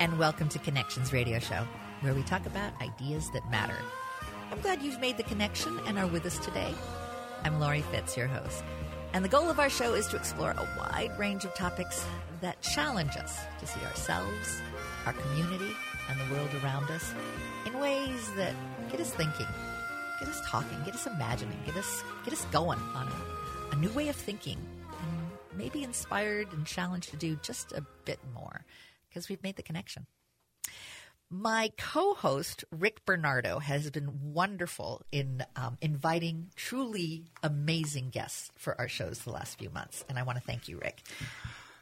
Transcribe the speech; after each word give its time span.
and 0.00 0.18
welcome 0.18 0.48
to 0.48 0.58
Connections 0.58 1.12
Radio 1.12 1.38
Show, 1.38 1.62
where 2.00 2.14
we 2.14 2.22
talk 2.22 2.46
about 2.46 2.72
ideas 2.80 3.30
that 3.32 3.48
matter. 3.50 3.76
I'm 4.50 4.58
glad 4.62 4.82
you've 4.82 4.98
made 4.98 5.18
the 5.18 5.22
connection 5.24 5.78
and 5.86 5.98
are 5.98 6.06
with 6.06 6.24
us 6.24 6.38
today. 6.38 6.74
I'm 7.44 7.60
Laurie 7.60 7.82
Fitz, 7.82 8.16
your 8.16 8.26
host. 8.26 8.64
And 9.12 9.22
the 9.22 9.28
goal 9.28 9.50
of 9.50 9.60
our 9.60 9.68
show 9.68 9.92
is 9.92 10.06
to 10.06 10.16
explore 10.16 10.52
a 10.52 10.68
wide 10.78 11.10
range 11.18 11.44
of 11.44 11.54
topics 11.54 12.02
that 12.40 12.62
challenge 12.62 13.14
us 13.18 13.40
to 13.58 13.66
see 13.66 13.80
ourselves, 13.84 14.62
our 15.04 15.12
community, 15.12 15.76
and 16.08 16.18
the 16.18 16.34
world 16.34 16.48
around 16.64 16.90
us 16.90 17.12
in 17.66 17.78
ways 17.78 18.32
that 18.36 18.54
get 18.90 19.00
us 19.00 19.12
thinking, 19.12 19.46
get 20.18 20.30
us 20.30 20.40
talking, 20.46 20.78
get 20.86 20.94
us 20.94 21.06
imagining, 21.06 21.58
get 21.66 21.76
us 21.76 22.02
get 22.24 22.32
us 22.32 22.46
going 22.46 22.78
on 22.94 23.06
a, 23.06 23.76
a 23.76 23.78
new 23.78 23.90
way 23.90 24.08
of 24.08 24.16
thinking, 24.16 24.56
and 25.02 25.58
maybe 25.58 25.84
inspired 25.84 26.50
and 26.54 26.64
challenged 26.64 27.10
to 27.10 27.16
do 27.16 27.36
just 27.42 27.72
a 27.72 27.84
bit 28.06 28.18
more 28.32 28.64
because 29.10 29.28
we've 29.28 29.42
made 29.42 29.56
the 29.56 29.62
connection. 29.62 30.06
My 31.32 31.70
co 31.78 32.14
host, 32.14 32.64
Rick 32.72 33.04
Bernardo, 33.04 33.60
has 33.60 33.88
been 33.90 34.32
wonderful 34.32 35.02
in 35.12 35.44
um, 35.54 35.76
inviting 35.80 36.48
truly 36.56 37.26
amazing 37.42 38.10
guests 38.10 38.50
for 38.56 38.76
our 38.80 38.88
shows 38.88 39.20
the 39.20 39.30
last 39.30 39.58
few 39.58 39.70
months. 39.70 40.04
And 40.08 40.18
I 40.18 40.24
want 40.24 40.38
to 40.38 40.44
thank 40.44 40.66
you, 40.66 40.78
Rick. 40.78 41.02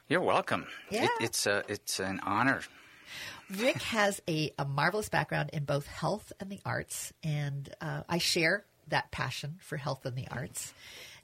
You're 0.07 0.21
welcome. 0.21 0.67
Yeah. 0.91 1.05
It, 1.05 1.11
it's, 1.21 1.47
a, 1.47 1.63
it's 1.67 1.99
an 1.99 2.19
honor. 2.23 2.61
Rick 3.57 3.81
has 3.81 4.21
a, 4.29 4.53
a 4.59 4.65
marvelous 4.65 5.09
background 5.09 5.49
in 5.51 5.65
both 5.65 5.87
health 5.87 6.31
and 6.39 6.51
the 6.51 6.59
arts, 6.63 7.11
and 7.23 7.67
uh, 7.81 8.03
I 8.07 8.19
share 8.19 8.65
that 8.89 9.09
passion 9.09 9.57
for 9.61 9.77
health 9.77 10.05
and 10.05 10.15
the 10.15 10.27
arts. 10.29 10.73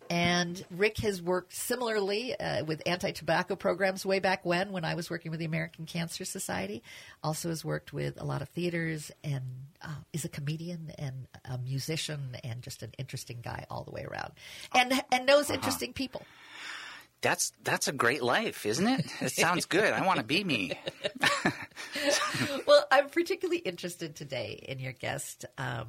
And 0.09 0.63
Rick 0.71 0.99
has 0.99 1.21
worked 1.21 1.53
similarly 1.53 2.37
uh, 2.39 2.63
with 2.65 2.81
anti 2.85 3.11
tobacco 3.11 3.55
programs 3.55 4.05
way 4.05 4.19
back 4.19 4.45
when, 4.45 4.71
when 4.71 4.85
I 4.85 4.95
was 4.95 5.09
working 5.09 5.31
with 5.31 5.39
the 5.39 5.45
American 5.45 5.85
Cancer 5.85 6.25
Society. 6.25 6.83
Also, 7.23 7.49
has 7.49 7.65
worked 7.65 7.93
with 7.93 8.21
a 8.21 8.25
lot 8.25 8.41
of 8.41 8.49
theaters 8.49 9.11
and 9.23 9.43
uh, 9.81 9.95
is 10.13 10.25
a 10.25 10.29
comedian 10.29 10.91
and 10.97 11.27
a 11.45 11.57
musician 11.57 12.37
and 12.43 12.61
just 12.61 12.83
an 12.83 12.91
interesting 12.97 13.39
guy 13.41 13.65
all 13.69 13.83
the 13.83 13.91
way 13.91 14.03
around. 14.03 14.33
And, 14.73 14.93
and 15.11 15.25
knows 15.25 15.49
interesting 15.49 15.93
people. 15.93 16.23
That's 17.21 17.53
that's 17.63 17.87
a 17.87 17.91
great 17.91 18.21
life, 18.21 18.67
isn't 18.67 18.87
it? 18.87 19.05
It 19.19 19.31
sounds 19.31 19.65
good. 19.65 19.93
I 19.93 20.05
want 20.05 20.19
to 20.19 20.25
be 20.25 20.43
me. 20.43 20.73
well, 22.67 22.85
I'm 22.91 23.09
particularly 23.09 23.57
interested 23.57 24.15
today 24.15 24.63
in 24.67 24.77
your 24.77 24.91
guest, 24.91 25.45
um, 25.57 25.87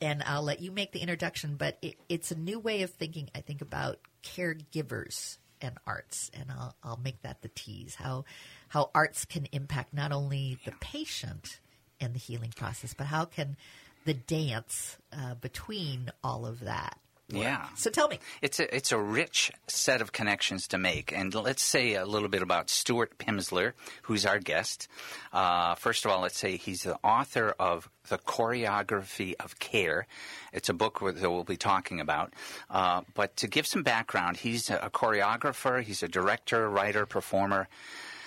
and 0.00 0.22
I'll 0.24 0.42
let 0.42 0.60
you 0.60 0.70
make 0.70 0.92
the 0.92 1.00
introduction. 1.00 1.56
But 1.56 1.78
it, 1.82 1.96
it's 2.08 2.30
a 2.30 2.38
new 2.38 2.58
way 2.58 2.82
of 2.82 2.90
thinking. 2.90 3.30
I 3.34 3.40
think 3.40 3.62
about 3.62 3.98
caregivers 4.22 5.38
and 5.60 5.74
arts, 5.86 6.30
and 6.34 6.50
I'll, 6.50 6.74
I'll 6.82 7.00
make 7.02 7.22
that 7.22 7.42
the 7.42 7.48
tease. 7.48 7.94
How 7.94 8.24
how 8.68 8.90
arts 8.94 9.24
can 9.24 9.46
impact 9.52 9.94
not 9.94 10.12
only 10.12 10.58
the 10.64 10.72
patient 10.80 11.60
and 12.00 12.14
the 12.14 12.18
healing 12.18 12.52
process, 12.54 12.94
but 12.94 13.06
how 13.06 13.24
can 13.24 13.56
the 14.04 14.14
dance 14.14 14.96
uh, 15.12 15.34
between 15.34 16.10
all 16.22 16.46
of 16.46 16.60
that 16.60 16.98
Yeah. 17.28 17.66
So 17.74 17.90
tell 17.90 18.06
me. 18.08 18.20
It's 18.40 18.60
a 18.60 18.74
it's 18.74 18.92
a 18.92 18.98
rich 18.98 19.50
set 19.66 20.00
of 20.00 20.12
connections 20.12 20.68
to 20.68 20.78
make, 20.78 21.12
and 21.12 21.34
let's 21.34 21.62
say 21.62 21.94
a 21.94 22.06
little 22.06 22.28
bit 22.28 22.40
about 22.40 22.70
Stuart 22.70 23.18
Pimsler, 23.18 23.72
who's 24.02 24.24
our 24.24 24.38
guest. 24.38 24.86
Uh, 25.32 25.74
first 25.74 26.04
of 26.04 26.12
all, 26.12 26.20
let's 26.20 26.38
say 26.38 26.56
he's 26.56 26.84
the 26.84 26.96
author 27.02 27.52
of 27.58 27.90
the 28.08 28.18
Choreography 28.18 29.34
of 29.40 29.58
Care. 29.58 30.06
It's 30.52 30.68
a 30.68 30.74
book 30.74 31.00
that 31.00 31.28
we'll 31.28 31.42
be 31.42 31.56
talking 31.56 32.00
about. 32.00 32.32
Uh, 32.70 33.02
but 33.14 33.36
to 33.38 33.48
give 33.48 33.66
some 33.66 33.82
background, 33.82 34.36
he's 34.36 34.70
a 34.70 34.90
choreographer, 34.90 35.82
he's 35.82 36.04
a 36.04 36.08
director, 36.08 36.70
writer, 36.70 37.06
performer, 37.06 37.66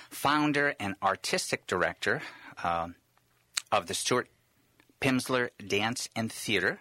founder, 0.09 0.75
and 0.77 0.95
artistic 1.01 1.67
director 1.67 2.21
uh, 2.63 2.89
of 3.71 3.85
the 3.87 3.93
Stuart 3.93 4.27
Pimsler 4.99 5.51
Dance 5.65 6.09
and 6.17 6.29
Theater. 6.29 6.79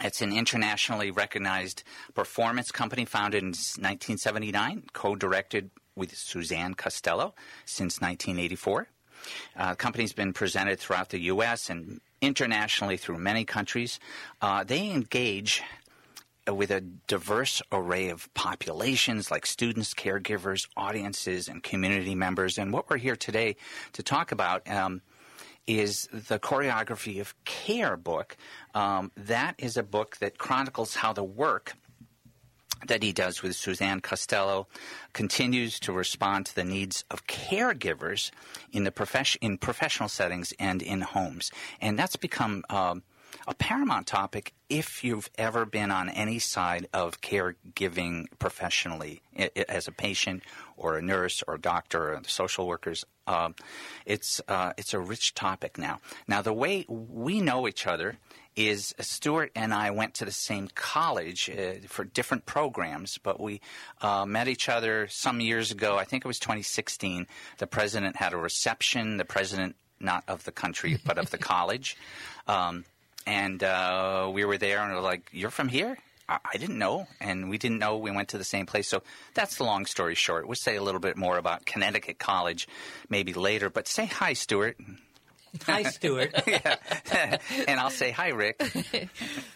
It's 0.00 0.22
an 0.22 0.32
internationally 0.32 1.10
recognized 1.10 1.84
performance 2.14 2.70
company 2.72 3.04
founded 3.04 3.42
in 3.42 3.48
1979, 3.48 4.84
co 4.92 5.14
directed 5.14 5.70
with 5.94 6.16
Suzanne 6.16 6.74
Costello 6.74 7.34
since 7.64 8.00
1984. 8.00 8.88
Uh, 9.56 9.70
the 9.70 9.76
company's 9.76 10.12
been 10.12 10.32
presented 10.32 10.80
throughout 10.80 11.10
the 11.10 11.20
U.S. 11.20 11.70
and 11.70 12.00
internationally 12.20 12.96
through 12.96 13.18
many 13.18 13.44
countries. 13.44 14.00
Uh, 14.40 14.64
they 14.64 14.90
engage 14.90 15.62
with 16.50 16.70
a 16.70 16.80
diverse 16.80 17.62
array 17.70 18.08
of 18.08 18.32
populations 18.34 19.30
like 19.30 19.46
students, 19.46 19.94
caregivers, 19.94 20.66
audiences, 20.76 21.48
and 21.48 21.62
community 21.62 22.14
members. 22.14 22.58
And 22.58 22.72
what 22.72 22.90
we're 22.90 22.96
here 22.96 23.16
today 23.16 23.56
to 23.92 24.02
talk 24.02 24.32
about. 24.32 24.68
Um, 24.68 25.02
is 25.66 26.08
the 26.12 26.38
Choreography 26.38 27.20
of 27.20 27.34
Care 27.44 27.96
book. 27.96 28.36
Um, 28.74 29.12
that 29.16 29.54
is 29.58 29.76
a 29.76 29.82
book 29.82 30.16
that 30.18 30.38
chronicles 30.38 30.96
how 30.96 31.12
the 31.12 31.24
work 31.24 31.74
that 32.86 33.02
he 33.02 33.12
does 33.12 33.42
with 33.42 33.54
Suzanne 33.54 34.00
Costello 34.00 34.66
continues 35.12 35.78
to 35.80 35.92
respond 35.92 36.46
to 36.46 36.54
the 36.54 36.64
needs 36.64 37.04
of 37.10 37.26
caregivers 37.26 38.30
in 38.72 38.84
the 38.84 38.90
profession 38.90 39.38
in 39.42 39.58
professional 39.58 40.08
settings 40.08 40.52
and 40.58 40.82
in 40.82 41.00
homes, 41.00 41.50
and 41.80 41.98
that's 41.98 42.16
become 42.16 42.64
um, 42.70 43.02
a 43.46 43.54
paramount 43.54 44.06
topic 44.06 44.52
if 44.68 45.04
you've 45.04 45.30
ever 45.36 45.64
been 45.64 45.90
on 45.90 46.08
any 46.08 46.38
side 46.38 46.88
of 46.92 47.20
caregiving 47.20 48.26
professionally 48.38 49.22
as 49.68 49.88
a 49.88 49.92
patient 49.92 50.42
or 50.82 50.96
a 50.96 51.02
nurse 51.02 51.42
or 51.46 51.54
a 51.54 51.60
doctor 51.60 52.14
or 52.14 52.20
the 52.20 52.28
social 52.28 52.66
workers. 52.66 53.04
Um, 53.26 53.54
it's 54.04 54.40
uh, 54.48 54.72
it's 54.76 54.94
a 54.94 55.00
rich 55.00 55.34
topic 55.34 55.78
now. 55.78 56.00
Now 56.26 56.42
the 56.42 56.52
way 56.52 56.84
we 56.88 57.40
know 57.40 57.68
each 57.68 57.86
other 57.86 58.18
is 58.54 58.94
Stuart 59.00 59.50
and 59.54 59.72
I 59.72 59.90
went 59.90 60.14
to 60.14 60.24
the 60.24 60.32
same 60.32 60.68
college 60.74 61.48
uh, 61.48 61.86
for 61.86 62.04
different 62.04 62.44
programs, 62.44 63.18
but 63.18 63.40
we 63.40 63.60
uh, 64.02 64.26
met 64.26 64.48
each 64.48 64.68
other 64.68 65.08
some 65.08 65.40
years 65.40 65.70
ago. 65.70 65.96
I 65.96 66.04
think 66.04 66.24
it 66.24 66.28
was 66.28 66.38
2016. 66.38 67.26
The 67.58 67.66
president 67.66 68.16
had 68.16 68.32
a 68.34 68.36
reception. 68.36 69.16
The 69.16 69.24
president, 69.24 69.76
not 70.00 70.24
of 70.28 70.44
the 70.44 70.52
country, 70.52 70.98
but 71.04 71.18
of 71.18 71.30
the 71.30 71.38
college. 71.52 71.96
Um, 72.46 72.84
and 73.26 73.62
uh, 73.62 74.30
we 74.32 74.44
were 74.44 74.58
there, 74.58 74.80
and 74.80 74.90
we 74.90 74.96
were 74.96 75.02
like, 75.02 75.30
"You're 75.32 75.50
from 75.50 75.68
here." 75.68 75.96
I 76.32 76.38
I 76.54 76.56
didn't 76.58 76.78
know, 76.78 77.06
and 77.20 77.48
we 77.50 77.58
didn't 77.58 77.78
know 77.78 77.96
we 77.96 78.10
went 78.10 78.28
to 78.30 78.38
the 78.38 78.44
same 78.44 78.66
place. 78.66 78.88
So 78.88 79.02
that's 79.34 79.56
the 79.56 79.64
long 79.64 79.86
story 79.86 80.14
short. 80.14 80.46
We'll 80.46 80.56
say 80.56 80.76
a 80.76 80.82
little 80.82 81.00
bit 81.00 81.16
more 81.16 81.38
about 81.38 81.64
Connecticut 81.66 82.18
College 82.18 82.68
maybe 83.08 83.32
later, 83.32 83.70
but 83.70 83.88
say 83.88 84.06
hi, 84.06 84.32
Stuart. 84.34 84.76
Hi, 85.66 85.82
Stuart. 85.82 86.34
and 86.46 87.80
I'll 87.80 87.90
say 87.90 88.10
hi, 88.10 88.28
Rick. 88.28 88.62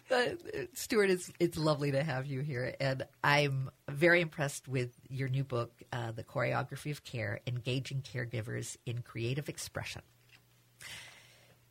Uh, 0.09 0.37
Stuart, 0.75 1.11
it's 1.11 1.33
it's 1.41 1.59
lovely 1.59 1.91
to 1.91 2.01
have 2.01 2.27
you 2.27 2.41
here, 2.41 2.77
and 2.79 3.05
I'm 3.25 3.71
very 3.89 4.21
impressed 4.21 4.69
with 4.69 4.91
your 5.09 5.29
new 5.29 5.43
book, 5.43 5.73
uh, 5.93 6.13
"The 6.13 6.23
Choreography 6.23 6.93
of 6.93 7.03
Care: 7.03 7.41
Engaging 7.45 8.03
Caregivers 8.03 8.77
in 8.87 9.03
Creative 9.03 9.49
Expression." 9.49 10.03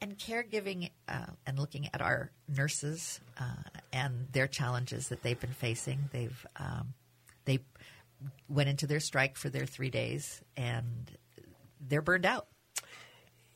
And 0.00 0.16
caregiving 0.16 0.90
uh, 1.08 1.26
and 1.44 1.58
looking 1.58 1.88
at 1.92 2.00
our 2.00 2.30
nurses 2.48 3.20
uh, 3.38 3.80
and 3.92 4.28
their 4.30 4.46
challenges 4.46 5.08
that 5.08 5.22
they've 5.22 5.40
been 5.40 5.50
facing, 5.50 6.08
they've 6.12 6.46
um, 6.56 6.94
they 7.46 7.58
went 8.48 8.68
into 8.68 8.86
their 8.86 9.00
strike 9.00 9.36
for 9.36 9.48
their 9.48 9.66
three 9.66 9.90
days, 9.90 10.40
and 10.56 11.10
they're 11.80 12.02
burned 12.02 12.26
out. 12.26 12.46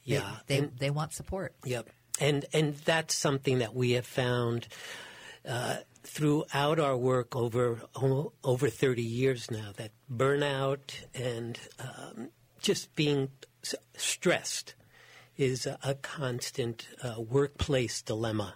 Yeah, 0.03 0.39
they 0.49 0.59
and- 0.59 0.77
they 0.79 0.91
want 0.91 1.13
support. 1.13 1.55
Yep, 1.65 1.91
and 2.21 2.45
and 2.53 2.75
that's 2.79 3.15
something 3.15 3.61
that 3.61 3.73
we 3.73 3.93
have 3.93 4.07
found 4.07 4.67
uh, 5.49 5.77
throughout 6.03 6.81
our 6.81 6.97
work 6.97 7.37
over 7.37 7.83
over 8.43 8.69
thirty 8.69 9.03
years 9.03 9.49
now. 9.49 9.71
That 9.77 9.93
burnout 10.13 10.93
and 11.15 11.57
um, 11.79 12.31
just 12.61 12.95
being 12.97 13.31
stressed 13.97 14.75
is 15.37 15.67
a, 15.67 15.95
constant 16.03 16.89
uh, 17.03 17.21
workplace 17.21 18.03
dilemma. 18.03 18.55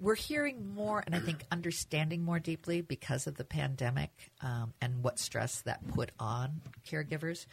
we're 0.00 0.14
hearing 0.14 0.74
more 0.74 1.02
and 1.04 1.14
I 1.14 1.18
think 1.18 1.44
understanding 1.52 2.22
more 2.24 2.38
deeply 2.38 2.80
because 2.80 3.26
of 3.26 3.36
the 3.36 3.44
pandemic 3.44 4.10
um, 4.40 4.72
and 4.80 5.02
what 5.04 5.18
stress 5.18 5.60
that 5.62 5.86
put 5.88 6.10
on 6.18 6.62
caregivers. 6.88 7.46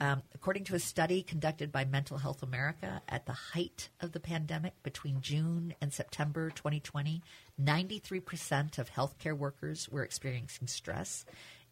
Um, 0.00 0.22
according 0.34 0.64
to 0.64 0.74
a 0.74 0.80
study 0.80 1.22
conducted 1.22 1.70
by 1.70 1.84
Mental 1.84 2.18
Health 2.18 2.42
America 2.42 3.02
at 3.08 3.26
the 3.26 3.32
height 3.32 3.90
of 4.00 4.10
the 4.12 4.20
pandemic 4.20 4.74
between 4.82 5.20
June 5.20 5.74
and 5.80 5.92
September 5.92 6.50
2020, 6.50 7.22
93% 7.62 8.78
of 8.78 8.90
healthcare 8.90 9.36
workers 9.36 9.88
were 9.88 10.02
experiencing 10.02 10.66
stress. 10.66 11.24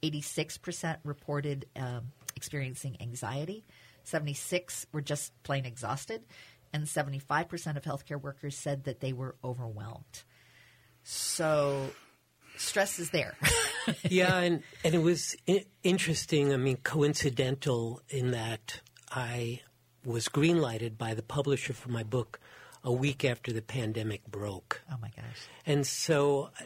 86% 0.03 0.99
reported 1.05 1.67
um, 1.77 2.13
experiencing 2.37 2.97
anxiety. 3.01 3.65
76 4.05 4.87
were 4.93 5.01
just 5.01 5.33
plain 5.43 5.65
exhausted 5.65 6.23
and 6.73 6.85
75% 6.85 7.77
of 7.77 7.83
healthcare 7.83 8.21
workers 8.21 8.57
said 8.57 8.85
that 8.85 9.01
they 9.01 9.13
were 9.13 9.37
overwhelmed. 9.43 10.23
So 11.03 11.91
stress 12.57 12.99
is 12.99 13.11
there. 13.11 13.37
yeah, 14.09 14.39
and, 14.39 14.63
and 14.85 14.95
it 14.95 15.03
was 15.03 15.37
I- 15.49 15.67
interesting, 15.83 16.53
I 16.53 16.57
mean, 16.57 16.77
coincidental 16.79 18.03
in 18.09 18.31
that 18.33 18.81
I 19.11 19.61
was 20.05 20.29
greenlighted 20.29 20.97
by 20.97 21.15
the 21.15 21.23
publisher 21.23 21.73
for 21.73 21.91
my 21.91 22.03
book 22.03 22.41
a 22.83 22.93
week 22.93 23.25
after 23.25 23.53
the 23.53 23.63
pandemic 23.63 24.27
broke. 24.27 24.81
Oh 24.91 24.97
my 25.03 25.11
gosh. 25.15 25.25
And 25.67 25.87
so 25.87 26.51
uh, 26.61 26.65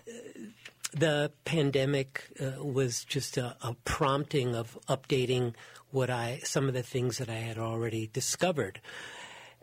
the 0.94 1.32
pandemic 1.44 2.24
uh, 2.40 2.62
was 2.62 3.04
just 3.04 3.36
a, 3.36 3.56
a 3.62 3.74
prompting 3.84 4.54
of 4.54 4.78
updating 4.88 5.54
what 5.90 6.10
I 6.10 6.40
some 6.44 6.68
of 6.68 6.74
the 6.74 6.82
things 6.82 7.18
that 7.18 7.28
I 7.28 7.34
had 7.36 7.58
already 7.58 8.08
discovered. 8.12 8.80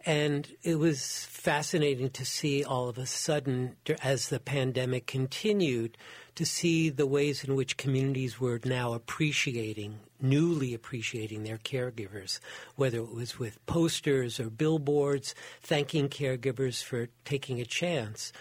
And 0.04 0.48
it 0.64 0.80
was 0.80 1.26
fascinating 1.26 2.10
to 2.12 2.26
see 2.26 2.64
all 2.64 2.90
of 2.90 2.98
a 2.98 3.06
sudden, 3.06 3.76
as 4.02 4.30
the 4.30 4.40
pandemic 4.40 5.06
continued, 5.06 5.96
to 6.36 6.46
see 6.46 6.90
the 6.90 7.06
ways 7.06 7.44
in 7.44 7.56
which 7.56 7.78
communities 7.78 8.40
were 8.40 8.60
now 8.66 8.94
appreciating, 8.94 10.00
newly 10.20 10.74
appreciating 10.74 11.44
their 11.44 11.60
caregivers, 11.60 12.40
whether 12.76 12.98
it 12.98 13.14
was 13.14 13.38
with 13.38 13.64
posters 13.68 14.40
or 14.40 14.50
billboards, 14.50 15.36
thanking 15.62 16.10
caregivers 16.10 16.84
for 16.84 17.10
taking 17.24 17.62
a 17.62 17.66
chance. 17.66 18.34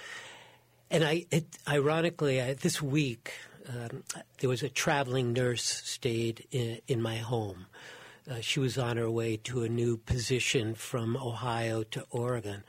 And 0.91 1.05
I, 1.05 1.27
it, 1.31 1.45
ironically, 1.69 2.41
I, 2.41 2.55
this 2.55 2.83
week, 2.83 3.33
um, 3.69 4.03
there 4.41 4.51
was 4.51 4.63
a 4.63 4.69
traveling 4.69 5.33
nurse 5.33 5.83
stayed 5.85 6.47
in, 6.51 6.81
in 6.89 7.01
my 7.01 7.17
home. 7.17 7.67
Uh, 8.29 8.41
she 8.41 8.61
was 8.61 8.77
on 8.77 8.97
her 8.97 9.11
way 9.11 9.37
to 9.37 9.63
a 9.63 9.69
new 9.69 9.97
position 9.97 10.75
from 10.75 11.17
Ohio 11.17 11.83
to 11.85 12.05
Oregon. 12.11 12.65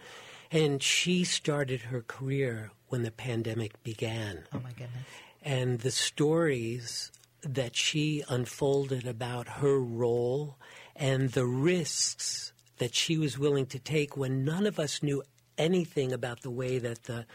And 0.51 0.83
she 0.83 1.23
started 1.23 1.81
her 1.83 2.01
career 2.01 2.71
when 2.89 3.03
the 3.03 3.11
pandemic 3.11 3.81
began. 3.83 4.43
Oh, 4.53 4.59
my 4.59 4.71
goodness. 4.71 5.05
And 5.41 5.79
the 5.79 5.91
stories 5.91 7.11
that 7.41 7.75
she 7.75 8.23
unfolded 8.29 9.07
about 9.07 9.47
her 9.47 9.79
role 9.79 10.57
and 10.95 11.31
the 11.31 11.45
risks 11.45 12.53
that 12.77 12.93
she 12.93 13.17
was 13.17 13.39
willing 13.39 13.65
to 13.67 13.79
take 13.79 14.15
when 14.15 14.43
none 14.43 14.67
of 14.67 14.79
us 14.79 15.01
knew 15.01 15.23
anything 15.57 16.11
about 16.11 16.41
the 16.41 16.51
way 16.51 16.77
that 16.79 17.03
the 17.03 17.25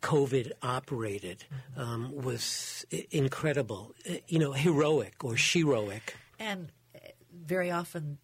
COVID 0.00 0.52
operated 0.62 1.44
um, 1.76 2.12
was 2.14 2.84
incredible, 3.10 3.94
you 4.26 4.38
know, 4.38 4.52
heroic 4.52 5.24
or 5.24 5.32
sheroic. 5.34 6.14
And 6.38 6.70
very 7.32 7.70
often 7.70 8.18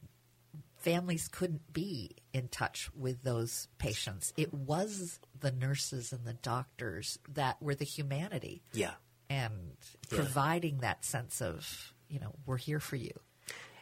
families 0.76 1.28
couldn't 1.28 1.72
be 1.72 2.10
in 2.32 2.48
touch 2.48 2.90
with 2.94 3.22
those 3.22 3.68
patients. 3.78 4.32
It 4.36 4.52
was 4.52 5.18
the 5.38 5.50
nurses 5.50 6.12
and 6.12 6.26
the 6.26 6.34
doctors 6.34 7.18
that 7.32 7.60
were 7.62 7.74
the 7.74 7.86
humanity. 7.86 8.62
Yeah. 8.72 8.94
And 9.30 9.76
Yeah. 10.10 10.16
providing 10.18 10.78
that 10.80 11.04
sense 11.04 11.40
of, 11.40 11.94
you 12.08 12.20
know, 12.20 12.34
we're 12.44 12.58
here 12.58 12.80
for 12.80 12.96
you. 12.96 13.12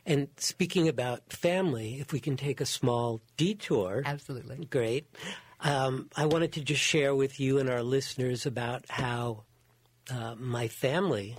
And 0.06 0.28
speaking 0.36 0.88
about 0.88 1.32
family, 1.32 2.00
if 2.00 2.12
we 2.12 2.20
can 2.20 2.36
take 2.36 2.60
a 2.60 2.66
small 2.66 3.20
detour. 3.36 4.02
Absolutely. 4.04 4.64
Great. 4.66 5.06
Um, 5.62 6.10
I 6.16 6.26
wanted 6.26 6.52
to 6.54 6.60
just 6.60 6.82
share 6.82 7.14
with 7.14 7.38
you 7.38 7.58
and 7.58 7.70
our 7.70 7.82
listeners 7.82 8.46
about 8.46 8.84
how 8.88 9.44
uh, 10.10 10.34
my 10.36 10.66
family 10.68 11.36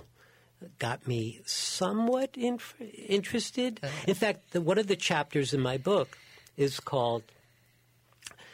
got 0.78 1.06
me 1.06 1.40
somewhat 1.44 2.30
inf- 2.34 2.74
interested. 2.80 3.80
In 4.06 4.14
fact, 4.14 4.52
the, 4.52 4.62
one 4.62 4.78
of 4.78 4.86
the 4.86 4.96
chapters 4.96 5.52
in 5.52 5.60
my 5.60 5.76
book 5.76 6.16
is 6.56 6.80
called 6.80 7.22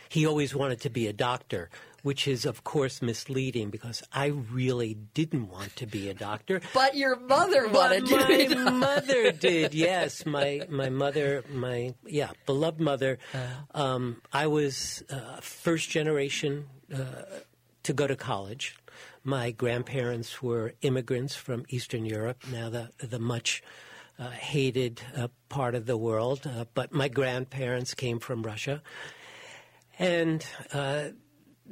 He 0.09 0.27
Always 0.27 0.55
Wanted 0.55 0.81
to 0.81 0.91
Be 0.91 1.07
a 1.07 1.13
Doctor, 1.13 1.71
which 2.03 2.27
is, 2.27 2.45
of 2.45 2.65
course, 2.65 3.03
misleading 3.03 3.71
because 3.71 4.03
I 4.13 4.27
really 4.27 4.95
didn't 5.15 5.49
want 5.49 5.77
to 5.77 5.87
be 5.87 6.09
a 6.09 6.15
doctor. 6.15 6.61
But 6.75 6.97
your 6.97 7.19
mother 7.21 7.69
wanted 7.69 8.09
But 8.09 8.27
to 8.27 8.27
be. 8.27 8.55
my 8.55 8.71
mother 8.71 9.33
did. 9.49 9.75
Yes, 9.75 10.25
my 10.27 10.67
my 10.69 10.89
mother, 10.91 11.45
my 11.53 11.95
yeah, 12.07 12.31
beloved 12.47 12.81
mother. 12.81 13.19
Um, 13.75 14.23
I 14.33 14.47
was 14.47 15.03
uh, 15.11 15.41
first 15.41 15.91
generation 15.91 16.67
uh, 16.95 17.43
to 17.83 17.93
go 17.93 18.07
to 18.07 18.17
college. 18.17 18.77
My 19.23 19.51
grandparents 19.51 20.43
were 20.43 20.73
immigrants 20.81 21.35
from 21.37 21.65
Eastern 21.69 22.05
Europe. 22.07 22.45
Now 22.51 22.71
the 22.71 22.91
the 22.99 23.19
much 23.19 23.63
uh, 24.19 24.31
hated 24.31 25.01
uh, 25.17 25.29
part 25.49 25.75
of 25.75 25.87
the 25.87 25.97
world, 25.97 26.47
uh, 26.47 26.65
but 26.75 26.93
my 26.93 27.09
grandparents 27.09 27.95
came 27.95 28.19
from 28.19 28.43
Russia, 28.43 28.83
and. 29.99 30.45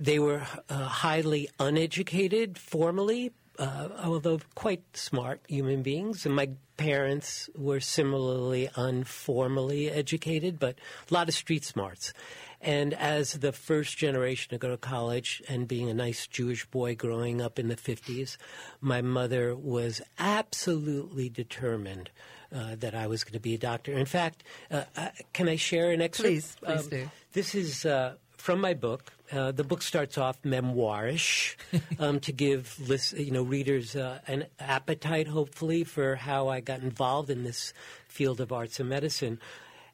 They 0.01 0.21
were 0.21 0.43
uh, 0.69 0.85
highly 0.85 1.51
uneducated 1.59 2.57
formally, 2.57 3.33
uh, 3.59 3.89
although 4.05 4.39
quite 4.55 4.85
smart 4.97 5.41
human 5.49 5.83
beings. 5.83 6.25
And 6.25 6.37
my 6.37 6.51
parents 6.77 7.51
were 7.57 7.81
similarly 7.81 8.71
unformally 8.77 9.91
educated, 9.91 10.61
but 10.61 10.77
a 11.11 11.15
lot 11.15 11.29
of 11.29 11.35
street 11.35 11.65
smarts. 11.65 12.13
And 12.61 12.95
as 12.95 13.33
the 13.35 13.51
first 13.51 13.99
generation 13.99 14.51
to 14.51 14.59
go 14.59 14.69
to 14.69 14.77
college 14.77 15.43
and 15.49 15.67
being 15.67 15.91
a 15.91 15.95
nice 15.95 16.29
Jewish 16.29 16.65
boy 16.67 16.95
growing 16.95 17.41
up 17.41 17.59
in 17.59 17.67
the 17.67 17.77
50s, 17.77 18.37
my 18.81 19.03
mother 19.03 19.57
was 19.57 20.01
absolutely 20.21 21.29
determined 21.29 22.11
uh, 22.55 22.77
that 22.77 22.95
I 22.95 23.09
was 23.09 23.25
going 23.25 23.35
to 23.35 23.41
be 23.41 23.55
a 23.55 23.59
doctor. 23.59 23.93
In 23.93 24.07
fact, 24.07 24.45
uh, 24.71 24.85
uh, 24.97 25.09
can 25.33 25.49
I 25.49 25.57
share 25.57 25.91
an 25.91 26.01
excerpt? 26.01 26.29
Please, 26.29 26.57
please 26.63 26.85
Um, 26.85 26.89
do. 26.89 27.11
This 27.33 27.55
is 27.55 27.85
uh, 27.85 28.15
from 28.39 28.61
my 28.61 28.75
book. 28.75 29.13
Uh, 29.31 29.53
the 29.53 29.65
book 29.65 29.83
starts 29.83 30.17
off 30.17 30.41
memoirish 30.43 31.57
um, 31.99 32.19
to 32.21 32.33
give 32.33 32.81
list, 32.89 33.17
you 33.19 33.31
know 33.31 33.43
readers 33.43 33.95
uh, 33.95 34.21
an 34.27 34.47
appetite, 34.59 35.29
hopefully, 35.29 35.85
for 35.85 36.17
how 36.17 36.49
I 36.49 36.61
got 36.61 36.81
involved 36.81 37.29
in 37.29 37.45
this 37.45 37.75
field 38.09 38.41
of 38.41 38.53
arts 38.53 38.81
and 38.81 38.89
medicine. 38.89 39.39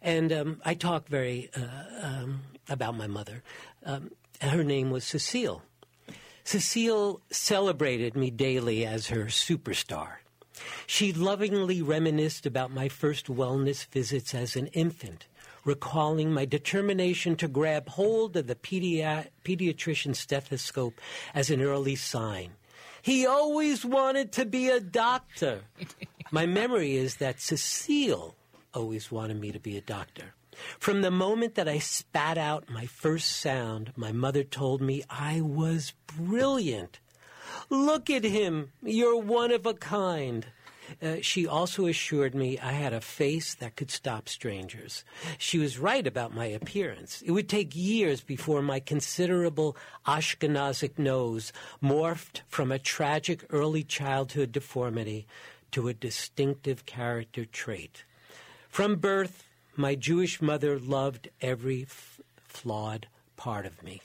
And 0.00 0.32
um, 0.32 0.60
I 0.64 0.74
talk 0.74 1.08
very 1.08 1.50
uh, 1.56 2.06
um, 2.06 2.42
about 2.68 2.96
my 2.96 3.06
mother. 3.06 3.42
Um, 3.84 4.10
her 4.40 4.62
name 4.62 4.90
was 4.90 5.04
Cecile. 5.04 5.62
Cecile 6.44 7.20
celebrated 7.30 8.14
me 8.14 8.30
daily 8.30 8.84
as 8.84 9.08
her 9.08 9.24
superstar. 9.24 10.16
She 10.86 11.12
lovingly 11.12 11.82
reminisced 11.82 12.46
about 12.46 12.70
my 12.70 12.88
first 12.88 13.26
wellness 13.26 13.86
visits 13.86 14.34
as 14.34 14.54
an 14.54 14.68
infant, 14.68 15.26
recalling 15.64 16.32
my 16.32 16.44
determination 16.44 17.36
to 17.36 17.48
grab 17.48 17.88
hold 17.88 18.36
of 18.36 18.46
the 18.46 18.54
pedia- 18.54 19.28
pediatrician's 19.44 20.18
stethoscope 20.18 21.00
as 21.34 21.50
an 21.50 21.60
early 21.60 21.96
sign. 21.96 22.52
He 23.02 23.26
always 23.26 23.84
wanted 23.84 24.32
to 24.32 24.44
be 24.44 24.68
a 24.68 24.80
doctor. 24.80 25.62
my 26.30 26.46
memory 26.46 26.96
is 26.96 27.16
that 27.16 27.40
Cecile 27.40 28.34
always 28.72 29.10
wanted 29.12 29.40
me 29.40 29.52
to 29.52 29.60
be 29.60 29.76
a 29.76 29.82
doctor. 29.82 30.34
From 30.78 31.02
the 31.02 31.10
moment 31.10 31.54
that 31.56 31.68
I 31.68 31.78
spat 31.78 32.38
out 32.38 32.70
my 32.70 32.86
first 32.86 33.30
sound, 33.30 33.92
my 33.96 34.12
mother 34.12 34.44
told 34.44 34.80
me 34.80 35.02
I 35.10 35.40
was 35.40 35.92
brilliant. 36.06 37.00
Look 37.68 38.08
at 38.10 38.24
him. 38.24 38.70
You're 38.82 39.18
one 39.18 39.50
of 39.50 39.66
a 39.66 39.74
kind. 39.74 40.46
Uh, 41.02 41.16
she 41.20 41.46
also 41.46 41.86
assured 41.86 42.34
me 42.34 42.58
I 42.58 42.72
had 42.72 42.92
a 42.92 43.00
face 43.00 43.54
that 43.54 43.76
could 43.76 43.90
stop 43.90 44.28
strangers. 44.28 45.04
She 45.38 45.58
was 45.58 45.78
right 45.78 46.06
about 46.06 46.34
my 46.34 46.46
appearance. 46.46 47.22
It 47.22 47.32
would 47.32 47.48
take 47.48 47.74
years 47.74 48.20
before 48.20 48.62
my 48.62 48.80
considerable 48.80 49.76
Ashkenazic 50.06 50.98
nose 50.98 51.52
morphed 51.82 52.42
from 52.48 52.70
a 52.70 52.78
tragic 52.78 53.44
early 53.50 53.82
childhood 53.82 54.52
deformity 54.52 55.26
to 55.72 55.88
a 55.88 55.94
distinctive 55.94 56.86
character 56.86 57.44
trait. 57.44 58.04
From 58.68 58.96
birth, 58.96 59.44
my 59.76 59.94
Jewish 59.94 60.40
mother 60.40 60.78
loved 60.78 61.28
every 61.40 61.82
f- 61.82 62.20
flawed 62.36 63.08
part 63.36 63.66
of 63.66 63.82
me. 63.82 64.00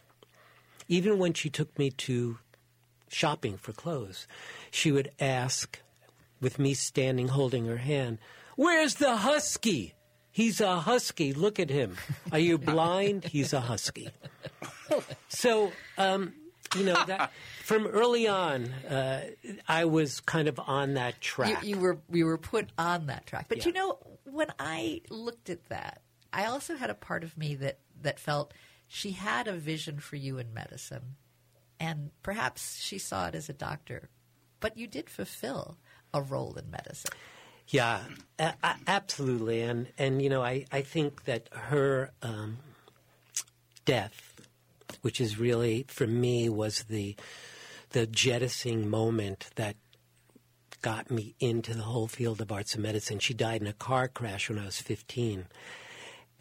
Even 0.87 1.19
when 1.19 1.33
she 1.33 1.49
took 1.49 1.77
me 1.77 1.91
to 1.91 2.39
shopping 3.07 3.57
for 3.57 3.71
clothes, 3.73 4.27
she 4.71 4.91
would 4.91 5.11
ask, 5.19 5.79
with 6.41 6.59
me 6.59 6.73
standing 6.73 7.27
holding 7.29 7.65
her 7.65 7.77
hand, 7.77 8.17
Where's 8.55 8.95
the 8.95 9.15
husky? 9.17 9.93
He's 10.31 10.59
a 10.61 10.79
husky. 10.81 11.33
Look 11.33 11.59
at 11.59 11.69
him. 11.69 11.95
Are 12.31 12.39
you 12.39 12.57
blind? 12.73 13.25
He's 13.25 13.53
a 13.53 13.61
husky. 13.61 14.09
So, 15.29 15.71
um, 15.97 16.33
you 16.75 16.83
know 16.83 17.03
that 17.05 17.31
from 17.63 17.87
early 17.87 18.27
on, 18.27 18.65
uh, 18.89 19.21
I 19.67 19.85
was 19.85 20.19
kind 20.19 20.47
of 20.47 20.59
on 20.59 20.95
that 20.95 21.15
You, 21.15 21.19
track. 21.21 21.63
you 21.63 21.77
were 21.79 21.97
you 22.11 22.25
were 22.25 22.37
put 22.37 22.69
on 22.77 23.07
that 23.07 23.25
track. 23.25 23.45
But 23.49 23.59
Yeah. 23.59 23.65
you 23.67 23.73
know, 23.73 23.97
when 24.25 24.47
I 24.59 25.01
looked 25.09 25.49
at 25.49 25.65
that, 25.69 26.01
I 26.31 26.45
also 26.45 26.75
had 26.75 26.89
a 26.89 26.93
part 26.95 27.23
of 27.23 27.37
me 27.37 27.55
that 27.55 27.79
that 28.01 28.19
felt 28.19 28.53
she 28.87 29.11
had 29.11 29.47
a 29.47 29.53
vision 29.53 29.99
for 29.99 30.15
you 30.15 30.37
in 30.37 30.53
medicine, 30.53 31.15
and 31.79 32.11
perhaps 32.23 32.79
she 32.79 32.97
saw 32.97 33.27
it 33.27 33.35
as 33.35 33.49
a 33.49 33.53
doctor, 33.53 34.09
but 34.59 34.77
you 34.77 34.85
did 34.87 35.09
fulfill 35.09 35.77
a 36.13 36.21
role 36.21 36.55
in 36.55 36.69
medicine. 36.71 37.11
Yeah, 37.67 38.01
a- 38.39 38.53
a- 38.63 38.77
absolutely, 38.87 39.61
and 39.61 39.87
and 39.97 40.21
you 40.21 40.29
know, 40.29 40.41
I 40.41 40.65
I 40.71 40.81
think 40.81 41.25
that 41.25 41.49
her 41.51 42.11
um, 42.21 42.57
death, 43.85 44.41
which 45.01 45.21
is 45.21 45.37
really 45.37 45.85
for 45.87 46.07
me 46.07 46.49
was 46.49 46.83
the 46.83 47.15
the 47.91 48.07
jettisoning 48.07 48.89
moment 48.89 49.49
that 49.55 49.75
got 50.81 51.11
me 51.11 51.35
into 51.39 51.73
the 51.73 51.83
whole 51.83 52.07
field 52.07 52.41
of 52.41 52.51
arts 52.51 52.73
and 52.73 52.83
medicine. 52.83 53.19
She 53.19 53.33
died 53.33 53.61
in 53.61 53.67
a 53.67 53.73
car 53.73 54.07
crash 54.07 54.49
when 54.49 54.57
I 54.59 54.65
was 54.65 54.79
fifteen. 54.81 55.45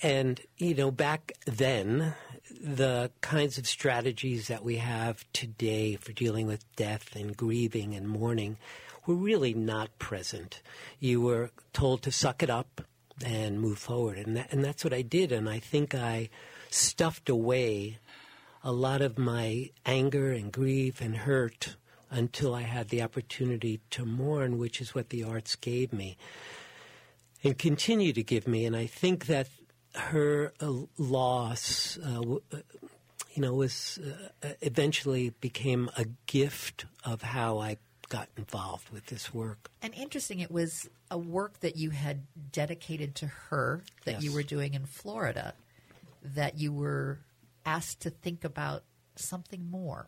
And, 0.01 0.41
you 0.59 0.77
know, 0.77 0.93
back 0.93 1.33
then, 1.45 2.15
the 2.61 3.11
kinds 3.21 3.59
of 3.59 3.67
strategies 3.67 4.49
that 4.49 4.65
we 4.65 4.77
have 4.77 5.25
today 5.33 5.97
for 5.97 6.13
dealing 6.13 6.47
with 6.47 6.65
death 6.77 7.15
and 7.15 7.37
grieving 7.37 7.95
and 7.95 8.09
mourning 8.09 8.57
were 9.07 9.15
really 9.15 9.55
not 9.55 9.99
present. 9.99 10.61
You 10.99 11.21
were 11.21 11.51
told 11.73 12.03
to 12.03 12.13
suck 12.13 12.43
it 12.43 12.51
up 12.51 12.83
and 13.25 13.61
move 13.61 13.79
forward. 13.79 14.19
And, 14.19 14.37
that, 14.37 14.53
and 14.53 14.65
that's 14.65 14.85
what 14.85 14.93
I 14.93 15.03
did. 15.03 15.33
And 15.33 15.49
I 15.49 15.59
think 15.59 15.95
I 15.95 16.29
stuffed 16.71 17.29
away 17.29 17.99
a 18.63 18.73
lot 18.73 19.01
of 19.01 19.19
my 19.19 19.71
anger 19.87 20.33
and 20.33 20.53
grief 20.53 21.01
and 21.01 21.17
hurt 21.17 21.77
until 22.11 22.55
I 22.55 22.63
had 22.63 22.89
the 22.89 23.03
opportunity 23.03 23.81
to 23.91 24.05
mourn, 24.05 24.59
which 24.59 24.81
is 24.81 24.95
what 24.95 25.11
the 25.11 25.25
arts 25.25 25.57
gave 25.57 25.93
me 25.93 26.17
and 27.45 27.59
continue 27.59 28.13
to 28.13 28.23
give 28.23 28.49
me. 28.49 28.65
And 28.65 28.77
I 28.77 28.87
think 28.87 29.27
that 29.27 29.49
her 29.95 30.53
uh, 30.61 30.73
loss, 30.97 31.99
uh, 31.99 32.21
uh, 32.21 32.59
you 33.35 33.43
know, 33.43 33.55
was 33.55 33.99
uh, 34.43 34.49
eventually 34.61 35.31
became 35.41 35.91
a 35.97 36.07
gift 36.27 36.87
of 37.05 37.23
how 37.23 37.59
I 37.59 37.79
got 38.09 38.29
involved 38.37 38.91
with 38.91 39.07
this 39.07 39.33
work. 39.35 39.71
And 39.83 39.95
interesting, 39.95 40.41
it 40.41 40.51
was 40.51 40.89
a 41.11 41.19
work 41.19 41.61
that 41.61 41.77
you 41.77 41.91
had 41.91 42.23
dedicated 42.53 43.15
to 43.17 43.27
her 43.27 43.83
that 44.05 44.23
you 44.23 44.33
were 44.33 44.43
doing 44.43 44.75
in 44.75 44.87
Florida, 44.87 45.55
that 46.23 46.59
you 46.59 46.73
were 46.73 47.19
asked 47.67 48.01
to 48.01 48.11
think 48.11 48.45
about 48.45 48.85
something 49.17 49.71
more. 49.71 50.07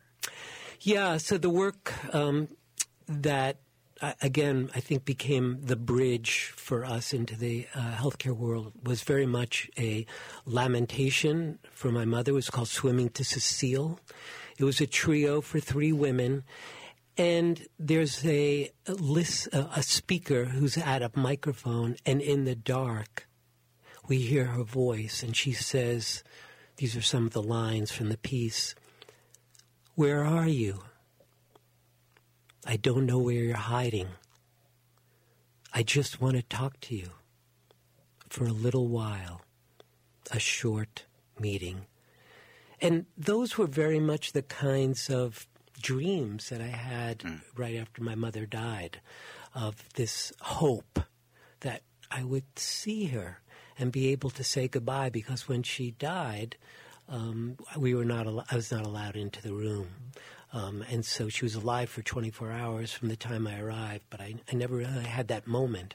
Yeah, 0.81 1.19
so 1.19 1.37
the 1.37 1.51
work 1.51 1.93
um, 2.15 2.49
that, 3.07 3.57
uh, 3.57 3.59
again, 4.21 4.71
I 4.75 4.81
think 4.81 5.05
became 5.05 5.59
the 5.63 5.77
bridge 5.77 6.53
for 6.57 6.85
us 6.85 7.13
into 7.13 7.37
the 7.37 7.67
uh, 7.75 7.93
healthcare 7.93 8.37
world 8.37 8.73
was 8.83 9.03
very 9.03 9.27
much 9.27 9.71
a 9.79 10.07
lamentation 10.45 11.59
for 11.71 11.93
my 11.93 12.05
mother. 12.05 12.33
It 12.33 12.35
was 12.35 12.51
called 12.51 12.69
Swimming 12.69 13.11
to 13.11 13.25
Cecile. 13.25 14.01
It 14.59 14.65
was 14.65 14.81
a 14.81 14.87
trio 14.87 15.41
for 15.41 15.61
three 15.61 15.93
women. 15.93 16.45
And 17.17 17.67
there's 17.79 18.25
a, 18.25 18.71
a, 18.87 18.93
list, 18.93 19.49
a, 19.49 19.69
a 19.77 19.83
speaker 19.83 20.47
who's 20.47 20.79
at 20.79 21.03
a 21.03 21.11
microphone, 21.15 21.97
and 22.07 22.23
in 22.23 22.45
the 22.45 22.55
dark, 22.55 23.29
we 24.09 24.19
hear 24.19 24.47
her 24.47 24.63
voice, 24.63 25.23
and 25.23 25.37
she 25.37 25.53
says, 25.53 26.25
These 26.77 26.97
are 26.97 27.03
some 27.03 27.27
of 27.27 27.33
the 27.33 27.43
lines 27.43 27.93
from 27.93 28.09
the 28.09 28.17
piece. 28.17 28.75
Where 29.95 30.25
are 30.25 30.49
you? 30.49 30.83
I 32.67 32.77
don't 32.77 33.07
know 33.07 33.19
where 33.19 33.35
you're 33.35 33.57
hiding. 33.57 34.09
I 35.73 35.83
just 35.83 36.21
want 36.21 36.37
to 36.37 36.43
talk 36.43 36.81
to 36.81 36.95
you 36.95 37.11
for 38.29 38.45
a 38.45 38.53
little 38.53 38.89
while, 38.89 39.43
a 40.31 40.39
short 40.39 41.05
meeting. 41.39 41.87
And 42.81 43.07
those 43.17 43.57
were 43.59 43.67
very 43.67 44.01
much 44.01 44.33
the 44.33 44.43
kinds 44.43 45.11
of 45.11 45.47
dreams 45.81 46.49
that 46.51 46.61
I 46.61 46.67
had 46.69 47.25
right 47.57 47.77
after 47.77 48.03
my 48.03 48.15
mother 48.15 48.47
died 48.47 49.01
of 49.55 49.83
this 49.95 50.33
hope 50.41 51.01
that 51.61 51.83
I 52.11 52.25
would 52.25 52.59
see 52.59 53.07
her 53.07 53.41
and 53.79 53.93
be 53.93 54.09
able 54.09 54.31
to 54.31 54.45
say 54.45 54.69
goodbye 54.69 55.11
because 55.11 55.49
when 55.49 55.63
she 55.63 55.93
died, 55.93 56.57
um, 57.09 57.57
we 57.77 57.95
were 57.95 58.05
not. 58.05 58.27
Al- 58.27 58.45
I 58.51 58.55
was 58.57 58.71
not 58.71 58.87
allowed 58.87 59.17
into 59.17 59.43
the 59.43 59.53
room, 59.53 59.89
um, 60.53 60.85
and 60.91 61.05
so 61.05 61.29
she 61.29 61.45
was 61.45 61.55
alive 61.55 61.89
for 61.89 62.03
24 62.03 62.51
hours 62.51 62.93
from 62.93 63.09
the 63.09 63.17
time 63.17 63.47
I 63.47 63.61
arrived. 63.61 64.05
But 64.11 64.21
I, 64.21 64.35
I 64.51 64.55
never 64.55 64.77
really 64.77 65.05
had 65.05 65.29
that 65.29 65.47
moment. 65.47 65.95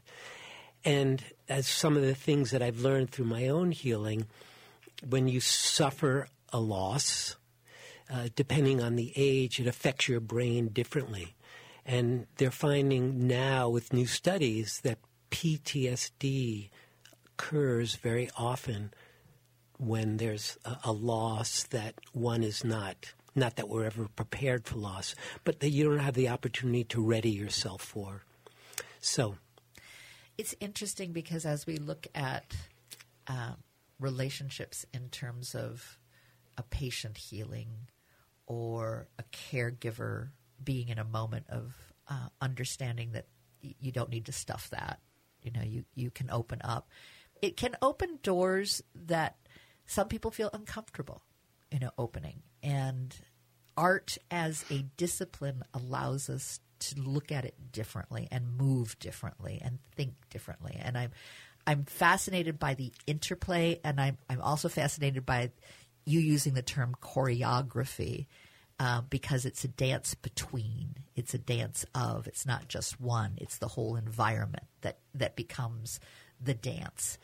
And 0.84 1.24
as 1.50 1.68
some 1.68 1.98
of 1.98 2.04
the 2.04 2.16
things 2.16 2.52
that 2.52 2.62
I've 2.62 2.80
learned 2.80 3.10
through 3.10 3.26
my 3.26 3.48
own 3.48 3.72
healing, 3.72 4.28
when 5.08 5.28
you 5.28 5.42
suffer 5.42 6.28
a 6.54 6.60
loss, 6.60 7.36
uh, 8.10 8.30
depending 8.36 8.82
on 8.82 8.96
the 8.96 9.12
age, 9.16 9.60
it 9.60 9.68
affects 9.68 10.08
your 10.08 10.20
brain 10.20 10.70
differently. 10.70 11.36
And 11.86 12.28
they're 12.38 12.52
finding 12.52 13.28
now 13.28 13.68
with 13.70 13.94
new 13.94 14.08
studies 14.08 14.80
that 14.84 15.00
PTSD 15.32 16.70
occurs 17.26 17.96
very 17.96 18.30
often 18.38 18.94
when 19.78 20.18
there's 20.18 20.58
a, 20.64 20.78
a 20.86 20.92
loss 20.92 21.64
that 21.64 21.96
one 22.14 22.44
is 22.44 22.64
not. 22.64 23.14
Not 23.36 23.58
that 23.58 23.68
we're 23.68 23.84
ever 23.86 24.08
prepared 24.16 24.66
for 24.66 24.78
loss, 24.78 25.14
but 25.44 25.60
that 25.60 25.70
you 25.70 25.84
don't 25.90 26.00
have 26.00 26.14
the 26.14 26.30
opportunity 26.30 26.86
to 26.86 27.02
ready 27.02 27.32
yourself 27.32 27.82
for. 27.82 28.24
So, 29.02 29.36
It's 30.38 30.56
interesting 30.60 31.12
because 31.12 31.46
as 31.46 31.68
we 31.68 31.78
look 31.78 32.08
at 32.16 32.56
um, 33.28 33.58
relationships 34.00 34.86
in 34.94 35.10
terms 35.10 35.54
of 35.56 35.98
a 36.58 36.64
patient 36.64 37.18
healing 37.18 37.70
or 38.48 39.08
a 39.20 39.24
caregiver 39.24 40.30
being 40.64 40.90
in 40.90 41.00
a 41.00 41.04
moment 41.04 41.46
of 41.50 41.76
uh, 42.10 42.30
understanding 42.42 43.12
that 43.12 43.28
you 43.62 43.92
don't 43.92 44.10
need 44.10 44.26
to 44.26 44.32
stuff 44.32 44.70
that, 44.70 45.00
you 45.42 45.52
know, 45.52 45.64
you, 45.64 45.84
you 45.96 46.12
can 46.12 46.30
open 46.30 46.62
up. 46.64 46.90
It 47.42 47.58
can 47.58 47.76
open 47.82 48.20
doors 48.24 48.82
that 48.94 49.38
some 49.86 50.08
people 50.08 50.32
feel 50.32 50.50
uncomfortable, 50.54 51.22
you 51.72 51.80
know, 51.80 51.92
opening. 51.98 52.42
And 52.64 53.16
art 53.78 54.18
as 54.32 54.66
a 54.70 54.86
discipline 54.98 55.64
allows 55.74 56.30
us 56.30 56.60
to 56.80 57.02
look 57.02 57.32
at 57.32 57.46
it 57.46 57.72
differently 57.72 58.28
and 58.32 58.58
move 58.58 58.98
differently 59.00 59.62
and 59.64 59.80
think 59.96 60.14
differently. 60.30 60.78
And 60.82 60.98
I'm 60.98 61.12
I'm 61.68 61.86
fascinated 61.86 62.60
by 62.60 62.76
the 62.76 62.92
interplay 63.08 63.80
and 63.84 64.00
I'm 64.00 64.18
I'm 64.30 64.42
also 64.42 64.70
fascinated 64.70 65.26
by 65.26 65.52
you 66.06 66.20
using 66.20 66.54
the 66.54 66.62
term 66.62 66.96
choreography 67.02 68.28
uh, 68.80 69.02
because 69.10 69.46
it's 69.46 69.64
a 69.64 69.70
dance 69.70 70.16
between, 70.16 70.96
it's 71.16 71.34
a 71.34 71.38
dance 71.38 71.86
of, 71.96 72.28
it's 72.28 72.46
not 72.46 72.68
just 72.68 73.00
one, 73.00 73.34
it's 73.38 73.58
the 73.58 73.70
whole 73.70 73.96
environment 73.96 74.66
that 74.82 75.00
that 75.14 75.36
becomes 75.36 76.00
the 76.44 76.54
dance 76.54 77.18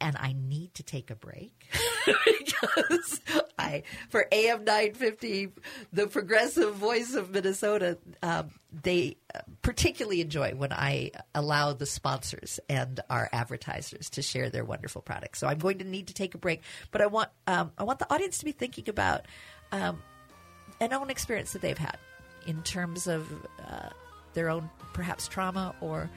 and 0.00 0.16
I 0.18 0.34
need 0.34 0.74
to 0.74 0.82
take 0.82 1.10
a 1.10 1.14
break 1.14 1.70
because 2.06 3.20
I, 3.58 3.82
for 4.08 4.26
AM 4.32 4.64
950, 4.64 5.48
the 5.92 6.06
progressive 6.06 6.74
voice 6.74 7.14
of 7.14 7.30
Minnesota, 7.30 7.98
um, 8.22 8.50
they 8.82 9.16
particularly 9.62 10.20
enjoy 10.20 10.54
when 10.54 10.72
I 10.72 11.12
allow 11.34 11.72
the 11.72 11.86
sponsors 11.86 12.60
and 12.68 13.00
our 13.08 13.28
advertisers 13.32 14.10
to 14.10 14.22
share 14.22 14.50
their 14.50 14.64
wonderful 14.64 15.02
products. 15.02 15.38
So 15.38 15.46
I'm 15.46 15.58
going 15.58 15.78
to 15.78 15.84
need 15.84 16.08
to 16.08 16.14
take 16.14 16.34
a 16.34 16.38
break, 16.38 16.62
but 16.90 17.00
I 17.00 17.06
want 17.06 17.30
um, 17.46 17.72
I 17.78 17.84
want 17.84 17.98
the 17.98 18.12
audience 18.12 18.38
to 18.38 18.44
be 18.44 18.52
thinking 18.52 18.88
about 18.88 19.26
um, 19.72 20.02
an 20.80 20.92
own 20.92 21.10
experience 21.10 21.52
that 21.52 21.62
they've 21.62 21.78
had 21.78 21.98
in 22.46 22.62
terms 22.62 23.06
of 23.06 23.30
uh, 23.66 23.90
their 24.34 24.50
own 24.50 24.68
perhaps 24.92 25.28
trauma 25.28 25.74
or 25.80 26.10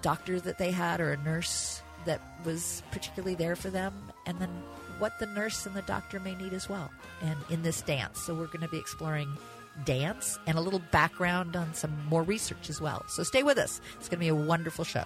doctor 0.00 0.40
that 0.40 0.58
they 0.58 0.70
had 0.70 1.00
or 1.00 1.12
a 1.12 1.16
nurse 1.18 1.82
that 2.04 2.20
was 2.44 2.82
particularly 2.90 3.34
there 3.34 3.56
for 3.56 3.70
them, 3.70 3.92
and 4.26 4.38
then 4.38 4.50
what 4.98 5.18
the 5.18 5.26
nurse 5.26 5.66
and 5.66 5.74
the 5.74 5.82
doctor 5.82 6.20
may 6.20 6.34
need 6.34 6.52
as 6.52 6.68
well. 6.68 6.90
And 7.22 7.36
in 7.50 7.62
this 7.62 7.82
dance, 7.82 8.20
so 8.20 8.34
we're 8.34 8.46
going 8.46 8.60
to 8.60 8.68
be 8.68 8.78
exploring 8.78 9.28
dance 9.84 10.38
and 10.46 10.58
a 10.58 10.60
little 10.60 10.82
background 10.90 11.56
on 11.56 11.74
some 11.74 11.96
more 12.06 12.22
research 12.22 12.68
as 12.68 12.80
well. 12.80 13.04
So 13.08 13.22
stay 13.22 13.42
with 13.42 13.58
us. 13.58 13.80
It's 13.98 14.08
going 14.08 14.18
to 14.18 14.24
be 14.24 14.28
a 14.28 14.34
wonderful 14.34 14.84
show. 14.84 15.04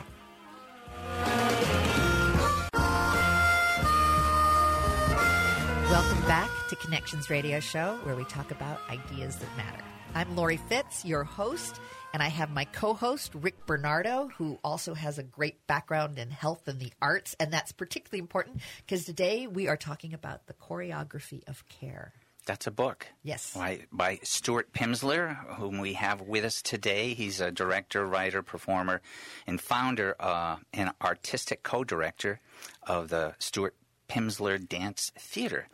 Welcome 5.90 6.20
back 6.26 6.50
to 6.68 6.76
Connections 6.76 7.30
Radio 7.30 7.60
Show, 7.60 7.98
where 8.02 8.16
we 8.16 8.24
talk 8.24 8.50
about 8.50 8.80
ideas 8.90 9.36
that 9.36 9.56
matter. 9.56 9.82
I'm 10.14 10.34
Lori 10.34 10.56
Fitz, 10.56 11.04
your 11.04 11.24
host, 11.24 11.80
and 12.12 12.22
I 12.22 12.28
have 12.28 12.50
my 12.50 12.64
co 12.64 12.94
host, 12.94 13.34
Rick 13.34 13.66
Bernardo, 13.66 14.28
who 14.38 14.58
also 14.64 14.94
has 14.94 15.18
a 15.18 15.22
great 15.22 15.66
background 15.66 16.18
in 16.18 16.30
health 16.30 16.68
and 16.68 16.80
the 16.80 16.92
arts. 17.00 17.36
And 17.38 17.52
that's 17.52 17.72
particularly 17.72 18.20
important 18.20 18.60
because 18.78 19.04
today 19.04 19.46
we 19.46 19.68
are 19.68 19.76
talking 19.76 20.14
about 20.14 20.46
the 20.46 20.54
choreography 20.54 21.46
of 21.48 21.64
care. 21.68 22.12
That's 22.46 22.68
a 22.68 22.70
book. 22.70 23.08
Yes. 23.24 23.54
By, 23.54 23.80
by 23.90 24.20
Stuart 24.22 24.72
Pimsler, 24.72 25.56
whom 25.56 25.78
we 25.80 25.94
have 25.94 26.20
with 26.20 26.44
us 26.44 26.62
today. 26.62 27.12
He's 27.12 27.40
a 27.40 27.50
director, 27.50 28.06
writer, 28.06 28.40
performer, 28.40 29.02
and 29.48 29.60
founder 29.60 30.14
uh, 30.20 30.56
and 30.72 30.92
artistic 31.02 31.64
co 31.64 31.82
director 31.82 32.40
of 32.84 33.08
the 33.08 33.34
Stuart 33.40 33.74
Pimsler 34.08 34.66
Dance 34.66 35.12
Theater. 35.18 35.68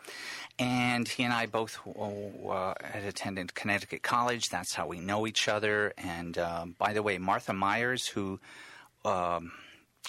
And 0.59 1.09
he 1.09 1.23
and 1.23 1.33
I 1.33 1.47
both 1.47 1.79
uh, 1.87 2.75
had 2.83 3.05
attended 3.05 3.55
Connecticut 3.55 4.03
College. 4.03 4.49
That's 4.49 4.75
how 4.75 4.87
we 4.87 5.01
know 5.01 5.27
each 5.27 5.49
other. 5.49 5.93
And 5.97 6.37
um, 6.39 6.77
by 6.79 6.93
the 6.93 7.03
way, 7.03 7.19
Martha 7.19 7.53
Myers, 7.53 8.07
who 8.07 8.39
um, 9.05 9.53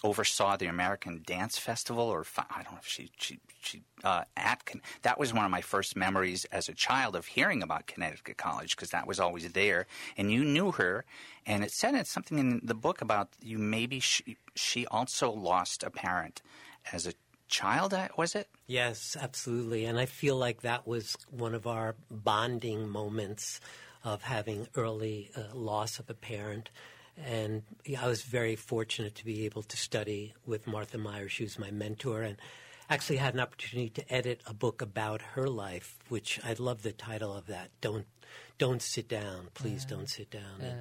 oversaw 0.04 0.58
the 0.58 0.66
American 0.66 1.22
Dance 1.26 1.58
Festival, 1.58 2.04
or 2.04 2.26
I 2.38 2.64
don't 2.64 2.74
know 2.74 2.80
if 2.80 2.88
she 2.88 3.10
she 3.18 3.40
she 3.62 3.84
uh, 4.04 4.24
at 4.36 4.64
that 5.04 5.20
was 5.20 5.34
one 5.34 5.46
of 5.46 5.52
my 5.52 5.62
first 5.62 5.96
memories 5.96 6.46
as 6.46 6.70
a 6.70 6.74
child 6.74 7.16
of 7.16 7.26
hearing 7.26 7.62
about 7.62 7.88
Connecticut 7.88 8.38
College 8.38 8.76
because 8.76 8.90
that 8.90 9.08
was 9.08 9.20
always 9.20 9.52
there, 9.54 9.86
and 10.18 10.32
you 10.32 10.44
knew 10.44 10.72
her, 10.72 11.06
and 11.46 11.64
it 11.64 11.72
said 11.72 11.96
it's 11.96 12.12
something 12.12 12.40
in 12.40 12.62
the 12.64 12.74
book 12.74 13.02
about 13.02 13.30
you 13.42 13.58
maybe 13.58 14.00
she 14.00 14.38
she 14.56 14.86
also 14.88 15.32
lost 15.32 15.84
a 15.84 15.90
parent 15.90 16.42
as 16.92 17.08
a 17.08 17.14
child 17.54 17.94
was 18.18 18.34
it 18.34 18.48
yes 18.66 19.16
absolutely 19.20 19.86
and 19.86 20.00
i 20.00 20.06
feel 20.06 20.36
like 20.36 20.62
that 20.62 20.88
was 20.88 21.16
one 21.30 21.54
of 21.54 21.68
our 21.68 21.96
bonding 22.10 22.90
moments 22.90 23.60
of 24.04 24.24
having 24.24 24.68
early 24.76 25.30
uh, 25.38 25.42
loss 25.54 26.00
of 26.00 26.10
a 26.10 26.14
parent 26.14 26.70
and 27.18 27.62
I 28.00 28.08
was 28.08 28.24
very 28.24 28.56
fortunate 28.56 29.16
to 29.16 29.26
be 29.26 29.46
able 29.46 29.64
to 29.64 29.78
study 29.78 30.34
with 30.46 30.66
Martha 30.66 30.98
Myers. 30.98 31.32
She 31.32 31.44
was 31.44 31.60
my 31.60 31.72
mentor 31.72 32.24
and 32.24 32.38
actually 32.90 33.18
had 33.18 33.34
an 33.34 33.40
opportunity 33.40 33.90
to 33.90 34.14
edit 34.14 34.42
a 34.46 34.54
book 34.54 34.82
about 34.82 35.22
her 35.22 35.48
life, 35.48 35.98
which 36.10 36.40
I 36.44 36.56
love 36.58 36.82
the 36.82 36.92
title 36.92 37.36
of 37.36 37.48
that. 37.48 37.70
Don't 37.82 38.06
don't 38.58 38.82
sit 38.82 39.08
down, 39.08 39.48
please. 39.54 39.86
Don't 39.86 40.10
sit 40.10 40.30
down. 40.30 40.62
And, 40.62 40.80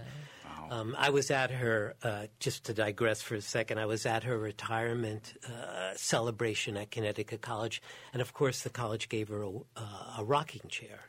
um, 0.71 0.97
I 0.99 1.11
was 1.11 1.31
at 1.31 1.51
her, 1.51 1.95
uh, 2.03 2.27
just 2.39 2.65
to 2.65 2.75
digress 2.75 3.21
for 3.21 3.35
a 3.35 3.43
second, 3.43 3.79
I 3.79 3.87
was 3.87 4.07
at 4.07 4.25
her 4.25 4.39
retirement 4.39 5.35
uh, 5.47 5.93
celebration 5.97 6.77
at 6.77 6.91
Connecticut 6.91 7.43
College. 7.43 7.83
And 8.13 8.23
of 8.23 8.33
course, 8.33 8.63
the 8.63 8.71
college 8.71 9.09
gave 9.09 9.29
her 9.29 9.43
a, 9.43 9.51
uh, 9.51 10.19
a 10.19 10.25
rocking 10.25 10.63
chair 10.69 11.01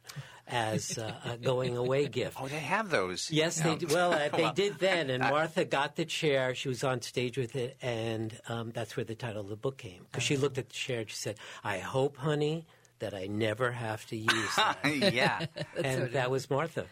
as 0.48 0.98
uh, 0.98 1.14
a 1.24 1.38
going 1.38 1.78
away 1.78 2.08
gift. 2.10 2.38
Oh, 2.42 2.48
they 2.48 2.60
have 2.60 2.90
those. 2.90 3.32
Yes, 3.32 3.62
they 3.62 3.76
did. 3.76 3.92
Well, 3.92 4.12
uh, 4.12 4.30
they 4.36 4.52
did 4.56 4.80
then. 4.80 5.10
And 5.10 5.24
Martha 5.24 5.64
got 5.64 5.96
the 5.96 6.06
chair. 6.06 6.54
She 6.56 6.68
was 6.68 6.84
on 6.84 7.02
stage 7.02 7.38
with 7.38 7.56
it. 7.56 7.78
And 7.82 8.38
um, 8.50 8.72
that's 8.72 8.98
where 8.98 9.06
the 9.06 9.16
title 9.16 9.42
of 9.42 9.50
the 9.50 9.56
book 9.56 9.78
came. 9.78 10.06
Because 10.12 10.24
she 10.24 10.36
looked 10.36 10.58
at 10.58 10.68
the 10.68 10.76
chair 10.76 11.02
and 11.02 11.10
she 11.10 11.16
said, 11.16 11.38
I 11.64 11.80
hope, 11.80 12.18
honey, 12.18 12.66
that 13.04 13.14
I 13.14 13.28
never 13.28 13.70
have 13.70 14.06
to 14.08 14.16
use 14.16 14.56
that. 14.56 15.14
yeah. 15.14 15.46
and 15.84 16.14
that 16.14 16.32
was 16.32 16.50
Martha. 16.50 16.86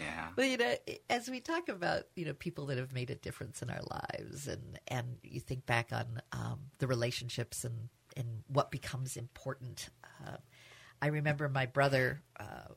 Yeah. 0.00 0.28
Well, 0.34 0.46
you 0.46 0.56
know, 0.56 0.74
as 1.10 1.28
we 1.28 1.40
talk 1.40 1.68
about 1.68 2.04
you 2.16 2.24
know 2.24 2.32
people 2.32 2.66
that 2.66 2.78
have 2.78 2.94
made 2.94 3.10
a 3.10 3.14
difference 3.14 3.60
in 3.60 3.68
our 3.68 3.82
lives, 3.90 4.48
and 4.48 4.80
and 4.88 5.18
you 5.22 5.40
think 5.40 5.66
back 5.66 5.92
on 5.92 6.22
um, 6.32 6.60
the 6.78 6.86
relationships 6.86 7.64
and 7.64 7.90
and 8.16 8.42
what 8.48 8.70
becomes 8.70 9.18
important. 9.18 9.90
Uh, 10.26 10.38
I 11.02 11.08
remember 11.08 11.48
my 11.50 11.66
brother. 11.66 12.22
Uh, 12.38 12.72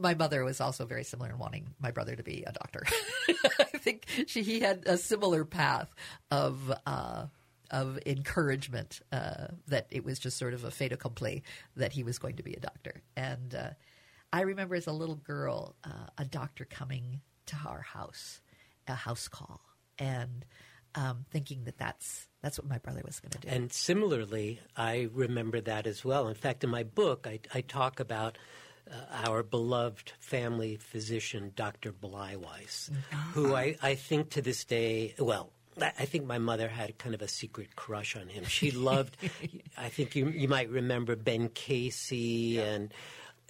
my 0.00 0.14
mother 0.14 0.44
was 0.44 0.60
also 0.60 0.84
very 0.84 1.04
similar 1.04 1.30
in 1.30 1.38
wanting 1.38 1.74
my 1.80 1.90
brother 1.90 2.14
to 2.14 2.22
be 2.22 2.44
a 2.46 2.52
doctor. 2.52 2.84
I 3.58 3.78
think 3.78 4.06
she 4.28 4.42
he 4.42 4.60
had 4.60 4.84
a 4.86 4.96
similar 4.96 5.44
path 5.44 5.92
of. 6.30 6.72
Uh, 6.86 7.26
of 7.70 7.98
encouragement 8.06 9.00
uh, 9.12 9.48
that 9.68 9.86
it 9.90 10.04
was 10.04 10.18
just 10.18 10.36
sort 10.36 10.54
of 10.54 10.64
a 10.64 10.70
fait 10.70 10.92
accompli 10.92 11.42
that 11.76 11.92
he 11.92 12.02
was 12.02 12.18
going 12.18 12.36
to 12.36 12.42
be 12.42 12.54
a 12.54 12.60
doctor, 12.60 13.02
and 13.16 13.54
uh, 13.54 13.70
I 14.32 14.42
remember 14.42 14.74
as 14.74 14.86
a 14.86 14.92
little 14.92 15.16
girl, 15.16 15.76
uh, 15.84 16.08
a 16.18 16.24
doctor 16.24 16.64
coming 16.64 17.20
to 17.46 17.56
our 17.66 17.80
house, 17.80 18.40
a 18.86 18.94
house 18.94 19.28
call, 19.28 19.60
and 19.98 20.44
um, 20.94 21.24
thinking 21.30 21.64
that 21.64 21.78
that's 21.78 22.28
that's 22.42 22.58
what 22.58 22.68
my 22.68 22.78
brother 22.78 23.02
was 23.04 23.20
going 23.20 23.30
to 23.30 23.38
do. 23.38 23.48
And 23.48 23.72
similarly, 23.72 24.60
I 24.76 25.08
remember 25.12 25.60
that 25.62 25.86
as 25.86 26.04
well. 26.04 26.28
In 26.28 26.34
fact, 26.34 26.64
in 26.64 26.70
my 26.70 26.82
book, 26.82 27.26
I, 27.28 27.40
I 27.54 27.60
talk 27.62 28.00
about. 28.00 28.38
Uh, 28.88 29.28
our 29.28 29.42
beloved 29.42 30.12
family 30.20 30.76
physician, 30.76 31.50
Dr. 31.56 31.90
Bleiweiss, 31.90 32.88
mm-hmm. 32.88 33.30
who 33.32 33.52
I, 33.52 33.74
I 33.82 33.96
think 33.96 34.30
to 34.30 34.42
this 34.42 34.64
day, 34.64 35.12
well, 35.18 35.50
I 35.80 36.06
think 36.06 36.24
my 36.24 36.38
mother 36.38 36.68
had 36.68 36.98
kind 36.98 37.14
of 37.14 37.22
a 37.22 37.28
secret 37.28 37.76
crush 37.76 38.16
on 38.16 38.28
him. 38.28 38.44
She 38.44 38.70
loved, 38.70 39.16
I 39.78 39.88
think 39.88 40.16
you, 40.16 40.28
you 40.28 40.48
might 40.48 40.70
remember 40.70 41.16
Ben 41.16 41.48
Casey 41.50 42.56
yeah. 42.56 42.62
and 42.62 42.94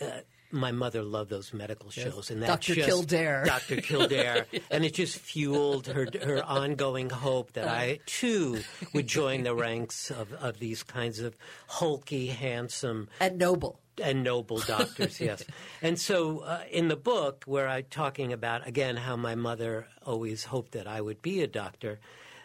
uh, 0.01 0.07
my 0.51 0.73
mother 0.73 1.03
loved 1.03 1.31
those 1.31 1.53
medical 1.53 1.91
shows, 1.91 2.15
yes. 2.17 2.31
and 2.31 2.43
that 2.43 2.47
Dr. 2.47 2.75
Just, 2.75 2.89
Kildare, 2.89 3.45
Dr. 3.45 3.81
Kildare, 3.81 4.47
and 4.71 4.85
it 4.85 4.95
just 4.95 5.19
fueled 5.19 5.87
her 5.89 6.07
her 6.23 6.43
ongoing 6.45 7.11
hope 7.11 7.53
that 7.53 7.69
I 7.69 7.99
too 8.07 8.61
would 8.93 9.07
join 9.07 9.43
the 9.43 9.55
ranks 9.67 10.11
of, 10.11 10.33
of 10.35 10.59
these 10.59 10.83
kinds 10.83 11.21
of 11.21 11.37
hulky, 11.67 12.29
handsome, 12.29 13.09
and 13.21 13.39
noble 13.39 13.81
and 14.03 14.23
noble 14.23 14.59
doctors, 14.59 15.21
yes. 15.21 15.45
And 15.83 15.99
so 15.99 16.41
uh, 16.41 16.63
in 16.71 16.89
the 16.89 16.97
book, 16.97 17.45
where 17.47 17.69
I'm 17.69 17.85
talking 17.91 18.33
about, 18.33 18.67
again, 18.67 18.97
how 18.97 19.17
my 19.17 19.35
mother 19.35 19.87
always 20.05 20.45
hoped 20.45 20.73
that 20.73 20.87
I 20.87 21.01
would 21.01 21.23
be 21.23 21.43
a 21.43 21.47
doctor, 21.47 21.99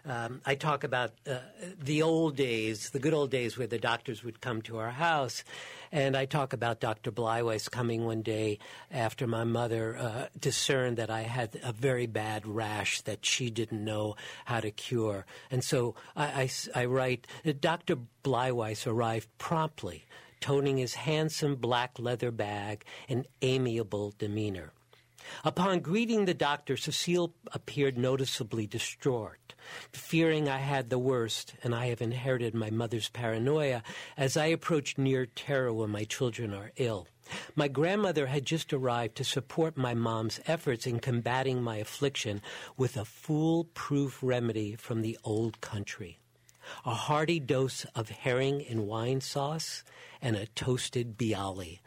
um, 0.05 0.41
I 0.45 0.55
talk 0.55 0.83
about 0.83 1.11
uh, 1.29 1.37
the 1.79 2.01
old 2.01 2.35
days, 2.35 2.89
the 2.89 2.99
good 2.99 3.13
old 3.13 3.29
days 3.29 3.57
where 3.57 3.67
the 3.67 3.77
doctors 3.77 4.23
would 4.23 4.41
come 4.41 4.61
to 4.63 4.77
our 4.79 4.89
house. 4.89 5.43
And 5.91 6.15
I 6.15 6.25
talk 6.25 6.53
about 6.53 6.79
Dr. 6.79 7.11
Bleiweiss 7.11 7.69
coming 7.69 8.05
one 8.05 8.21
day 8.21 8.57
after 8.89 9.27
my 9.27 9.43
mother 9.43 9.97
uh, 9.97 10.27
discerned 10.39 10.97
that 10.97 11.09
I 11.09 11.21
had 11.21 11.59
a 11.63 11.71
very 11.71 12.07
bad 12.07 12.47
rash 12.47 13.01
that 13.01 13.25
she 13.25 13.49
didn't 13.51 13.83
know 13.83 14.15
how 14.45 14.59
to 14.59 14.71
cure. 14.71 15.25
And 15.51 15.63
so 15.63 15.95
I, 16.15 16.49
I, 16.73 16.81
I 16.81 16.85
write, 16.85 17.27
Dr. 17.59 17.97
Bleiweiss 18.23 18.87
arrived 18.87 19.27
promptly, 19.37 20.05
toting 20.41 20.77
his 20.77 20.95
handsome 20.95 21.55
black 21.55 21.97
leather 21.97 22.31
bag 22.31 22.83
and 23.07 23.25
amiable 23.41 24.13
demeanor. 24.17 24.73
Upon 25.43 25.79
greeting 25.79 26.25
the 26.25 26.33
doctor, 26.33 26.75
Cecile 26.75 27.33
appeared 27.53 27.97
noticeably 27.97 28.65
distraught, 28.65 29.53
fearing 29.93 30.49
I 30.49 30.57
had 30.57 30.89
the 30.89 30.99
worst, 30.99 31.53
and 31.63 31.75
I 31.75 31.87
have 31.87 32.01
inherited 32.01 32.55
my 32.55 32.71
mother's 32.71 33.09
paranoia 33.09 33.83
as 34.17 34.35
I 34.35 34.47
approach 34.47 34.97
near 34.97 35.27
terror 35.27 35.71
when 35.71 35.91
my 35.91 36.03
children 36.05 36.53
are 36.53 36.71
ill. 36.75 37.07
My 37.55 37.67
grandmother 37.67 38.25
had 38.25 38.45
just 38.45 38.73
arrived 38.73 39.15
to 39.17 39.23
support 39.23 39.77
my 39.77 39.93
mom's 39.93 40.39
efforts 40.47 40.85
in 40.85 40.99
combating 40.99 41.61
my 41.61 41.77
affliction 41.77 42.41
with 42.75 42.97
a 42.97 43.05
foolproof 43.05 44.19
remedy 44.21 44.75
from 44.75 45.01
the 45.01 45.17
old 45.23 45.61
country. 45.61 46.20
A 46.85 46.93
hearty 46.93 47.39
dose 47.39 47.85
of 47.95 48.09
herring 48.09 48.65
and 48.69 48.87
wine 48.87 49.21
sauce 49.21 49.83
and 50.21 50.35
a 50.35 50.47
toasted 50.47 51.17
bialy, 51.17 51.79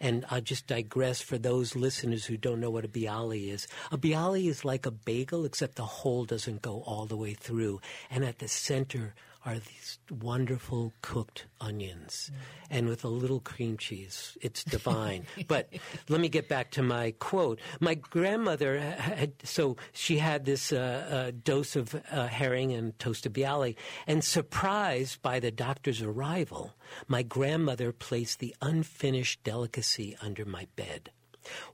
and 0.00 0.24
I'll 0.30 0.40
just 0.40 0.66
digress 0.66 1.20
for 1.20 1.36
those 1.36 1.76
listeners 1.76 2.24
who 2.24 2.36
don't 2.36 2.60
know 2.60 2.70
what 2.70 2.84
a 2.84 2.88
bialy 2.88 3.52
is. 3.52 3.66
A 3.92 3.98
bialy 3.98 4.48
is 4.48 4.64
like 4.64 4.86
a 4.86 4.90
bagel, 4.90 5.44
except 5.44 5.76
the 5.76 5.84
hole 5.84 6.24
doesn't 6.24 6.62
go 6.62 6.82
all 6.86 7.06
the 7.06 7.16
way 7.16 7.34
through. 7.34 7.80
And 8.10 8.24
at 8.24 8.38
the 8.38 8.48
center 8.48 9.14
are 9.44 9.54
these 9.54 9.98
wonderful 10.10 10.92
cooked 11.00 11.46
onions. 11.60 12.30
Mm. 12.30 12.36
And 12.70 12.88
with 12.88 13.04
a 13.04 13.08
little 13.08 13.40
cream 13.40 13.78
cheese, 13.78 14.36
it's 14.40 14.62
divine. 14.76 15.26
but 15.48 15.72
let 16.08 16.20
me 16.20 16.28
get 16.28 16.48
back 16.48 16.70
to 16.72 16.82
my 16.82 17.12
quote. 17.18 17.58
My 17.80 17.94
grandmother 17.94 18.78
had, 18.78 19.32
so 19.44 19.76
she 19.92 20.18
had 20.18 20.44
this 20.44 20.72
uh, 20.72 21.06
uh, 21.10 21.32
dose 21.42 21.74
of 21.74 21.94
uh, 22.10 22.26
herring 22.26 22.72
and 22.72 22.98
toasted 22.98 23.32
bialy. 23.32 23.76
And 24.06 24.22
surprised 24.22 25.22
by 25.22 25.40
the 25.40 25.50
doctor's 25.50 26.02
arrival, 26.02 26.74
my 27.08 27.22
grandmother 27.22 27.92
placed 27.92 28.40
the 28.40 28.54
unfinished 28.60 29.42
delicacy 29.42 30.16
under 30.20 30.44
my 30.44 30.66
bed. 30.76 31.10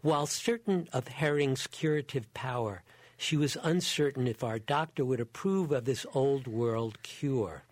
While 0.01 0.27
certain 0.27 0.89
of 0.93 1.09
herring's 1.09 1.67
curative 1.67 2.33
power, 2.33 2.85
she 3.17 3.37
was 3.37 3.57
uncertain 3.63 4.27
if 4.27 4.45
our 4.45 4.59
doctor 4.59 5.05
would 5.05 5.21
approve 5.21 5.73
of 5.73 5.85
this 5.85 6.05
old 6.15 6.47
world 6.47 7.03
cure. 7.03 7.63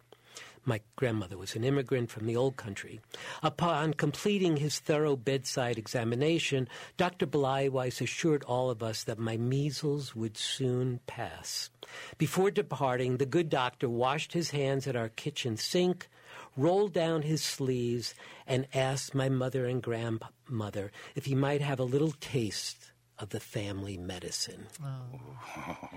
My 0.66 0.80
grandmother 0.96 1.37
was 1.37 1.54
an 1.54 1.64
immigrant 1.64 2.11
from 2.11 2.26
the 2.26 2.37
old 2.37 2.57
country. 2.57 3.00
Upon 3.42 3.92
completing 3.92 4.57
his 4.57 4.78
thorough 4.78 5.14
bedside 5.14 5.76
examination, 5.76 6.68
Dr. 6.96 7.26
Bleiweiss 7.26 8.00
assured 8.00 8.44
all 8.44 8.70
of 8.70 8.83
us 8.83 9.04
that 9.04 9.18
my 9.18 9.37
measles 9.37 10.16
would 10.16 10.38
soon 10.38 11.00
pass. 11.07 11.68
Before 12.16 12.50
departing, 12.50 13.18
the 13.18 13.26
good 13.26 13.50
doctor 13.50 13.90
washed 13.90 14.33
his 14.33 14.50
hands 14.50 14.87
at 14.87 14.96
our 14.96 15.11
kitchen 15.11 15.59
sink, 15.59 16.09
rolled 16.57 16.94
down 16.94 17.22
his 17.22 17.42
sleeves, 17.42 18.14
and 18.46 18.66
asked 18.72 19.14
my 19.14 19.28
mother 19.28 19.66
and 19.66 19.83
grandmother 19.83 20.90
if 21.14 21.26
he 21.26 21.35
might 21.35 21.61
have 21.61 21.78
a 21.78 21.85
little 21.85 22.14
taste 22.20 22.92
of 23.18 23.29
the 23.31 23.40
family 23.40 23.96
medicine. 23.96 24.66
Oh. 24.83 25.88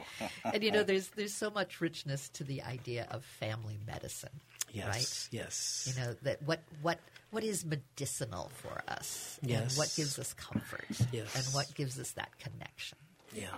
and 0.53 0.63
you 0.63 0.71
know, 0.71 0.84
there's 0.84 1.10
there's 1.10 1.34
so 1.34 1.49
much 1.49 1.82
richness 1.82 2.30
to 2.30 2.43
the 2.43 2.62
idea 2.63 3.08
of 3.10 3.25
family 3.25 3.80
medicine. 3.86 4.39
Yes, 4.71 4.88
right? 4.88 5.39
yes. 5.39 5.93
You 5.95 6.03
know 6.03 6.15
that 6.23 6.43
what 6.43 6.62
what 6.82 6.99
what 7.32 7.43
is 7.43 7.65
medicinal 7.65 8.51
for 8.56 8.82
us, 8.88 9.39
Yes. 9.41 9.62
and 9.62 9.77
what 9.77 9.93
gives 9.95 10.17
us 10.19 10.34
comfort, 10.34 10.86
Yes. 11.12 11.36
and 11.36 11.45
what 11.53 11.73
gives 11.75 11.99
us 11.99 12.12
that 12.12 12.38
connection. 12.39 12.97
Yeah. 13.34 13.56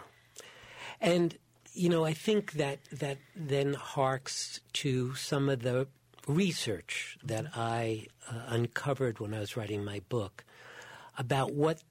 And 1.01 1.37
you 1.73 1.89
know, 1.89 2.03
I 2.05 2.13
think 2.13 2.53
that 2.53 2.79
that 2.91 3.17
then 3.35 3.73
harks 3.73 4.61
to 4.73 5.13
some 5.15 5.49
of 5.49 5.61
the 5.61 5.87
research 6.27 7.17
that 7.23 7.45
I 7.55 8.07
uh, 8.29 8.35
uncovered 8.47 9.19
when 9.19 9.33
I 9.33 9.39
was 9.39 9.57
writing 9.57 9.83
my 9.83 10.01
book 10.09 10.45
about 11.17 11.53
what 11.53 11.81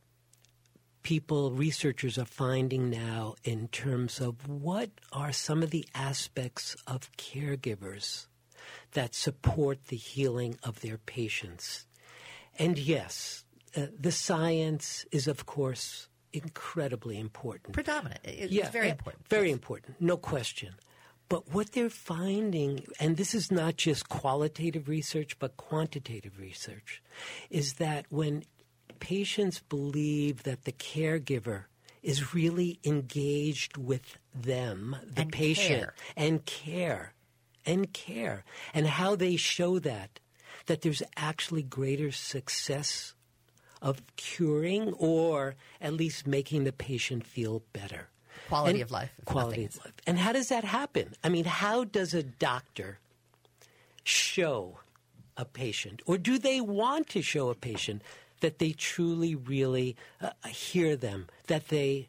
people 1.09 1.53
researchers 1.53 2.19
are 2.19 2.27
finding 2.27 2.91
now 2.91 3.35
in 3.43 3.67
terms 3.69 4.21
of 4.21 4.47
what 4.47 4.91
are 5.11 5.33
some 5.33 5.63
of 5.63 5.71
the 5.71 5.87
aspects 5.95 6.77
of 6.87 7.11
caregivers 7.17 8.27
that 8.93 9.15
support 9.15 9.87
the 9.87 9.97
healing 9.97 10.59
of 10.63 10.83
their 10.83 10.99
patients. 10.99 11.87
And 12.59 12.77
yes, 12.77 13.47
uh, 13.75 13.87
the 13.99 14.13
science 14.13 15.07
is 15.11 15.27
of 15.27 15.47
course 15.47 16.09
incredibly 16.35 17.19
important 17.19 17.73
Predominant. 17.73 18.21
It- 18.25 18.51
yeah, 18.51 18.69
very 18.69 18.89
uh, 18.89 18.97
important. 18.97 19.29
Very 19.29 19.51
important, 19.51 19.97
no 20.01 20.19
question. 20.19 20.75
But 21.31 21.55
what 21.55 21.73
they're 21.73 21.89
finding, 21.89 22.85
and 23.01 23.17
this 23.17 23.35
is 23.35 23.51
not 23.51 23.77
just 23.77 24.11
qualitative 24.11 24.89
research, 24.89 25.39
but 25.39 25.57
quantitative 25.57 26.39
research, 26.39 27.03
is 27.49 27.75
that 27.75 28.05
when 28.11 28.45
patients 29.01 29.61
believe 29.69 30.43
that 30.45 30.65
the 30.65 30.73
caregiver 30.73 31.65
is 32.03 32.35
really 32.35 32.79
engaged 32.85 33.77
with 33.77 34.19
them, 34.35 34.97
the 35.05 35.23
And 35.23 35.33
patient, 35.33 35.81
care. 35.81 35.95
and 36.17 36.45
care, 36.47 37.13
and 37.67 37.93
care, 37.93 38.45
and 38.73 38.87
how 38.87 39.17
they 39.17 39.37
show 39.37 39.79
that, 39.81 40.21
that 40.67 40.83
there's 40.83 41.03
actually 41.17 41.63
greater 41.63 42.13
success 42.13 43.15
of 43.83 44.03
curing 44.17 44.93
or 44.95 45.55
at 45.81 45.93
least 45.95 46.27
making 46.27 46.65
the 46.65 46.73
patient 46.73 47.27
feel 47.27 47.63
better. 47.73 48.09
Quality 48.49 48.81
And- 48.81 48.83
of 48.83 48.91
life, 48.91 49.11
Quality 49.25 49.65
of 49.65 49.77
life. 49.85 49.93
And 50.07 50.19
how 50.19 50.33
does 50.33 50.49
that 50.49 50.65
happen? 50.65 51.15
I 51.23 51.29
mean, 51.29 51.45
how 51.45 51.85
does 51.85 52.15
a 52.15 52.23
doctor 52.23 52.99
show 54.05 54.81
a 55.37 55.45
patient, 55.45 56.03
or 56.07 56.19
do 56.19 56.39
they 56.39 56.61
want 56.61 57.09
to 57.11 57.23
show 57.23 57.49
a 57.51 57.55
patient 57.55 58.03
that 58.41 58.59
they 58.59 58.73
truly, 58.73 59.35
really 59.35 59.97
uh, 60.21 60.31
hear 60.49 60.97
them, 60.97 61.27
that 61.47 61.69
they 61.69 62.09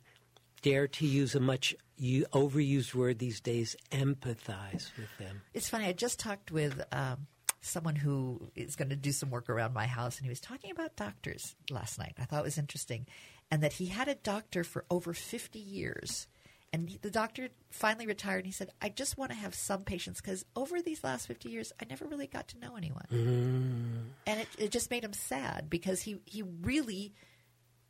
dare 0.62 0.88
to 0.88 1.06
use 1.06 1.36
a 1.36 1.40
much 1.40 1.76
overused 2.00 2.94
word 2.94 3.20
these 3.20 3.40
days, 3.42 3.76
empathize 3.92 4.92
with 4.98 5.18
them? 5.18 5.42
It's 5.54 5.70
funny. 5.70 5.86
I 5.86 5.94
just 5.94 6.20
talked 6.20 6.52
with 6.52 6.82
um, 6.92 7.28
someone 7.62 7.96
who 7.96 8.50
is 8.56 8.76
going 8.76 8.90
to 8.90 8.96
do 8.96 9.12
some 9.12 9.30
work 9.30 9.50
around 9.50 9.74
my 9.74 9.86
house, 9.86 10.18
and 10.18 10.26
he 10.26 10.30
was 10.30 10.40
talking 10.40 10.72
about 10.72 10.96
doctors 10.96 11.56
last 11.70 12.00
night. 12.00 12.14
I 12.18 12.26
thought 12.26 12.42
it 12.42 12.46
was 12.46 12.58
interesting, 12.58 13.06
and 13.52 13.62
that 13.64 13.74
he 13.74 13.88
had 13.88 14.08
a 14.08 14.16
doctor 14.16 14.64
for 14.64 14.86
over 14.90 15.14
fifty 15.14 15.60
years. 15.60 16.28
And 16.72 16.90
he- 16.90 16.98
the 16.98 17.12
doctor 17.12 17.50
finally 17.72 18.06
retired. 18.06 18.40
And 18.40 18.46
he 18.46 18.52
said, 18.52 18.72
"I 18.82 18.90
just 18.90 19.18
want 19.18 19.32
to 19.32 19.38
have 19.38 19.56
some 19.56 19.84
patients 19.84 20.22
because 20.22 20.46
over 20.56 20.82
these 20.82 21.04
last 21.04 21.28
fifty 21.28 21.50
years, 21.50 21.74
I 21.82 21.86
never 21.86 22.06
really 22.06 22.28
got 22.28 22.48
to 22.50 22.60
know 22.60 22.76
anyone." 22.76 23.08
Mm. 23.12 24.10
And 24.28 24.42
it, 24.42 24.48
it 24.58 24.72
just 24.72 24.92
made 24.92 25.04
him 25.04 25.14
sad 25.14 25.70
because 25.70 26.02
he 26.02 26.20
he 26.26 26.44
really 26.44 27.14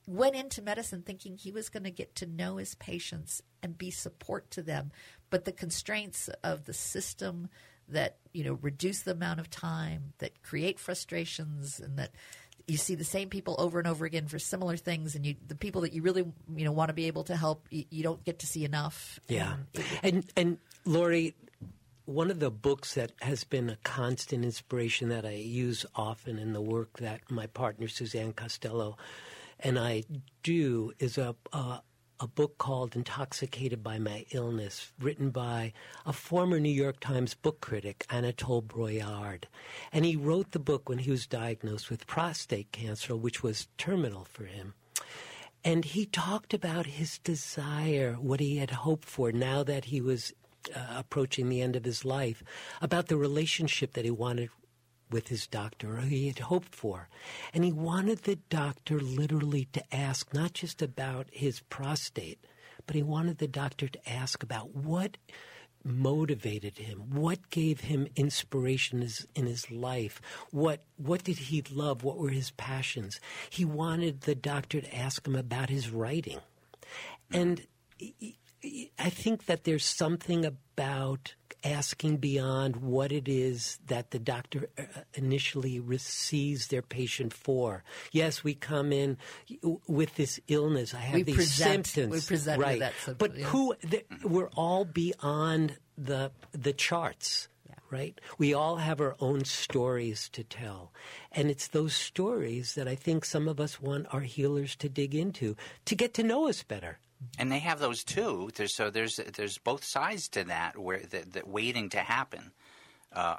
went 0.08 0.36
into 0.36 0.62
medicine 0.62 1.04
thinking 1.04 1.38
he 1.38 1.52
was 1.52 1.70
going 1.70 1.84
to 1.84 1.92
get 1.92 2.16
to 2.16 2.26
know 2.26 2.58
his 2.58 2.74
patients 2.76 3.44
and 3.62 3.78
be 3.78 3.92
support 3.92 4.50
to 4.50 4.64
them 4.64 4.92
but 5.30 5.46
the 5.46 5.52
constraints 5.52 6.30
of 6.44 6.66
the 6.66 6.74
system 6.74 7.48
that 7.88 8.18
you 8.34 8.44
know 8.44 8.54
reduce 8.62 9.02
the 9.02 9.12
amount 9.12 9.40
of 9.40 9.50
time 9.50 10.14
that 10.20 10.42
create 10.42 10.80
frustrations 10.80 11.80
and 11.80 11.98
that 11.98 12.12
you 12.70 12.78
see 12.78 12.96
the 12.96 13.04
same 13.04 13.30
people 13.30 13.56
over 13.60 13.80
and 13.80 13.88
over 13.88 14.06
again 14.06 14.28
for 14.28 14.40
similar 14.40 14.78
things 14.78 15.16
and 15.16 15.26
you 15.26 15.36
the 15.48 15.56
people 15.56 15.82
that 15.82 15.94
you 15.94 16.02
really 16.02 16.26
you 16.56 16.66
know 16.66 16.72
want 16.72 16.90
to 16.90 16.94
be 16.94 17.08
able 17.08 17.24
to 17.26 17.36
help 17.36 17.66
you, 17.70 17.86
you 17.90 18.04
don't 18.04 18.24
get 18.24 18.40
to 18.40 18.48
see 18.48 18.64
enough 18.66 19.20
Yeah. 19.28 19.54
And 19.54 19.64
it- 19.74 19.86
And 20.04 20.34
and 20.38 20.58
Lori, 20.86 21.36
one 22.06 22.32
of 22.32 22.40
the 22.40 22.50
books 22.52 22.94
that 22.96 23.12
has 23.22 23.44
been 23.44 23.70
a 23.70 23.76
constant 23.84 24.44
inspiration 24.44 25.10
that 25.10 25.26
I 25.26 25.34
use 25.36 25.86
often 25.96 26.40
in 26.40 26.54
the 26.54 26.62
work 26.62 26.98
that 27.00 27.30
my 27.30 27.48
partner 27.48 27.88
Suzanne 27.88 28.34
Costello 28.34 28.98
and 29.60 29.78
I 29.78 30.04
do 30.44 30.94
is 31.00 31.18
a 31.18 31.36
a, 31.54 31.82
a 32.20 32.28
book 32.28 32.58
called 32.58 32.96
Intoxicated 32.96 33.82
by 33.82 33.98
My 33.98 34.26
Illness, 34.32 34.92
written 35.00 35.30
by 35.30 35.72
a 36.06 36.12
former 36.12 36.60
New 36.60 36.70
York 36.70 37.00
Times 37.00 37.34
book 37.34 37.62
critic, 37.62 38.06
Anatole 38.10 38.62
Broyard. 38.62 39.46
And 39.94 40.04
he 40.04 40.16
wrote 40.16 40.52
the 40.52 40.60
book 40.60 40.90
when 40.90 41.00
he 41.00 41.12
was 41.12 41.26
diagnosed 41.26 41.90
with 41.90 42.08
prostate 42.08 42.72
cancer, 42.72 43.16
which 43.16 43.42
was 43.42 43.68
terminal 43.78 44.26
for 44.26 44.46
him. 44.46 44.74
And 45.64 45.86
he 45.86 46.06
talked 46.06 46.54
about 46.54 46.86
his 46.86 47.20
desire, 47.20 48.14
what 48.14 48.40
he 48.40 48.58
had 48.58 48.72
hoped 48.72 49.06
for 49.06 49.32
now 49.32 49.64
that 49.64 49.86
he 49.86 50.02
was 50.02 50.34
uh, 50.76 50.80
approaching 50.98 51.48
the 51.48 51.62
end 51.62 51.76
of 51.76 51.86
his 51.86 52.04
life, 52.04 52.44
about 52.82 53.08
the 53.08 53.18
relationship 53.18 53.94
that 53.94 54.06
he 54.06 54.12
wanted 54.12 54.50
with 55.10 55.28
his 55.30 55.48
doctor, 55.48 55.98
or 55.98 56.02
he 56.02 56.28
had 56.28 56.40
hoped 56.40 56.74
for. 56.76 57.10
And 57.54 57.64
he 57.64 57.72
wanted 57.72 58.20
the 58.24 58.36
doctor 58.50 59.00
literally 59.00 59.68
to 59.74 59.96
ask 59.96 60.34
not 60.34 60.54
just 60.54 60.82
about 60.82 61.28
his 61.32 61.62
prostate, 61.62 62.46
but 62.86 62.96
he 62.96 63.04
wanted 63.04 63.38
the 63.38 63.48
doctor 63.48 63.88
to 63.88 64.10
ask 64.10 64.44
about 64.44 64.76
what 64.76 65.18
motivated 65.84 66.78
him? 66.78 67.10
What 67.12 67.50
gave 67.50 67.82
him 67.82 68.08
inspiration 68.16 69.08
in 69.36 69.46
his 69.46 69.72
life? 69.72 70.22
What 70.52 70.84
what 70.98 71.24
did 71.24 71.38
he 71.38 71.64
love? 71.72 72.04
What 72.04 72.18
were 72.18 72.30
his 72.30 72.52
passions? 72.52 73.20
He 73.50 73.64
wanted 73.66 74.22
the 74.22 74.36
doctor 74.36 74.82
to 74.82 74.96
ask 74.96 75.26
him 75.26 75.36
about 75.36 75.70
his 75.70 75.90
writing, 75.90 76.40
and 77.32 77.66
I- 78.02 79.10
think 79.10 79.46
that 79.46 79.64
there's 79.64 79.86
something 79.86 80.46
about 80.46 81.36
asking 81.64 82.18
beyond 82.18 82.78
what 82.78 83.12
it 83.12 83.28
is 83.28 83.80
that 83.88 84.12
the 84.12 84.20
doctor 84.20 84.70
uh, 84.78 84.84
initially 85.14 85.80
receives 85.80 86.68
their 86.68 86.82
patient 86.82 87.34
for. 87.34 87.84
Yes, 88.12 88.44
we 88.44 88.54
come 88.56 88.92
in 88.94 89.18
with 89.88 90.16
this 90.16 90.40
illness. 90.48 90.94
I 90.94 91.00
have 91.00 91.16
We 91.16 91.24
these 91.24 91.36
present- 91.36 91.88
symptoms. 91.88 92.12
we 92.14 92.22
present 92.28 92.62
right. 92.62 92.80
that 92.80 92.94
symptom, 93.04 93.16
But 93.28 93.38
yeah. 93.38 93.46
who 93.48 93.76
the, 93.82 94.04
we're 94.24 94.50
all 94.56 94.86
beyond 94.86 95.78
the 95.98 96.32
the 96.52 96.74
charts. 96.74 97.48
Right? 97.92 98.22
We 98.38 98.54
all 98.54 98.76
have 98.76 99.02
our 99.02 99.16
own 99.20 99.46
stories 99.46 100.30
to 100.34 100.44
tell. 100.44 100.94
And 101.32 101.50
it's 101.50 101.70
those 101.70 101.96
stories 101.96 102.76
that 102.76 102.88
I 102.88 102.94
think 102.94 103.26
some 103.26 103.48
of 103.48 103.60
us 103.60 103.82
want 103.82 104.06
our 104.14 104.20
healers 104.22 104.76
to 104.76 104.90
dig 104.90 105.16
into 105.16 105.56
to 105.86 105.96
get 105.96 106.14
to 106.14 106.22
know 106.24 106.48
us 106.48 106.62
better. 106.62 107.00
And 107.38 107.52
they 107.52 107.60
have 107.60 107.80
those 107.80 108.04
too. 108.04 108.50
There's, 108.56 108.76
so 108.76 108.90
there's 108.90 109.20
there's 109.36 109.58
both 109.58 109.84
sides 109.84 110.30
to 110.30 110.44
that, 110.46 110.78
where 110.78 111.00
that, 111.00 111.34
that 111.34 111.48
waiting 111.48 111.90
to 111.90 112.00
happen. 112.00 112.52
Uh, 113.14 113.36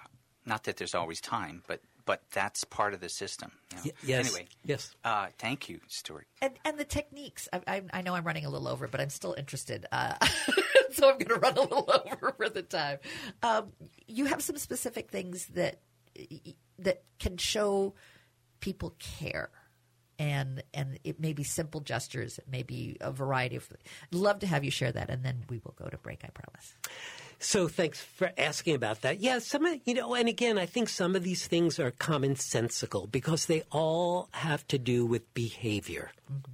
not 0.46 0.64
that 0.64 0.76
there's 0.76 0.94
always 0.94 1.20
time, 1.20 1.62
but 1.66 1.80
but 2.06 2.22
that's 2.32 2.64
part 2.64 2.92
of 2.92 3.00
the 3.00 3.08
system. 3.08 3.52
you 3.70 3.76
know. 3.76 3.82
Y- 3.86 3.92
yes. 4.04 4.26
Anyway, 4.26 4.48
Yes. 4.64 4.94
Uh, 5.04 5.28
thank 5.38 5.68
you, 5.68 5.80
Stuart. 5.88 6.26
and 6.42 6.52
and 6.64 6.78
the 6.78 6.84
techniques. 6.84 7.48
I, 7.52 7.60
I, 7.66 7.82
I 7.94 8.02
know 8.02 8.14
I'm 8.14 8.24
running 8.24 8.44
a 8.44 8.50
little 8.50 8.68
over, 8.68 8.88
but 8.88 9.00
I'm 9.00 9.10
still 9.10 9.34
interested. 9.38 9.86
Uh, 9.92 10.14
so 10.92 11.08
I'm 11.10 11.18
going 11.18 11.28
to 11.28 11.34
run 11.36 11.56
a 11.56 11.60
little 11.62 11.88
over 12.12 12.32
for 12.36 12.48
the 12.48 12.62
time. 12.62 12.98
Um, 13.42 13.72
you 14.06 14.26
have 14.26 14.42
some 14.42 14.56
specific 14.58 15.10
things 15.10 15.46
that 15.54 15.80
that 16.78 17.02
can 17.18 17.36
show 17.36 17.94
people 18.60 18.94
care. 18.98 19.50
And 20.20 20.62
and 20.74 20.98
it 21.02 21.18
may 21.18 21.32
be 21.32 21.44
simple 21.44 21.80
gestures, 21.80 22.36
it 22.36 22.44
may 22.46 22.62
be 22.62 22.98
a 23.00 23.10
variety 23.10 23.56
of. 23.56 23.66
Love 24.12 24.40
to 24.40 24.46
have 24.46 24.64
you 24.64 24.70
share 24.70 24.92
that, 24.92 25.08
and 25.08 25.24
then 25.24 25.44
we 25.48 25.62
will 25.64 25.74
go 25.78 25.88
to 25.88 25.96
break. 25.96 26.20
I 26.24 26.28
promise. 26.28 26.74
So 27.38 27.68
thanks 27.68 28.02
for 28.02 28.30
asking 28.36 28.74
about 28.74 29.00
that. 29.00 29.20
Yeah, 29.20 29.38
some 29.38 29.64
of 29.64 29.80
you 29.86 29.94
know, 29.94 30.14
and 30.14 30.28
again, 30.28 30.58
I 30.58 30.66
think 30.66 30.90
some 30.90 31.16
of 31.16 31.22
these 31.22 31.46
things 31.46 31.80
are 31.80 31.90
commonsensical 31.90 33.10
because 33.10 33.46
they 33.46 33.62
all 33.72 34.28
have 34.32 34.68
to 34.68 34.78
do 34.78 35.06
with 35.06 35.32
behavior. 35.32 36.10
Mm-hmm. 36.30 36.52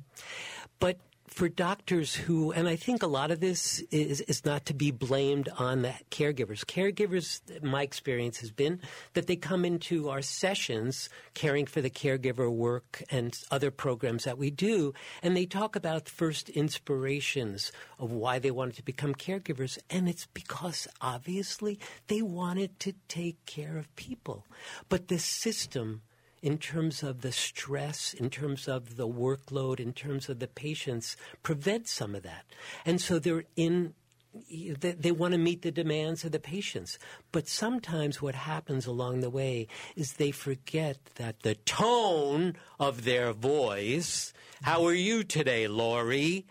But 0.78 0.98
for 1.36 1.50
doctors 1.50 2.14
who, 2.14 2.50
and 2.50 2.66
I 2.66 2.76
think 2.76 3.02
a 3.02 3.06
lot 3.06 3.30
of 3.30 3.40
this 3.40 3.80
is, 3.90 4.22
is 4.22 4.46
not 4.46 4.64
to 4.64 4.74
be 4.74 4.90
blamed 4.90 5.50
on 5.58 5.82
the 5.82 5.92
caregivers. 6.10 6.64
Caregivers, 6.64 7.42
my 7.62 7.82
experience 7.82 8.38
has 8.40 8.50
been 8.50 8.80
that 9.12 9.26
they 9.26 9.36
come 9.36 9.66
into 9.66 10.08
our 10.08 10.22
sessions 10.22 11.10
caring 11.34 11.66
for 11.66 11.82
the 11.82 11.90
caregiver 11.90 12.50
work 12.50 13.02
and 13.10 13.38
other 13.50 13.70
programs 13.70 14.24
that 14.24 14.38
we 14.38 14.50
do, 14.50 14.94
and 15.22 15.36
they 15.36 15.44
talk 15.44 15.76
about 15.76 16.08
first 16.08 16.48
inspirations 16.48 17.70
of 17.98 18.10
why 18.10 18.38
they 18.38 18.50
wanted 18.50 18.76
to 18.76 18.82
become 18.82 19.14
caregivers. 19.14 19.76
And 19.90 20.08
it's 20.08 20.26
because 20.32 20.88
obviously 21.02 21.78
they 22.06 22.22
wanted 22.22 22.80
to 22.80 22.94
take 23.08 23.44
care 23.44 23.76
of 23.76 23.94
people. 23.94 24.46
But 24.88 25.08
the 25.08 25.18
system 25.18 26.00
in 26.42 26.58
terms 26.58 27.02
of 27.02 27.22
the 27.22 27.32
stress, 27.32 28.14
in 28.14 28.30
terms 28.30 28.68
of 28.68 28.96
the 28.96 29.08
workload, 29.08 29.80
in 29.80 29.92
terms 29.92 30.28
of 30.28 30.38
the 30.38 30.48
patients, 30.48 31.16
prevent 31.42 31.88
some 31.88 32.14
of 32.14 32.22
that. 32.22 32.44
And 32.84 33.00
so 33.00 33.18
they're 33.18 33.44
in 33.56 33.94
they, 34.50 34.92
they 34.92 35.12
want 35.12 35.32
to 35.32 35.38
meet 35.38 35.62
the 35.62 35.70
demands 35.70 36.24
of 36.24 36.32
the 36.32 36.38
patients. 36.38 36.98
But 37.32 37.48
sometimes 37.48 38.20
what 38.20 38.34
happens 38.34 38.86
along 38.86 39.20
the 39.20 39.30
way 39.30 39.66
is 39.94 40.14
they 40.14 40.30
forget 40.30 40.98
that 41.14 41.40
the 41.40 41.54
tone 41.54 42.56
of 42.78 43.04
their 43.04 43.32
voice, 43.32 44.32
how 44.62 44.84
are 44.84 44.94
you 44.94 45.24
today, 45.24 45.68
Lori, 45.68 46.46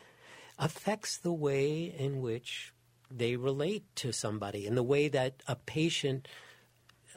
affects 0.58 1.18
the 1.18 1.34
way 1.34 1.84
in 1.84 2.22
which 2.22 2.74
they 3.12 3.36
relate 3.36 3.84
to 3.98 4.12
somebody 4.12 4.66
and 4.66 4.76
the 4.76 4.84
way 4.84 5.08
that 5.08 5.44
a 5.48 5.56
patient 5.56 6.28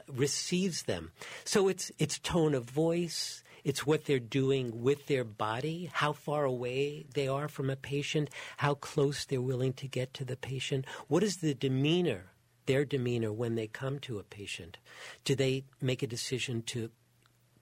receives 0.09 0.85
them. 0.85 1.12
So 1.44 1.68
it's 1.68 1.90
it's 1.99 2.18
tone 2.18 2.55
of 2.55 2.64
voice, 2.64 3.42
it's 3.64 3.87
what 3.87 4.05
they're 4.05 4.18
doing 4.18 4.83
with 4.83 5.07
their 5.07 5.25
body, 5.25 5.90
how 5.92 6.12
far 6.12 6.44
away 6.44 7.07
they 7.14 7.29
are 7.29 7.49
from 7.49 7.71
a 7.71 7.77
patient, 7.77 8.31
how 8.59 8.75
close 8.75 9.25
they're 9.25 9.40
willing 9.40 9.73
to 9.75 9.88
get 9.88 10.14
to 10.14 10.25
the 10.25 10.37
patient. 10.37 10.87
What 11.09 11.23
is 11.23 11.38
the 11.38 11.55
demeanor, 11.55 12.33
their 12.66 12.85
demeanor 12.85 13.33
when 13.33 13.55
they 13.55 13.66
come 13.66 13.99
to 14.01 14.18
a 14.18 14.25
patient? 14.25 14.79
Do 15.25 15.35
they 15.35 15.64
make 15.81 16.03
a 16.03 16.07
decision 16.07 16.62
to 16.62 16.90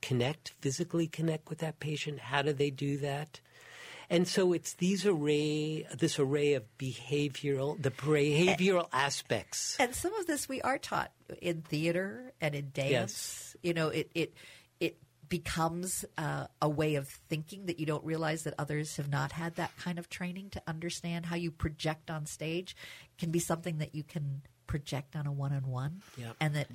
connect, 0.03 0.55
physically 0.61 1.07
connect 1.07 1.49
with 1.49 1.59
that 1.59 1.81
patient? 1.81 2.21
How 2.21 2.43
do 2.43 2.53
they 2.53 2.71
do 2.71 2.99
that? 2.99 3.41
And 4.09 4.27
so 4.29 4.53
it's 4.53 4.75
these 4.75 5.05
array, 5.07 5.87
this 5.97 6.19
array 6.19 6.55
of 6.55 6.65
behavioral, 6.79 7.81
the 7.81 7.91
behavioral 7.91 8.89
aspects. 8.93 9.77
And 9.81 9.95
some 9.95 10.15
of 10.15 10.27
this 10.27 10.49
we 10.49 10.61
are 10.63 10.79
taught 10.79 11.13
in 11.43 11.63
theater 11.63 12.33
and 12.41 12.55
in 12.55 12.71
dance. 12.73 12.91
Yes. 12.91 13.57
You 13.63 13.75
know, 13.75 13.89
it 13.89 14.11
it 14.15 14.35
it 14.81 14.99
becomes 15.29 16.05
uh, 16.17 16.47
a 16.63 16.69
way 16.69 16.95
of 16.95 17.09
thinking 17.29 17.67
that 17.67 17.81
you 17.81 17.87
don't 17.87 18.05
realize 18.05 18.45
that 18.45 18.55
others 18.59 18.97
have 18.97 19.09
not 19.11 19.33
had 19.33 19.57
that 19.57 19.77
kind 19.77 19.99
of 19.99 20.09
training 20.09 20.51
to 20.51 20.63
understand 20.69 21.27
how 21.27 21.35
you 21.37 21.51
project 21.51 22.11
on 22.11 22.27
stage 22.27 22.77
can 23.19 23.31
be 23.33 23.41
something 23.41 23.79
that 23.79 23.93
you 23.95 24.05
can 24.05 24.43
project 24.69 25.17
on 25.17 25.27
a 25.27 25.33
one-on-one 25.33 26.01
Yeah. 26.17 26.33
and 26.41 26.55
that 26.55 26.69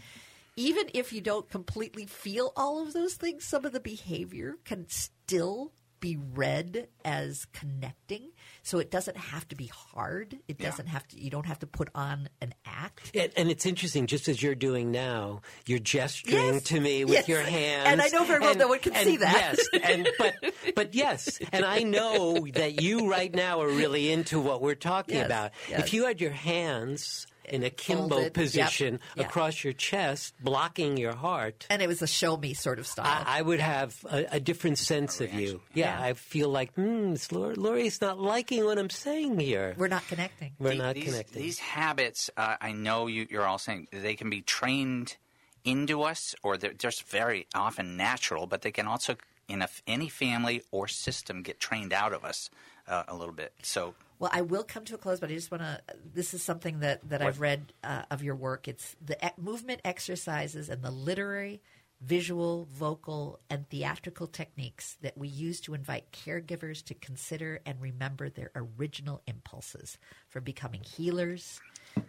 even 0.58 0.90
if 0.94 1.14
you 1.14 1.22
don't 1.22 1.50
completely 1.50 2.06
feel 2.06 2.52
all 2.58 2.82
of 2.82 2.92
those 2.94 3.14
things 3.14 3.46
some 3.46 3.64
of 3.64 3.72
the 3.72 3.80
behavior 3.80 4.56
can 4.66 4.86
still 4.90 5.72
be 6.02 6.18
read 6.34 6.90
as 7.06 7.46
connecting 7.54 8.32
so 8.64 8.80
it 8.80 8.92
doesn't 8.92 9.16
have 9.16 9.48
to 9.48 9.56
be 9.56 9.68
hard 9.68 10.38
it 10.50 10.58
doesn't 10.58 10.88
have 10.88 11.08
to 11.08 11.18
you 11.18 11.30
don't 11.30 11.46
have 11.46 11.60
to 11.60 11.68
put 11.68 11.88
on 11.96 12.28
an 12.42 12.54
act 12.66 13.12
And, 13.16 13.32
and 13.38 13.50
it's 13.50 13.66
interesting, 13.66 14.06
just 14.08 14.28
as 14.28 14.42
you're 14.44 14.56
doing 14.56 14.92
now, 14.92 15.42
you're 15.66 15.80
gesturing 15.80 16.56
Yes. 16.56 16.64
to 16.66 16.80
me 16.82 17.06
with 17.06 17.14
Yes. 17.14 17.28
your 17.30 17.42
hands, 17.42 17.88
And 17.88 18.02
I 18.02 18.08
know 18.10 18.26
very 18.26 18.40
well 18.42 18.56
no 18.56 18.68
one 18.68 18.80
can 18.80 18.94
and 18.94 19.06
see 19.08 19.18
that. 19.18 19.34
Yes, 19.34 19.68
and 19.84 20.10
but 20.18 20.34
but 20.76 20.94
yes, 20.96 21.40
and 21.54 21.64
I 21.64 21.84
know 21.84 22.46
that 22.54 22.82
you 22.82 23.10
right 23.10 23.34
now 23.34 23.62
are 23.62 23.70
really 23.70 24.12
into 24.12 24.40
what 24.42 24.62
we're 24.62 24.76
talking 24.76 25.16
Yes, 25.16 25.26
about. 25.28 25.52
If 25.70 25.94
you 25.94 26.06
had 26.06 26.20
your 26.20 26.32
hands 26.32 27.28
in 27.52 27.64
a 27.64 27.70
kimbo 27.70 28.10
Folded, 28.16 28.34
position 28.34 28.94
yep, 28.94 29.02
yeah. 29.16 29.24
across 29.26 29.64
your 29.64 29.74
chest, 29.74 30.34
blocking 30.42 30.98
your 30.98 31.16
heart. 31.16 31.68
and 31.70 31.82
it 31.82 31.88
was 31.88 32.02
a 32.02 32.08
show 32.08 32.38
me 32.38 32.54
sort 32.54 32.80
of 32.80 32.88
style 32.88 33.06
I, 33.28 33.40
I 33.40 33.42
would 33.42 33.60
have 33.60 33.96
a, 34.10 34.26
a 34.38 34.40
different 34.40 34.78
sense 34.78 35.22
of 35.22 35.34
you. 35.34 35.62
Yeah, 35.74 36.00
Yeah. 36.00 36.06
I 36.08 36.14
feel 36.14 36.50
like, 36.50 36.74
hmm, 36.76 37.16
Lori, 37.32 37.56
Lori's 37.56 38.02
not 38.02 38.20
liking 38.20 38.66
what 38.66 38.78
I'm 38.80 38.90
saying 38.90 39.40
here. 39.40 39.76
we're 39.78 39.88
not 39.88 40.08
connecting 40.08 40.54
We're 40.60 40.72
The- 40.72 40.76
not 40.78 40.96
these, 40.96 41.06
connecting. 41.06 41.42
These 41.42 41.60
habits, 41.60 42.30
uh, 42.38 42.56
I 42.62 42.72
know 42.72 43.08
you, 43.08 43.28
you're 43.30 43.46
all 43.46 43.58
saying 43.60 43.88
they 43.92 44.16
can 44.16 44.30
be 44.30 44.42
trained 44.42 45.18
into 45.64 46.02
us, 46.02 46.34
or 46.42 46.58
they're 46.58 46.74
just 46.74 47.04
very 47.08 47.46
often 47.54 47.96
natural, 47.98 48.48
but 48.48 48.62
they 48.64 48.72
can 48.72 48.88
also, 48.88 49.16
in 49.48 49.62
a, 49.62 49.70
any 49.86 50.10
family 50.10 50.64
or 50.72 50.88
system, 50.88 51.44
get 51.44 51.60
trained 51.60 51.94
out 51.94 52.14
of 52.14 52.26
us 52.26 52.50
uh, 52.88 53.04
a 53.08 53.16
little 53.16 53.34
bit. 53.34 53.54
So 53.62 53.94
Well, 54.22 54.30
I 54.32 54.42
will 54.42 54.64
come 54.64 54.86
to 54.86 54.94
a 54.94 54.98
close, 55.00 55.20
but 55.20 55.32
I 55.32 55.34
just 55.34 55.50
want 55.50 55.64
to. 55.64 55.82
This 56.14 56.36
is 56.36 56.44
something 56.44 56.82
that, 56.82 57.10
that 57.10 57.24
I've 57.24 57.42
read 57.42 57.74
uh, 57.84 58.04
of 58.12 58.22
your 58.22 58.36
work. 58.36 58.68
It's 58.68 58.96
the 59.04 59.18
e- 59.26 59.32
movement 59.36 59.82
exercises 59.84 60.70
and 60.70 60.84
the 60.84 60.92
literary, 60.92 61.60
visual, 62.02 62.68
vocal, 62.72 63.40
and 63.50 63.68
theatrical 63.68 64.28
techniques 64.28 64.96
that 65.02 65.18
we 65.18 65.28
use 65.28 65.60
to 65.62 65.74
invite 65.74 66.12
caregivers 66.12 66.86
to 66.86 66.94
consider 66.94 67.62
and 67.66 67.82
remember 67.82 68.30
their 68.30 68.52
original 68.56 69.24
impulses 69.26 69.98
for 70.30 70.40
becoming 70.40 70.84
healers, 70.84 71.60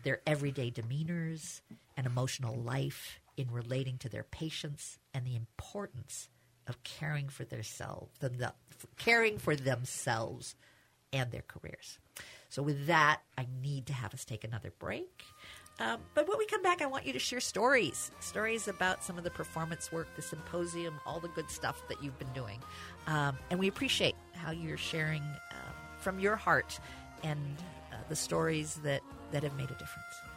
their 0.03 0.21
everyday 0.27 0.71
demeanors, 0.71 1.63
and 1.97 2.07
emotional 2.07 2.57
life 2.57 3.21
in 3.39 3.51
relating 3.51 3.97
to 3.97 4.11
their 4.11 4.25
patients, 4.25 4.99
and 5.15 5.27
the 5.27 5.35
importance 5.35 6.29
of 6.67 6.83
caring 6.83 7.31
for 7.31 7.45
their 7.45 7.63
self, 7.63 8.11
them, 8.19 8.37
the, 8.37 8.53
caring 8.99 9.39
for 9.39 9.57
themselves 9.57 10.57
and 11.13 11.31
their 11.31 11.45
careers. 11.47 11.99
So, 12.49 12.63
with 12.63 12.87
that, 12.87 13.21
I 13.39 13.47
need 13.63 13.87
to 13.87 13.93
have 13.93 14.13
us 14.15 14.25
take 14.25 14.45
another 14.45 14.73
break. 14.79 15.25
Um, 15.81 16.01
but 16.15 16.29
when 16.29 16.39
we 16.39 16.47
come 16.47 16.63
back, 16.63 16.83
I 16.83 16.87
want 16.87 17.07
you 17.07 17.13
to 17.13 17.19
share 17.19 17.41
stories 17.41 18.11
stories 18.21 18.69
about 18.69 19.03
some 19.03 19.17
of 19.19 19.25
the 19.25 19.31
performance 19.31 19.91
work, 19.91 20.07
the 20.17 20.23
symposium, 20.23 21.01
all 21.07 21.19
the 21.19 21.29
good 21.29 21.51
stuff 21.51 21.83
that 21.89 22.03
you've 22.03 22.19
been 22.19 22.33
doing. 22.35 22.61
Um, 23.07 23.39
and 23.51 23.59
we 23.59 23.69
appreciate 23.69 24.15
how 24.35 24.51
you're 24.51 24.77
sharing 24.77 25.23
um, 25.23 25.75
from 25.99 26.21
your 26.21 26.37
heart 26.37 26.79
and 27.23 27.57
uh, 27.91 27.97
the 28.09 28.17
stories 28.17 28.77
that, 28.85 29.03
that 29.31 29.43
have 29.43 29.57
made 29.57 29.71
a 29.71 29.75
difference. 29.75 30.32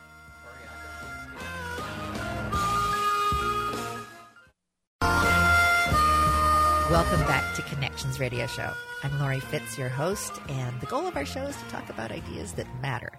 Welcome 6.91 7.21
back 7.21 7.56
to 7.56 7.63
Connections 7.63 8.19
Radio 8.19 8.45
Show. 8.45 8.71
I'm 9.02 9.19
Laurie 9.19 9.39
Fitz, 9.39 9.76
your 9.76 9.89
host, 9.89 10.39
and 10.48 10.80
the 10.80 10.86
goal 10.86 11.08
of 11.08 11.17
our 11.17 11.26
show 11.26 11.41
is 11.41 11.56
to 11.56 11.63
talk 11.69 11.89
about 11.89 12.12
ideas 12.12 12.54
that 12.54 12.67
matter. 12.80 13.12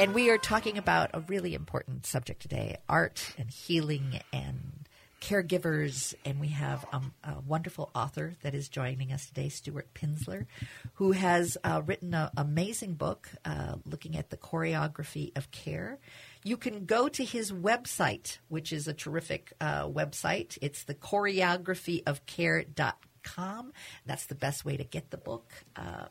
And 0.00 0.12
we 0.12 0.28
are 0.30 0.38
talking 0.38 0.76
about 0.76 1.10
a 1.14 1.20
really 1.20 1.54
important 1.54 2.04
subject 2.04 2.42
today 2.42 2.78
art 2.88 3.32
and 3.38 3.48
healing 3.48 4.20
and 4.32 4.88
caregivers. 5.20 6.14
And 6.24 6.40
we 6.40 6.48
have 6.48 6.84
um, 6.92 7.14
a 7.22 7.38
wonderful 7.46 7.90
author 7.94 8.34
that 8.42 8.56
is 8.56 8.68
joining 8.68 9.12
us 9.12 9.26
today, 9.26 9.50
Stuart 9.50 9.94
Pimsler, 9.94 10.46
who 10.94 11.12
has 11.12 11.56
uh, 11.62 11.82
written 11.86 12.12
an 12.12 12.30
amazing 12.36 12.94
book 12.94 13.30
uh, 13.44 13.76
looking 13.84 14.16
at 14.16 14.30
the 14.30 14.36
choreography 14.36 15.30
of 15.36 15.52
care. 15.52 16.00
You 16.46 16.56
can 16.56 16.84
go 16.84 17.08
to 17.08 17.24
his 17.24 17.50
website, 17.50 18.38
which 18.46 18.72
is 18.72 18.86
a 18.86 18.92
terrific 18.92 19.52
uh, 19.60 19.88
website. 19.88 20.56
It's 20.62 20.84
the 20.84 20.94
choreographyofcare.com. 20.94 23.72
That's 24.06 24.26
the 24.26 24.36
best 24.36 24.64
way 24.64 24.76
to 24.76 24.84
get 24.84 25.10
the 25.10 25.16
book. 25.16 25.52
Uh, 25.74 26.04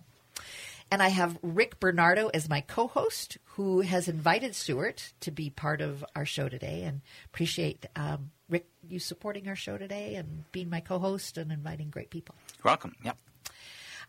and 0.91 1.02
I 1.02 1.08
have 1.08 1.38
Rick 1.41 1.80
Bernardo 1.80 2.28
as 2.28 2.50
my 2.50 2.60
co 2.60 2.88
host, 2.88 3.38
who 3.54 3.80
has 3.80 4.10
invited 4.10 4.56
Stuart 4.56 5.13
to 5.21 5.32
be 5.32 5.50
part 5.50 5.80
of 5.80 6.04
our 6.17 6.26
show 6.26 6.50
today. 6.50 6.84
And 6.84 7.00
appreciate, 7.28 7.86
um, 7.95 8.32
Rick, 8.50 8.67
you 8.86 9.00
supporting 9.00 9.48
our 9.48 9.56
show 9.56 9.78
today 9.78 10.15
and 10.15 10.43
being 10.52 10.69
my 10.69 10.82
co 10.82 11.00
host 11.00 11.38
and 11.38 11.50
inviting 11.50 11.89
great 11.89 12.10
people. 12.10 12.36
welcome. 12.62 12.93
Yep. 13.06 13.17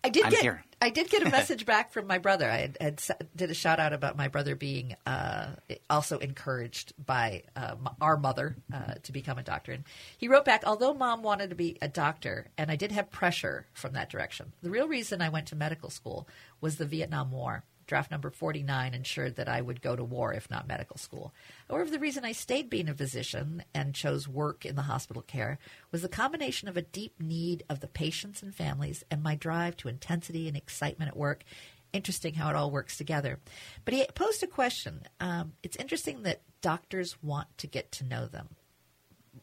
I 0.05 0.09
did 0.09 0.25
I'm 0.25 0.31
get 0.31 0.43
here. 0.43 0.65
I 0.81 0.91
did 0.91 1.09
get 1.09 1.27
a 1.27 1.31
message 1.31 1.65
back 1.65 1.93
from 1.93 2.07
my 2.07 2.19
brother. 2.19 2.51
I 2.51 2.59
had, 2.59 2.77
had 2.81 3.01
did 3.35 3.51
a 3.51 3.55
shout 3.55 3.81
out 3.81 3.93
about 3.93 4.17
my 4.17 4.29
brother 4.29 4.55
being 4.55 4.95
uh, 5.07 5.49
also 5.89 6.19
encouraged 6.19 6.93
by 7.05 7.45
uh, 7.55 7.77
our 8.01 8.17
mother 8.17 8.57
uh, 8.73 8.95
to 9.03 9.13
become 9.13 9.39
a 9.39 9.43
doctor. 9.43 9.73
And 9.73 9.85
he 10.19 10.29
wrote 10.29 10.45
back, 10.45 10.65
although 10.67 10.95
mom 10.95 11.23
wanted 11.23 11.51
to 11.51 11.57
be 11.57 11.79
a 11.81 11.89
doctor, 11.89 12.49
and 12.59 12.71
I 12.71 12.77
did 12.77 12.93
have 12.93 13.11
pressure 13.11 13.67
from 13.73 13.95
that 13.95 14.11
direction. 14.11 14.53
The 14.63 14.71
real 14.71 14.89
reason 14.89 15.23
I 15.23 15.31
went 15.31 15.47
to 15.49 15.57
medical 15.57 15.91
school 15.91 16.29
was 16.61 16.77
the 16.77 16.87
Vietnam 16.87 17.31
War. 17.31 17.65
Draft 17.87 18.11
number 18.11 18.31
49 18.31 18.95
ensured 18.95 19.37
that 19.37 19.49
I 19.49 19.61
would 19.61 19.81
go 19.81 19.95
to 19.95 20.03
war, 20.03 20.33
if 20.33 20.51
not 20.51 20.67
medical 20.67 20.97
school. 20.97 21.33
However, 21.69 21.89
the 21.89 22.01
reason 22.01 22.25
I 22.25 22.33
stayed 22.33 22.69
being 22.69 22.89
a 22.89 22.95
physician 22.95 23.63
and 23.75 23.95
chose 23.95 24.27
work 24.27 24.67
in 24.67 24.75
the 24.75 24.83
hospital 24.83 25.23
care 25.23 25.59
was 25.93 26.03
the 26.03 26.09
combination 26.09 26.69
of 26.69 26.77
a 26.77 26.83
deep 26.83 27.21
need 27.21 27.63
of 27.69 27.81
the 27.81 27.87
patients 27.87 28.43
and 28.43 28.55
families 28.55 29.05
and 29.11 29.23
my 29.23 29.37
drive 29.37 29.77
to 29.79 29.89
intensity 29.89 30.49
and 30.49 30.57
excitement 30.57 31.11
at 31.11 31.17
work. 31.17 31.45
Interesting 31.93 32.35
how 32.35 32.51
it 32.51 32.57
all 32.57 32.73
works 32.73 32.97
together. 32.97 33.39
But 33.85 33.95
he 33.95 34.05
posed 34.15 34.43
a 34.43 34.49
question. 34.49 35.03
Um, 35.21 35.53
it's 35.63 35.77
interesting 35.77 36.25
that 36.25 36.43
doctors 36.61 37.17
want 37.23 37.47
to 37.59 37.69
get 37.69 37.93
to 37.93 38.05
know 38.05 38.27
them. 38.27 38.49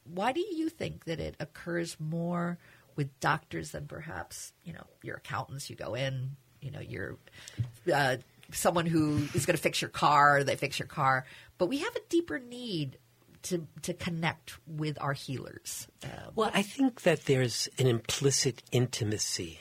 Why 0.03 0.33
do 0.33 0.41
you 0.41 0.67
think 0.67 1.05
that 1.05 1.21
it 1.21 1.35
occurs 1.39 1.95
more 1.97 2.57
with 2.97 3.17
doctors 3.21 3.71
than 3.71 3.87
perhaps, 3.87 4.51
you 4.65 4.73
know, 4.73 4.85
your 5.01 5.15
accountants? 5.15 5.69
You 5.69 5.77
go 5.77 5.95
in, 5.95 6.35
you 6.63 6.71
know, 6.71 6.79
you're 6.79 7.17
uh, 7.93 8.17
someone 8.51 8.85
who 8.85 9.27
is 9.33 9.45
going 9.45 9.55
to 9.55 9.61
fix 9.61 9.81
your 9.81 9.89
car, 9.89 10.43
they 10.43 10.55
fix 10.55 10.79
your 10.79 10.87
car. 10.87 11.25
But 11.57 11.67
we 11.67 11.79
have 11.79 11.95
a 11.95 12.01
deeper 12.09 12.39
need 12.39 12.97
to 13.43 13.67
to 13.81 13.93
connect 13.93 14.57
with 14.67 14.97
our 15.01 15.13
healers. 15.13 15.87
Uh, 16.03 16.07
Well, 16.35 16.51
I 16.53 16.61
think 16.61 17.01
that 17.01 17.25
there's 17.25 17.67
an 17.77 17.87
implicit 17.87 18.63
intimacy 18.71 19.59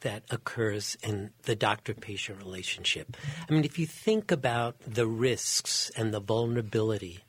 that 0.00 0.22
occurs 0.30 0.96
in 1.02 1.30
the 1.42 1.56
doctor 1.56 1.92
patient 1.94 2.38
relationship. 2.38 3.16
I 3.48 3.52
mean, 3.52 3.64
if 3.64 3.78
you 3.78 3.86
think 3.86 4.30
about 4.30 4.76
the 4.86 5.06
risks 5.08 5.90
and 5.96 6.14
the 6.14 6.20
vulnerability 6.20 7.24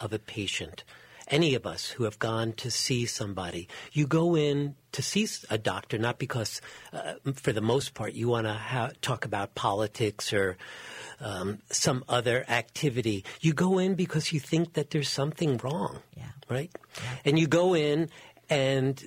of 0.00 0.12
a 0.12 0.18
patient 0.18 0.82
any 1.28 1.54
of 1.54 1.66
us 1.66 1.88
who 1.88 2.04
have 2.04 2.18
gone 2.18 2.52
to 2.54 2.70
see 2.70 3.06
somebody, 3.06 3.68
you 3.92 4.06
go 4.06 4.34
in 4.34 4.74
to 4.92 5.02
see 5.02 5.28
a 5.50 5.58
doctor 5.58 5.98
not 5.98 6.18
because, 6.18 6.60
uh, 6.92 7.14
for 7.34 7.52
the 7.52 7.60
most 7.60 7.94
part, 7.94 8.14
you 8.14 8.28
want 8.28 8.46
to 8.46 8.54
ha- 8.54 8.90
talk 9.02 9.24
about 9.24 9.54
politics 9.54 10.32
or 10.32 10.56
um, 11.20 11.58
some 11.70 12.04
other 12.08 12.44
activity. 12.48 13.24
You 13.40 13.52
go 13.52 13.78
in 13.78 13.94
because 13.94 14.32
you 14.32 14.40
think 14.40 14.74
that 14.74 14.90
there's 14.90 15.08
something 15.08 15.58
wrong, 15.58 15.98
yeah. 16.16 16.24
right? 16.48 16.70
Yeah. 16.96 17.02
And 17.26 17.38
you 17.38 17.46
go 17.46 17.74
in 17.74 18.08
and 18.48 19.04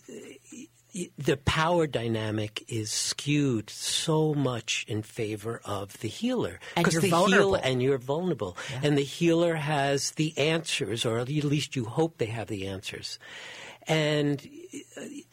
the 1.17 1.37
power 1.37 1.87
dynamic 1.87 2.65
is 2.67 2.91
skewed 2.91 3.69
so 3.69 4.33
much 4.33 4.85
in 4.87 5.01
favor 5.01 5.61
of 5.63 5.97
the 5.99 6.07
healer 6.07 6.59
because 6.75 6.99
the 6.99 7.09
vulnerable. 7.09 7.55
healer 7.55 7.61
and 7.63 7.81
you're 7.81 7.97
vulnerable 7.97 8.57
yeah. 8.69 8.81
and 8.83 8.97
the 8.97 9.03
healer 9.03 9.55
has 9.55 10.11
the 10.11 10.37
answers 10.37 11.05
or 11.05 11.19
at 11.19 11.29
least 11.29 11.75
you 11.75 11.85
hope 11.85 12.17
they 12.17 12.25
have 12.25 12.47
the 12.47 12.67
answers 12.67 13.19
and 13.87 14.47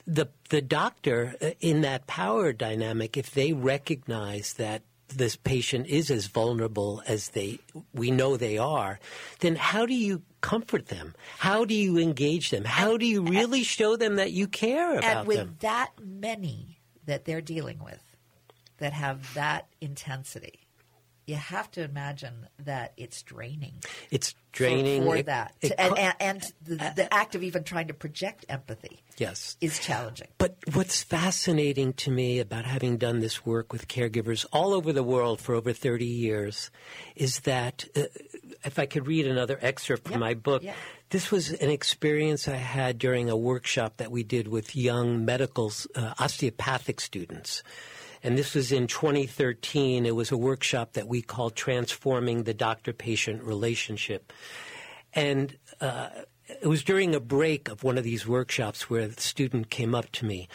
the 0.06 0.28
the 0.50 0.62
doctor 0.62 1.34
uh, 1.42 1.50
in 1.60 1.80
that 1.82 2.06
power 2.06 2.52
dynamic 2.52 3.16
if 3.16 3.32
they 3.32 3.52
recognize 3.52 4.54
that 4.54 4.82
this 5.08 5.36
patient 5.36 5.86
is 5.86 6.10
as 6.10 6.26
vulnerable 6.26 7.02
as 7.06 7.30
they 7.30 7.58
we 7.94 8.10
know 8.10 8.36
they 8.36 8.58
are, 8.58 9.00
then 9.40 9.56
how 9.56 9.86
do 9.86 9.94
you 9.94 10.22
comfort 10.40 10.86
them? 10.86 11.14
How 11.38 11.64
do 11.64 11.74
you 11.74 11.98
engage 11.98 12.50
them? 12.50 12.64
How 12.64 12.96
do 12.96 13.06
you 13.06 13.22
really 13.22 13.62
show 13.62 13.96
them 13.96 14.16
that 14.16 14.32
you 14.32 14.46
care 14.46 14.98
about 14.98 15.00
them? 15.02 15.18
and 15.18 15.28
with 15.28 15.36
them? 15.36 15.56
that 15.60 15.92
many 16.00 16.80
that 17.06 17.24
they're 17.24 17.40
dealing 17.40 17.82
with 17.82 18.02
that 18.78 18.92
have 18.92 19.34
that 19.34 19.66
intensity, 19.80 20.67
you 21.28 21.36
have 21.36 21.70
to 21.72 21.82
imagine 21.82 22.48
that 22.64 22.94
it's 22.96 23.22
draining. 23.22 23.74
It's 24.10 24.34
draining 24.52 25.02
for, 25.02 25.10
for 25.10 25.16
it, 25.16 25.26
that, 25.26 25.54
it, 25.60 25.72
and, 25.76 25.98
and, 25.98 26.14
and 26.20 26.52
the, 26.62 26.92
the, 26.96 27.14
act 27.14 27.34
of 27.34 27.42
even 27.42 27.64
trying 27.64 27.88
to 27.88 27.94
project 27.94 28.46
empathy. 28.48 29.02
Yes, 29.18 29.58
is 29.60 29.78
challenging. 29.78 30.28
But 30.38 30.56
what's 30.72 31.02
fascinating 31.02 31.92
to 31.94 32.10
me 32.10 32.40
about 32.40 32.64
having 32.64 32.96
done 32.96 33.20
this 33.20 33.44
work 33.44 33.74
with 33.74 33.88
caregivers 33.88 34.46
all 34.52 34.72
over 34.72 34.90
the 34.90 35.02
world 35.02 35.40
for 35.40 35.54
over 35.54 35.74
thirty 35.74 36.06
years 36.06 36.70
is 37.14 37.40
that, 37.40 37.84
uh, 37.94 38.04
if 38.64 38.78
I 38.78 38.86
could 38.86 39.06
read 39.06 39.26
another 39.26 39.58
excerpt 39.60 40.04
from 40.04 40.12
yep. 40.12 40.20
my 40.20 40.34
book. 40.34 40.62
Yep. 40.62 40.76
This 41.10 41.30
was 41.30 41.50
an 41.50 41.70
experience 41.70 42.48
I 42.48 42.56
had 42.56 42.98
during 42.98 43.30
a 43.30 43.36
workshop 43.36 43.96
that 43.96 44.10
we 44.10 44.22
did 44.22 44.46
with 44.46 44.76
young 44.76 45.24
medical 45.24 45.72
uh, 45.94 46.12
osteopathic 46.18 47.00
students. 47.00 47.62
And 48.22 48.36
this 48.36 48.54
was 48.54 48.72
in 48.72 48.86
2013. 48.86 50.06
It 50.06 50.14
was 50.14 50.30
a 50.30 50.36
workshop 50.36 50.94
that 50.94 51.08
we 51.08 51.22
called 51.22 51.54
Transforming 51.54 52.42
the 52.42 52.54
Doctor 52.54 52.92
Patient 52.92 53.42
Relationship. 53.42 54.32
And 55.14 55.56
uh, 55.80 56.08
it 56.48 56.66
was 56.66 56.82
during 56.82 57.14
a 57.14 57.20
break 57.20 57.68
of 57.68 57.84
one 57.84 57.98
of 57.98 58.04
these 58.04 58.26
workshops 58.26 58.90
where 58.90 59.08
the 59.08 59.20
student 59.20 59.70
came 59.70 59.94
up 59.94 60.10
to 60.12 60.26
me 60.26 60.48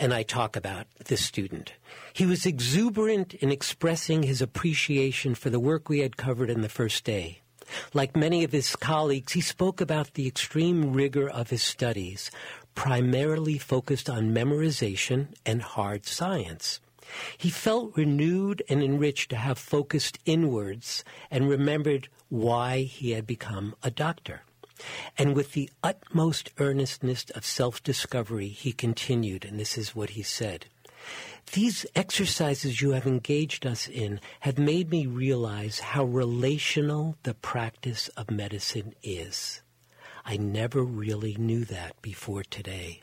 and 0.00 0.14
I 0.14 0.22
talk 0.22 0.56
about 0.56 0.86
this 1.06 1.22
student. 1.22 1.74
He 2.14 2.24
was 2.24 2.46
exuberant 2.46 3.34
in 3.34 3.52
expressing 3.52 4.22
his 4.22 4.40
appreciation 4.40 5.34
for 5.34 5.50
the 5.50 5.60
work 5.60 5.88
we 5.88 5.98
had 5.98 6.16
covered 6.16 6.48
in 6.48 6.62
the 6.62 6.70
first 6.70 7.04
day. 7.04 7.42
Like 7.92 8.16
many 8.16 8.42
of 8.42 8.50
his 8.50 8.74
colleagues, 8.74 9.34
he 9.34 9.42
spoke 9.42 9.80
about 9.80 10.14
the 10.14 10.26
extreme 10.26 10.94
rigor 10.94 11.28
of 11.28 11.50
his 11.50 11.62
studies, 11.62 12.30
primarily 12.74 13.58
focused 13.58 14.08
on 14.08 14.34
memorization 14.34 15.28
and 15.44 15.62
hard 15.62 16.06
science. 16.06 16.80
He 17.36 17.50
felt 17.50 17.96
renewed 17.96 18.62
and 18.68 18.82
enriched 18.82 19.30
to 19.30 19.36
have 19.36 19.58
focused 19.58 20.18
inwards 20.24 21.04
and 21.30 21.48
remembered 21.48 22.08
why 22.28 22.82
he 22.82 23.10
had 23.10 23.26
become 23.26 23.74
a 23.82 23.90
doctor. 23.90 24.42
And 25.18 25.34
with 25.34 25.52
the 25.52 25.70
utmost 25.82 26.50
earnestness 26.58 27.28
of 27.30 27.44
self 27.44 27.82
discovery, 27.82 28.48
he 28.48 28.72
continued, 28.72 29.44
and 29.44 29.58
this 29.58 29.76
is 29.76 29.94
what 29.94 30.10
he 30.10 30.22
said. 30.22 30.66
These 31.52 31.84
exercises 31.94 32.80
you 32.80 32.92
have 32.92 33.06
engaged 33.06 33.66
us 33.66 33.88
in 33.88 34.20
have 34.40 34.58
made 34.58 34.90
me 34.90 35.06
realize 35.06 35.80
how 35.80 36.04
relational 36.04 37.16
the 37.24 37.34
practice 37.34 38.08
of 38.16 38.30
medicine 38.30 38.94
is. 39.02 39.60
I 40.24 40.36
never 40.36 40.82
really 40.82 41.36
knew 41.38 41.64
that 41.66 42.00
before 42.02 42.42
today. 42.42 43.02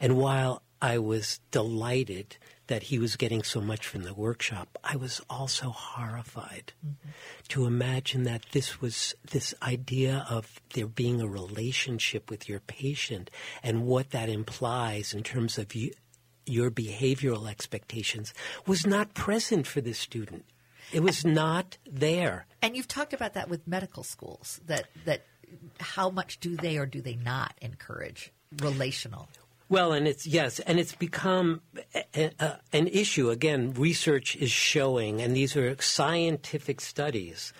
And 0.00 0.16
while 0.16 0.62
I 0.80 0.98
was 0.98 1.40
delighted 1.50 2.36
that 2.66 2.84
he 2.84 2.98
was 2.98 3.16
getting 3.16 3.42
so 3.42 3.60
much 3.60 3.86
from 3.86 4.02
the 4.02 4.14
workshop, 4.14 4.78
I 4.82 4.96
was 4.96 5.20
also 5.28 5.70
horrified 5.70 6.72
mm-hmm. 6.84 7.10
to 7.48 7.66
imagine 7.66 8.24
that 8.24 8.46
this 8.52 8.80
was 8.80 9.14
this 9.30 9.54
idea 9.62 10.26
of 10.30 10.60
there 10.74 10.86
being 10.86 11.20
a 11.20 11.26
relationship 11.26 12.30
with 12.30 12.48
your 12.48 12.60
patient 12.60 13.30
and 13.62 13.86
what 13.86 14.10
that 14.10 14.28
implies 14.28 15.12
in 15.12 15.22
terms 15.22 15.58
of 15.58 15.74
you, 15.74 15.92
your 16.46 16.70
behavioral 16.70 17.48
expectations 17.48 18.32
was 18.66 18.86
not 18.86 19.14
present 19.14 19.66
for 19.66 19.80
this 19.80 19.98
student. 19.98 20.44
It 20.92 21.02
was 21.02 21.24
not 21.24 21.78
there. 21.90 22.46
And 22.62 22.76
you've 22.76 22.88
talked 22.88 23.12
about 23.12 23.34
that 23.34 23.48
with 23.48 23.66
medical 23.66 24.02
schools 24.02 24.60
that 24.66 24.86
that 25.06 25.22
how 25.80 26.10
much 26.10 26.40
do 26.40 26.56
they 26.56 26.78
or 26.78 26.86
do 26.86 27.00
they 27.00 27.16
not 27.16 27.54
encourage 27.60 28.32
relational? 28.62 29.28
Well, 29.68 29.92
and 29.92 30.06
it's 30.06 30.26
yes, 30.26 30.60
and 30.60 30.78
it's 30.78 30.94
become 30.94 31.62
a, 32.14 32.30
a, 32.38 32.58
an 32.72 32.86
issue. 32.88 33.30
Again, 33.30 33.72
research 33.74 34.36
is 34.36 34.50
showing, 34.50 35.22
and 35.22 35.34
these 35.34 35.56
are 35.56 35.74
scientific 35.80 36.80
studies, 36.80 37.52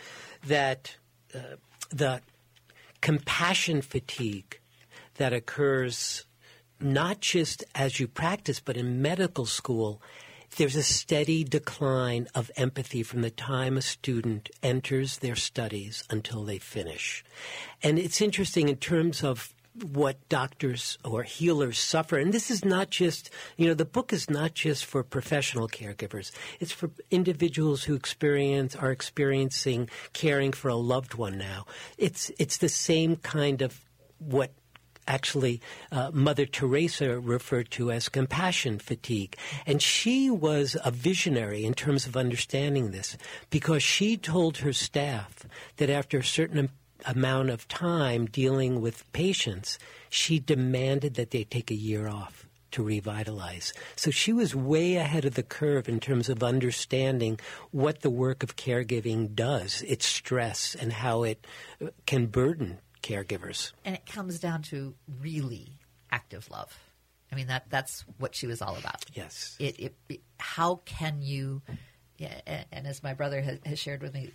that 0.47 0.97
uh, 1.35 1.57
the 1.91 2.21
compassion 3.01 3.81
fatigue 3.81 4.61
that 5.15 5.33
occurs 5.33 6.25
not 6.81 7.21
just 7.21 7.65
as 7.75 7.99
you 7.99 8.07
practice, 8.07 8.61
but 8.61 8.77
in 8.77 9.01
medical 9.01 9.47
school, 9.47 10.03
there's 10.57 10.77
a 10.77 10.83
steady 10.83 11.45
decline 11.45 12.29
of 12.35 12.51
empathy 12.57 13.03
from 13.03 13.23
the 13.23 13.31
time 13.31 13.77
a 13.77 13.83
student 13.83 14.51
enters 14.63 15.19
their 15.19 15.37
studies 15.37 16.05
until 16.11 16.45
they 16.45 16.59
finish. 16.59 17.25
And 17.83 17.99
it's 17.99 18.21
interesting 18.21 18.69
in 18.69 18.77
terms 18.77 19.23
of 19.23 19.55
what 19.83 20.29
doctors 20.29 20.99
or 21.05 21.25
healers 21.25 21.79
suffer. 21.79 22.17
And 22.17 22.33
this 22.33 22.51
is 22.51 22.65
not 22.65 22.91
just, 22.91 23.31
you 23.57 23.67
know, 23.67 23.75
the 23.75 23.85
book 23.85 24.13
is 24.13 24.31
not 24.31 24.55
just 24.55 24.85
for 24.85 25.03
professional 25.03 25.67
caregivers. 25.67 26.31
It's 26.61 26.71
for 26.71 26.91
individuals 27.11 27.85
who 27.85 27.95
experience, 27.95 28.77
are 28.77 28.93
experiencing 28.93 29.91
caring 30.13 30.53
for 30.53 30.69
a 30.69 30.77
loved 30.77 31.15
one 31.15 31.37
now. 31.39 31.67
It's, 31.99 32.31
it's 32.39 32.59
the 32.59 32.69
same 32.69 33.17
kind 33.17 33.63
of 33.63 33.85
what 34.19 34.53
actually 35.07 35.61
uh, 35.93 36.11
Mother 36.13 36.47
Teresa 36.47 37.19
referred 37.21 37.71
to 37.73 37.91
as 37.91 38.09
compassion 38.09 38.79
fatigue. 38.79 39.37
And 39.67 39.81
she 39.81 40.31
was 40.31 40.77
a 40.85 40.91
visionary 40.91 41.65
in 41.65 41.75
terms 41.75 42.07
of 42.07 42.17
understanding 42.17 42.91
this 42.91 43.17
because 43.51 43.83
she 43.83 44.17
told 44.17 44.59
her 44.59 44.73
staff 44.73 45.47
that 45.77 45.91
after 45.91 46.19
a 46.19 46.25
certain 46.25 46.71
amount 47.05 47.51
of 47.51 47.69
time 47.69 48.27
dealing 48.27 48.81
with 48.81 49.11
patients, 49.13 49.79
she 50.09 50.39
demanded 50.39 51.15
that 51.15 51.31
they 51.31 51.45
take 51.45 51.71
a 51.71 51.75
year 51.75 52.09
off 52.09 52.47
to 52.75 52.83
revitalize. 52.83 53.73
So 53.95 54.11
she 54.11 54.33
was 54.33 54.53
way 54.55 54.97
ahead 54.97 55.25
of 55.25 55.35
the 55.35 55.45
curve 55.45 55.89
in 55.89 56.01
terms 56.01 56.29
of 56.29 56.43
understanding 56.43 57.39
what 57.71 58.01
the 58.01 58.11
work 58.11 58.43
of 58.43 58.57
caregiving 58.57 59.33
does, 59.33 59.83
its 59.83 60.07
stress, 60.07 60.75
and 60.75 60.93
how 60.93 61.23
it 61.23 61.47
uh, 61.81 61.91
can 62.05 62.27
burden 62.27 62.79
caregivers. 63.05 63.73
And 63.85 63.95
it 63.95 64.07
comes 64.07 64.39
down 64.39 64.63
to 64.63 64.95
really 65.21 65.73
active 66.11 66.51
love. 66.51 66.77
I 67.31 67.37
mean 67.37 67.49
that 67.49 67.67
that's 67.69 68.05
what 68.19 68.35
she 68.35 68.47
was 68.47 68.63
all 68.63 68.77
about. 68.77 69.05
Yes. 69.13 69.57
It, 69.59 69.79
it, 69.79 69.95
it 70.09 70.21
how 70.39 70.81
can 70.85 71.21
you 71.21 71.63
yeah, 72.19 72.41
and, 72.47 72.65
and, 72.71 72.87
as 72.87 73.03
my 73.03 73.15
brother 73.15 73.41
has, 73.41 73.59
has 73.67 73.79
shared 73.79 74.01
with 74.01 74.15
me, 74.15 74.31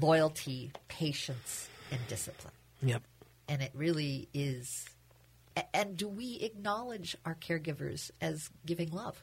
loyalty, 0.00 0.72
patience, 0.88 1.68
and 1.90 2.00
discipline. 2.08 2.54
Yep. 2.82 3.02
And 3.48 3.60
it 3.60 3.72
really 3.74 4.28
is. 4.32 4.86
And 5.74 5.96
do 5.96 6.08
we 6.08 6.36
acknowledge 6.36 7.14
our 7.26 7.34
caregivers 7.34 8.10
as 8.20 8.48
giving 8.64 8.90
love? 8.90 9.22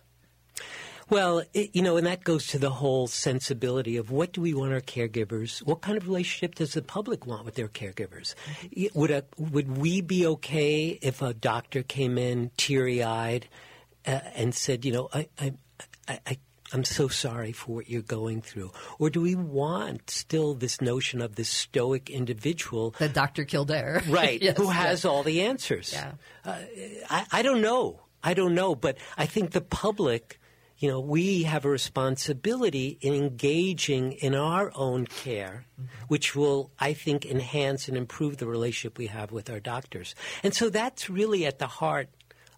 Well, 1.11 1.43
it, 1.53 1.75
you 1.75 1.81
know, 1.81 1.97
and 1.97 2.07
that 2.07 2.23
goes 2.23 2.47
to 2.47 2.57
the 2.57 2.69
whole 2.69 3.05
sensibility 3.05 3.97
of 3.97 4.11
what 4.11 4.31
do 4.31 4.39
we 4.39 4.53
want 4.53 4.71
our 4.71 4.79
caregivers? 4.79 5.59
What 5.59 5.81
kind 5.81 5.97
of 5.97 6.07
relationship 6.07 6.55
does 6.55 6.73
the 6.73 6.81
public 6.81 7.27
want 7.27 7.43
with 7.43 7.55
their 7.55 7.67
caregivers? 7.67 8.33
Would 8.93 9.11
a, 9.11 9.25
would 9.37 9.77
we 9.77 9.99
be 9.99 10.25
okay 10.25 10.97
if 11.01 11.21
a 11.21 11.33
doctor 11.33 11.83
came 11.83 12.17
in 12.17 12.49
teary 12.55 13.03
eyed 13.03 13.49
uh, 14.07 14.21
and 14.35 14.55
said, 14.55 14.85
you 14.85 14.93
know, 14.93 15.09
I, 15.13 15.27
I, 15.37 15.53
I, 16.07 16.19
I 16.25 16.37
I'm 16.73 16.85
so 16.85 17.09
sorry 17.09 17.51
for 17.51 17.75
what 17.75 17.89
you're 17.89 18.01
going 18.01 18.41
through? 18.41 18.71
Or 18.97 19.09
do 19.09 19.19
we 19.19 19.35
want 19.35 20.09
still 20.09 20.53
this 20.53 20.79
notion 20.79 21.21
of 21.21 21.35
this 21.35 21.49
stoic 21.49 22.09
individual? 22.09 22.95
The 22.97 23.09
Dr. 23.09 23.43
Kildare. 23.43 24.01
Right, 24.07 24.41
yes, 24.41 24.57
who 24.57 24.69
has 24.69 24.99
yes. 24.99 25.05
all 25.05 25.23
the 25.23 25.41
answers. 25.41 25.91
Yeah. 25.91 26.13
Uh, 26.45 26.59
I, 27.09 27.25
I 27.31 27.41
don't 27.41 27.61
know. 27.61 27.99
I 28.23 28.33
don't 28.33 28.55
know. 28.55 28.75
But 28.75 28.97
I 29.17 29.25
think 29.25 29.51
the 29.51 29.61
public 29.61 30.39
you 30.81 30.89
know, 30.89 30.99
we 30.99 31.43
have 31.43 31.63
a 31.63 31.69
responsibility 31.69 32.97
in 33.01 33.13
engaging 33.13 34.13
in 34.13 34.33
our 34.33 34.71
own 34.73 35.05
care, 35.05 35.65
which 36.07 36.35
will, 36.35 36.71
I 36.79 36.93
think, 36.93 37.23
enhance 37.23 37.87
and 37.87 37.95
improve 37.95 38.37
the 38.37 38.47
relationship 38.47 38.97
we 38.97 39.05
have 39.05 39.31
with 39.31 39.47
our 39.51 39.59
doctors. 39.59 40.15
And 40.41 40.55
so 40.55 40.71
that's 40.71 41.07
really 41.07 41.45
at 41.45 41.59
the 41.59 41.67
heart 41.67 42.09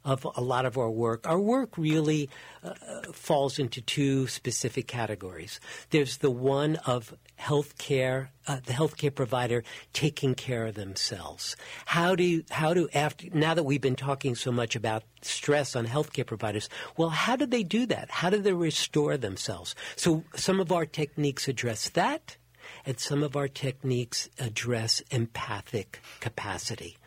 of 0.05 0.27
a 0.35 0.41
lot 0.41 0.65
of 0.65 0.77
our 0.77 0.89
work. 0.89 1.27
Our 1.27 1.39
work 1.39 1.77
really 1.77 2.29
uh, 2.63 2.73
falls 3.13 3.59
into 3.59 3.81
two 3.81 4.27
specific 4.27 4.87
categories. 4.87 5.59
There's 5.91 6.17
the 6.17 6.31
one 6.31 6.75
of 6.85 7.13
healthcare, 7.39 8.29
uh, 8.47 8.57
the 8.65 8.73
healthcare 8.73 9.13
provider 9.13 9.63
taking 9.93 10.35
care 10.35 10.65
of 10.65 10.75
themselves. 10.75 11.55
How 11.85 12.15
do 12.15 12.43
how 12.51 12.73
do 12.73 12.89
after 12.93 13.27
now 13.33 13.53
that 13.53 13.63
we've 13.63 13.81
been 13.81 13.95
talking 13.95 14.35
so 14.35 14.51
much 14.51 14.75
about 14.75 15.03
stress 15.21 15.75
on 15.75 15.87
healthcare 15.87 16.25
providers, 16.25 16.69
well, 16.97 17.09
how 17.09 17.35
do 17.35 17.45
they 17.45 17.63
do 17.63 17.85
that? 17.87 18.09
How 18.09 18.29
do 18.29 18.39
they 18.39 18.53
restore 18.53 19.17
themselves? 19.17 19.75
So 19.95 20.23
some 20.35 20.59
of 20.59 20.71
our 20.71 20.85
techniques 20.85 21.47
address 21.47 21.89
that, 21.89 22.37
and 22.85 22.99
some 22.99 23.23
of 23.23 23.35
our 23.35 23.47
techniques 23.47 24.29
address 24.39 25.01
empathic 25.11 26.01
capacity. 26.19 26.97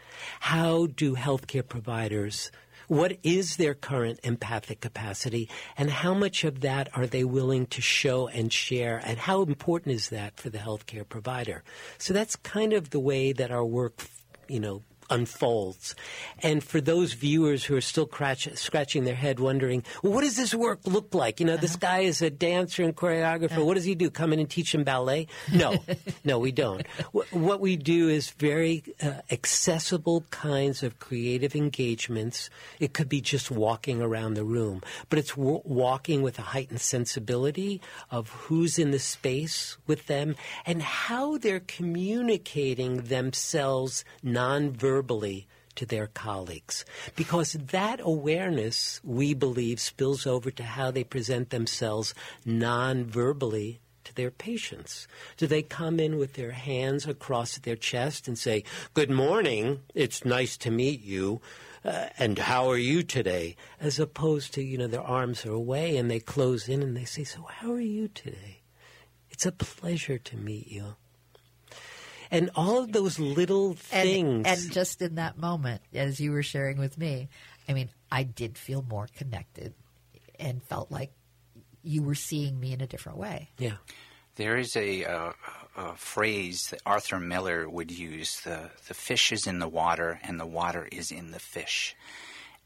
How 0.41 0.87
do 0.87 1.15
healthcare 1.15 1.67
providers 1.67 2.51
what 2.89 3.19
is 3.23 3.57
their 3.57 3.75
current 3.75 4.21
empathic 4.23 4.81
capacity, 4.81 5.49
and 5.77 5.91
how 5.91 6.15
much 6.15 6.45
of 6.45 6.61
that 6.61 6.89
are 6.95 7.07
they 7.07 7.25
willing 7.25 7.67
to 7.67 7.81
show 7.81 8.29
and 8.29 8.53
share, 8.53 9.01
and 9.05 9.19
how 9.19 9.43
important 9.43 9.95
is 9.95 10.09
that 10.11 10.37
for 10.37 10.51
the 10.51 10.59
healthcare 10.59 11.09
provider? 11.09 11.63
So 11.99 12.13
that's 12.15 12.37
kind 12.37 12.73
of 12.73 12.91
the 12.91 13.01
way 13.01 13.33
that 13.33 13.51
our 13.51 13.65
work, 13.65 14.05
you 14.49 14.61
know, 14.61 14.83
unfolds. 15.11 15.95
And 16.43 16.63
for 16.63 16.81
those 16.81 17.13
viewers 17.13 17.65
who 17.65 17.77
are 17.77 17.81
still 17.81 18.07
cratch, 18.07 18.57
scratching 18.57 19.05
their 19.05 19.15
head 19.15 19.41
wondering, 19.41 19.85
well, 20.03 20.13
what 20.13 20.23
does 20.23 20.37
this 20.37 20.55
work 20.55 20.81
look 20.85 21.15
like? 21.15 21.41
You 21.41 21.47
know, 21.47 21.55
uh-huh. 21.55 21.61
this 21.61 21.77
guy 21.77 22.01
is 22.01 22.23
a 22.23 22.31
dancer 22.31 22.83
and 22.83 22.95
choreographer. 22.95 23.53
Uh-huh. 23.53 23.65
What 23.65 23.75
does 23.75 23.85
he 23.85 23.95
do? 23.95 24.11
Come 24.11 24.33
in 24.33 24.41
and 24.41 24.51
teach 24.51 24.75
him 24.75 24.85
ballet? 24.85 25.29
No, 25.53 25.77
no, 26.25 26.39
we 26.39 26.53
don't. 26.53 26.87
what 27.31 27.61
we 27.61 27.77
do 27.77 28.09
is 28.09 28.31
very 28.31 28.83
uh, 29.03 29.13
accessible 29.31 30.25
kinds 30.31 30.83
of 30.83 30.99
creative 30.99 31.55
engagements. 31.55 32.51
It 32.81 32.93
could 32.93 33.09
be 33.09 33.21
just 33.21 33.51
walking 33.51 34.03
around 34.03 34.35
the 34.35 34.45
room, 34.45 34.83
but 35.09 35.19
it's 35.19 35.35
w- 35.35 35.63
walking 35.65 36.23
with 36.23 36.39
a 36.39 36.43
heightened 36.43 36.81
sensibility 36.81 37.81
of 38.11 38.31
who's 38.31 38.79
in 38.79 38.91
the 38.91 38.99
space 38.99 39.77
with 39.87 40.07
them 40.07 40.37
and 40.65 40.83
how 40.83 41.39
they're 41.39 41.61
communicating 41.61 43.03
themselves 43.03 44.05
non-verbally 44.23 44.96
verbally 44.97 45.47
to 45.75 45.85
their 45.85 46.07
colleagues. 46.07 46.85
Because 47.17 47.53
that 47.53 48.01
awareness, 48.03 48.99
we 49.05 49.35
believe, 49.35 49.79
spills 49.79 50.27
over 50.27 50.51
to 50.51 50.63
how 50.63 50.91
they 50.91 51.05
present 51.05 51.51
themselves 51.51 52.15
non 52.47 53.05
verbally 53.05 53.81
to 54.05 54.15
their 54.15 54.31
patients? 54.31 55.07
Do 55.37 55.47
they 55.47 55.63
come 55.63 56.01
in 56.01 56.17
with 56.17 56.33
their 56.33 56.53
hands 56.53 57.07
across 57.07 57.59
their 57.59 57.77
chest 57.77 58.27
and 58.27 58.39
say, 58.39 58.65
Good 58.95 59.11
morning, 59.11 59.81
it's 59.95 60.25
nice 60.25 60.57
to 60.59 60.71
meet 60.71 61.03
you, 61.03 61.43
uh, 61.85 62.07
and 62.19 62.39
how 62.39 62.71
are 62.71 62.79
you 62.79 63.03
today? 63.03 63.57
As 63.79 63.99
opposed 63.99 64.55
to, 64.55 64.63
you 64.63 64.79
know, 64.79 64.87
their 64.87 65.03
arms 65.03 65.45
are 65.45 65.53
away 65.53 65.99
and 65.99 66.11
they 66.11 66.21
close 66.21 66.69
in 66.69 66.83
and 66.83 66.97
they 66.97 67.05
say, 67.05 67.25
So 67.25 67.43
how 67.43 67.71
are 67.73 67.81
you 67.81 68.09
today? 68.09 68.63
It's 69.29 69.45
a 69.45 69.53
pleasure 69.53 70.19
to 70.19 70.37
meet 70.37 70.69
you 70.69 70.97
and 72.31 72.51
all 72.55 72.83
of 72.83 72.93
those 72.93 73.19
little 73.19 73.75
things. 73.75 74.47
And, 74.47 74.47
and 74.47 74.73
just 74.73 75.03
in 75.03 75.17
that 75.17 75.39
moment, 75.39 75.83
as 75.95 76.21
you 76.21 76.33
were 76.33 76.43
sharing 76.43 76.79
with 76.79 76.99
me, 76.99 77.29
I 77.69 77.73
mean, 77.73 77.91
I 78.11 78.23
did 78.23 78.57
feel 78.57 78.85
more 78.89 79.09
connected 79.17 79.75
and 80.39 80.63
felt 80.63 80.91
like 80.91 81.13
you 81.83 82.03
were 82.03 82.15
seeing 82.15 82.59
me 82.59 82.73
in 82.73 82.81
a 82.81 82.87
different 82.87 83.19
way. 83.19 83.51
Yeah. 83.59 83.77
There 84.37 84.59
is 84.59 84.77
a, 84.77 85.05
uh, 85.05 85.33
a, 85.77 85.95
phrase 85.95 86.69
that 86.71 86.83
Arthur 86.85 87.19
Miller 87.19 87.69
would 87.69 87.91
use 87.91 88.41
the, 88.41 88.71
the 88.87 88.93
fish 88.93 89.33
is 89.33 89.47
in 89.47 89.61
the 89.61 89.69
water 89.69 90.21
and 90.23 90.39
the 90.39 90.47
water 90.47 90.89
is 90.93 91.11
in 91.11 91.31
the 91.31 91.39
fish. 91.39 91.97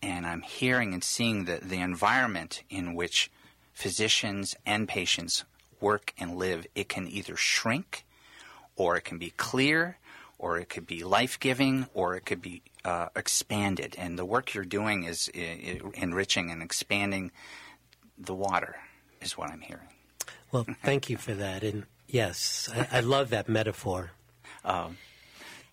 And 0.02 0.26
I'm 0.26 0.42
hearing 0.42 0.94
and 0.94 1.04
seeing 1.04 1.44
the, 1.44 1.60
the 1.62 1.80
environment 1.80 2.64
in 2.70 2.94
which 2.94 3.30
physicians 3.72 4.56
and 4.66 4.88
patients 4.88 5.44
work 5.80 6.12
and 6.18 6.36
live. 6.36 6.66
It 6.74 6.88
can 6.88 7.06
either 7.06 7.36
shrink 7.36 8.04
or 8.76 8.96
it 8.96 9.04
can 9.04 9.18
be 9.18 9.30
clear, 9.30 9.98
or 10.38 10.58
it 10.58 10.68
could 10.68 10.86
be 10.86 11.04
life 11.04 11.38
giving, 11.38 11.86
or 11.94 12.16
it 12.16 12.24
could 12.24 12.40
be 12.40 12.62
uh, 12.84 13.08
expanded. 13.14 13.94
And 13.98 14.18
the 14.18 14.24
work 14.24 14.54
you're 14.54 14.64
doing 14.64 15.04
is 15.04 15.30
I- 15.34 15.80
enriching 15.94 16.50
and 16.50 16.62
expanding 16.62 17.30
the 18.18 18.34
water, 18.34 18.76
is 19.20 19.36
what 19.36 19.50
I'm 19.50 19.60
hearing. 19.60 19.88
Well, 20.52 20.66
thank 20.82 21.08
you 21.10 21.16
for 21.16 21.34
that. 21.34 21.62
And 21.62 21.84
yes, 22.08 22.68
I, 22.74 22.98
I 22.98 23.00
love 23.00 23.30
that 23.30 23.48
metaphor. 23.48 24.10
Um, 24.64 24.96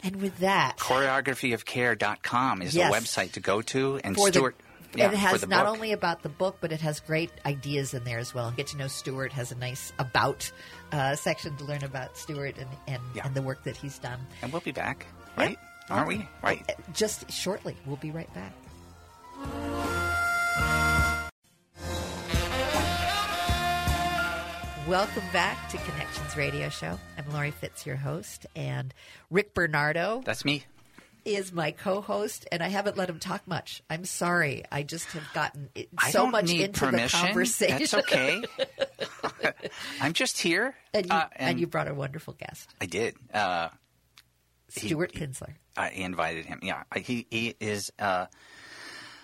and 0.04 0.18
with 0.18 0.38
that, 0.40 0.78
choreographyofcare.com 0.78 2.62
is 2.62 2.76
yes. 2.76 2.94
a 2.94 2.96
website 2.96 3.32
to 3.34 3.40
go 3.40 3.62
to. 3.64 4.00
And 4.04 4.16
for 4.16 4.28
Stuart. 4.28 4.58
The- 4.58 4.64
yeah, 4.96 5.12
it 5.12 5.18
has 5.18 5.48
not 5.48 5.66
book. 5.66 5.76
only 5.76 5.92
about 5.92 6.24
the 6.24 6.30
book, 6.30 6.58
but 6.62 6.72
it 6.72 6.82
has 6.82 7.00
great 7.00 7.32
ideas 7.46 7.94
in 7.94 8.04
there 8.04 8.20
as 8.20 8.34
well. 8.34 8.52
Get 8.52 8.68
to 8.68 8.78
know 8.78 8.88
Stuart 8.88 9.32
has 9.34 9.52
a 9.52 9.56
nice 9.56 9.94
about 10.00 10.52
uh, 10.92 11.16
section 11.16 11.56
to 11.58 11.66
learn 11.66 11.84
about 11.84 12.18
Stuart 12.18 12.58
and 12.58 12.70
and, 12.88 13.02
yeah. 13.16 13.26
and, 13.26 13.36
the 13.36 13.42
work 13.42 13.64
that 13.64 13.76
he's 13.76 14.00
done. 14.00 14.20
And 14.42 14.52
we'll 14.52 14.62
be 14.62 14.72
back, 14.72 15.06
right? 15.38 15.58
Aren't 15.90 16.08
we? 16.08 16.28
Right. 16.44 16.64
Uh, 16.70 16.74
just 16.94 17.32
shortly, 17.32 17.76
we'll 17.86 17.98
be 17.98 18.12
right 18.12 18.30
back. 18.34 18.54
Welcome 24.88 25.24
back 25.34 25.70
to 25.70 25.78
Connections 25.78 26.38
Radio 26.38 26.70
Show. 26.70 26.98
I'm 27.18 27.34
Laurie 27.34 27.52
Fitz, 27.52 27.86
your 27.86 27.98
host, 27.98 28.46
and 28.56 28.94
Rick 29.30 29.54
Bernardo. 29.54 30.22
That's 30.24 30.46
me 30.46 30.64
is 31.28 31.52
my 31.52 31.72
co-host, 31.72 32.48
and 32.52 32.64
I 32.64 32.70
haven't 32.70 32.98
let 32.98 33.10
him 33.10 33.20
talk 33.20 33.48
much. 33.48 33.84
I'm 33.90 34.06
sorry. 34.06 34.64
I 34.72 34.84
just 34.84 35.08
have 35.08 35.28
gotten 35.34 35.70
so 36.10 36.28
much 36.28 36.52
into 36.52 36.80
permission. 36.80 37.20
the 37.20 37.26
conversation. 37.28 37.78
That's 37.78 37.94
okay. 37.94 38.44
I'm 40.02 40.14
just 40.14 40.40
here. 40.40 40.76
And 40.94 41.06
you, 41.06 41.12
uh, 41.12 41.28
and, 41.36 41.50
and 41.52 41.60
you, 41.60 41.68
brought 41.68 41.88
a 41.88 41.94
wonderful 41.94 42.34
guest. 42.34 42.74
I 42.80 42.86
did. 42.86 43.16
Uh, 43.34 43.70
Stuart 44.70 45.12
he, 45.14 45.20
Pimsler. 45.20 45.54
I 45.76 45.90
invited 45.90 46.46
him. 46.46 46.60
Yeah, 46.64 46.84
he 46.96 47.28
he 47.30 47.56
is. 47.60 47.92
Uh, 48.00 48.28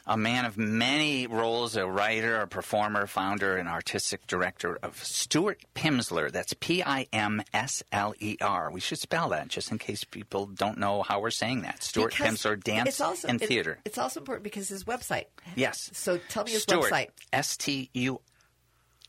a 0.06 0.18
man 0.18 0.45
of 0.45 0.58
many 0.58 1.28
roles, 1.28 1.76
a 1.76 1.88
writer, 1.88 2.41
a 2.41 2.47
performer, 2.47 3.08
founder, 3.08 3.58
and 3.58 3.70
artistic 3.70 4.28
director 4.28 4.78
of 4.84 5.04
Stuart 5.04 5.64
Pimsler. 5.76 6.32
That's 6.32 6.54
P 6.54 6.84
I 6.84 7.08
M 7.14 7.41
S 7.54 7.84
L 7.91 8.14
E 8.20 8.38
R. 8.41 8.70
We 8.72 8.80
should 8.80 8.99
spell 8.99 9.30
that 9.30 9.47
just 9.47 9.72
in 9.72 9.78
case 9.78 10.04
people 10.04 10.47
don't 10.47 10.78
know 10.78 11.04
how 11.04 11.22
we're 11.22 11.32
saying 11.32 11.62
that. 11.62 11.84
Stuart 11.84 12.12
because 12.12 12.38
Pimsler, 12.39 12.62
dance 12.62 12.99
also, 12.99 13.28
and 13.28 13.39
theater. 13.39 13.80
It's 13.86 13.97
also 13.97 14.20
important 14.20 14.43
because 14.43 14.68
his 14.70 14.84
website. 14.84 15.26
Yes. 15.56 15.89
So 15.93 16.20
tell 16.30 16.43
me 16.43 16.51
his 16.51 16.64
Stuart, 16.64 16.91
website. 16.91 17.10
S 17.32 17.58
T 17.58 17.89
U 17.93 18.20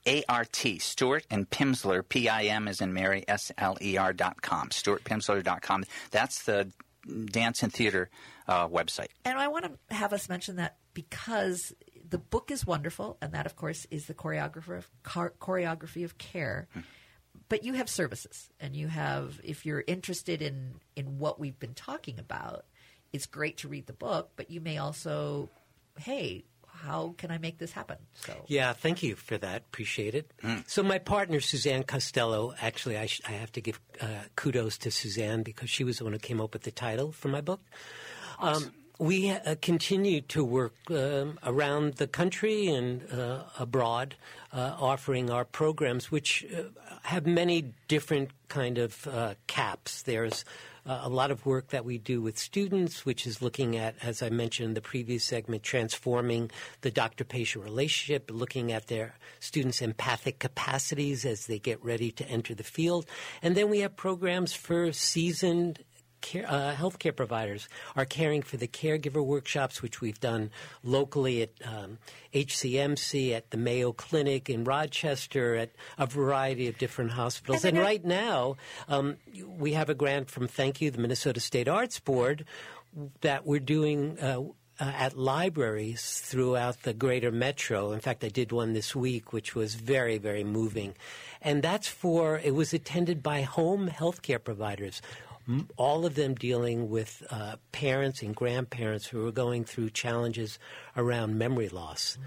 a 0.07 0.23
R 0.29 0.45
T, 0.45 0.79
Stuart 0.79 1.27
and 1.31 1.49
Pimsler, 1.49 2.07
P 2.07 2.29
I 2.29 2.45
M 2.45 2.69
is 2.69 2.81
in 2.81 2.93
Mary, 2.93 3.25
S 3.27 3.51
L 3.59 3.77
E 3.81 3.97
R 3.97 4.13
dot 4.13 4.43
com, 4.43 4.69
dot 5.43 5.63
com. 5.63 5.85
That's 6.11 6.43
the 6.43 6.71
dance 7.27 7.63
and 7.63 7.73
theater 7.73 8.11
uh, 8.49 8.69
website. 8.69 9.09
And 9.25 9.39
I 9.39 9.49
want 9.49 9.65
to 9.65 9.95
have 9.95 10.13
us 10.13 10.29
mention 10.29 10.57
that 10.57 10.77
because 10.95 11.75
the 12.09 12.19
book 12.19 12.51
is 12.51 12.67
wonderful, 12.67 13.19
and 13.21 13.33
that, 13.33 13.47
of 13.47 13.57
course, 13.57 13.87
is 13.91 14.07
the 14.07 14.15
choreographer 14.15 14.79
of, 14.79 14.91
choreography 15.41 16.05
of 16.05 16.17
care. 16.19 16.69
Mm. 16.77 16.85
But 17.49 17.65
you 17.65 17.75
have 17.75 17.89
services, 17.89 18.49
and 18.61 18.75
you 18.75 18.89
have, 18.89 19.41
if 19.43 19.67
you're 19.67 19.85
interested 19.87 20.41
in, 20.41 20.75
in 20.97 21.19
what 21.19 21.39
we've 21.39 21.59
been 21.59 21.75
talking 21.75 22.19
about, 22.19 22.65
it's 23.13 23.27
great 23.27 23.59
to 23.59 23.69
read 23.69 23.87
the 23.87 23.93
book, 23.93 24.31
but 24.37 24.51
you 24.51 24.61
may 24.61 24.79
also, 24.79 25.49
hey, 25.99 26.45
how 26.67 27.15
can 27.19 27.31
I 27.31 27.39
make 27.39 27.59
this 27.59 27.73
happen? 27.73 27.97
So 28.15 28.45
yeah, 28.47 28.73
thank 28.73 29.03
you 29.03 29.15
for 29.15 29.39
that. 29.39 29.63
Appreciate 29.63 30.15
it. 30.15 30.33
Mm. 30.43 30.69
So 30.69 30.83
my 30.83 30.99
partner 30.99 31.41
Suzanne 31.41 31.85
Costello, 31.85 32.55
actually, 32.61 32.99
I, 32.99 33.07
sh- 33.07 33.21
I 33.27 33.33
have 33.33 33.53
to 33.53 33.61
give 33.61 33.81
uh, 34.01 34.07
kudos 34.37 34.79
to 34.79 34.91
Suzanne 34.91 35.43
because 35.43 35.71
she 35.71 35.85
was 35.85 35.99
the 35.99 36.05
one 36.05 36.13
who 36.13 36.19
came 36.19 36.41
up 36.41 36.53
with 36.53 36.63
the 36.63 36.73
title 36.73 37.13
for 37.13 37.29
my 37.29 37.41
book. 37.41 37.61
Awesome. 38.39 38.65
Um, 38.65 38.75
we 38.99 39.31
uh, 39.31 39.57
continue 39.61 40.21
to 40.21 40.45
work 40.45 40.75
um, 40.91 41.39
around 41.43 41.95
the 41.95 42.07
country 42.07 42.69
and 42.69 43.11
uh, 43.13 43.43
abroad, 43.59 44.15
uh, 44.53 44.77
offering 44.79 45.31
our 45.31 45.45
programs, 45.45 46.11
which 46.13 46.47
uh, 46.57 46.63
have 47.03 47.27
many 47.27 47.73
different 47.89 48.31
kind 48.49 48.79
of 48.79 49.07
uh, 49.09 49.35
caps. 49.47 50.03
There's 50.03 50.45
a 50.87 51.09
lot 51.09 51.31
of 51.31 51.47
work 51.47 51.69
that 51.69 51.85
we 51.85 51.97
do 51.97 52.21
with 52.21 52.39
students, 52.39 53.07
which 53.07 53.27
is 53.27 53.41
looking 53.41 53.75
at, 53.75 53.95
as 54.03 54.23
I 54.23 54.29
mentioned 54.29 54.69
in 54.69 54.75
the 54.75 54.83
previous 54.83 55.25
segment, 55.25 55.63
transforming 55.63 56.51
the 56.83 56.91
doctor-patient 56.91 57.65
relationship, 57.65 58.31
looking 58.31 58.71
at 58.71 58.89
their 58.89 59.15
students' 59.41 59.81
empathic 59.81 60.41
capacities 60.41 61.25
as 61.25 61.47
they 61.47 61.59
get 61.59 61.83
ready 61.83 62.11
to 62.13 62.29
enter 62.29 62.55
the 62.55 62.65
field, 62.65 63.07
and 63.41 63.57
then 63.57 63.71
we 63.71 63.81
have 63.81 63.97
programs 63.97 64.53
for 64.53 64.93
seasoned 64.93 65.83
care, 66.25 66.47
uh, 66.49 66.75
healthcare 66.75 67.15
providers 67.15 67.69
are 67.95 68.05
caring 68.05 68.43
for 68.43 68.57
the 68.57 68.67
caregiver 68.67 69.25
workshops, 69.25 69.83
which 69.83 70.01
we've 70.01 70.21
done 70.21 70.51
locally 70.83 71.43
at 71.43 71.51
um, 71.65 71.99
HCMC, 72.33 73.33
at 73.33 73.51
the 73.51 73.57
Mayo 73.57 73.93
Clinic 73.93 74.49
in 74.49 74.65
Rochester, 74.65 75.55
at 75.55 75.71
a 75.99 76.07
variety 76.07 76.67
of 76.67 76.79
different 76.79 77.13
hospitals. 77.13 77.65
And, 77.65 77.77
and 77.77 77.87
right 77.87 78.05
now, 78.05 78.57
um, 78.89 79.17
we 79.59 79.75
have 79.75 79.89
a 79.89 79.95
grant 79.95 80.31
from 80.31 80.49
Thank 80.49 80.81
You, 80.81 80.91
the 80.91 80.99
Minnesota 80.99 81.41
State 81.41 81.69
Arts 81.69 82.01
Board, 82.01 82.45
that 83.21 83.47
we're 83.47 83.61
doing. 83.61 84.19
Uh, 84.19 84.43
uh, 84.81 84.87
at 84.87 85.17
libraries 85.17 86.21
throughout 86.25 86.83
the 86.83 86.93
greater 86.93 87.31
metro. 87.31 87.93
In 87.93 88.01
fact, 88.01 88.25
I 88.25 88.29
did 88.29 88.51
one 88.51 88.73
this 88.73 88.93
week, 88.93 89.33
which 89.33 89.55
was 89.55 89.77
very, 89.77 90.19
very 90.19 90.43
moving. 90.43 90.95
And 91.41 91.63
that's 91.63 91.87
for, 91.87 92.41
it 92.43 92.57
was 92.57 92.75
attended 92.75 93.23
by 93.23 93.43
home 93.43 93.89
healthcare 93.89 94.43
providers, 94.43 95.01
all 95.77 96.07
of 96.07 96.15
them 96.15 96.35
dealing 96.35 96.89
with 96.89 97.23
uh, 97.31 97.57
parents 97.73 98.23
and 98.23 98.35
grandparents 98.35 99.07
who 99.07 99.23
were 99.23 99.33
going 99.33 99.65
through 99.65 99.91
challenges 99.91 100.59
around 100.97 101.39
memory 101.39 101.69
loss. 101.69 102.19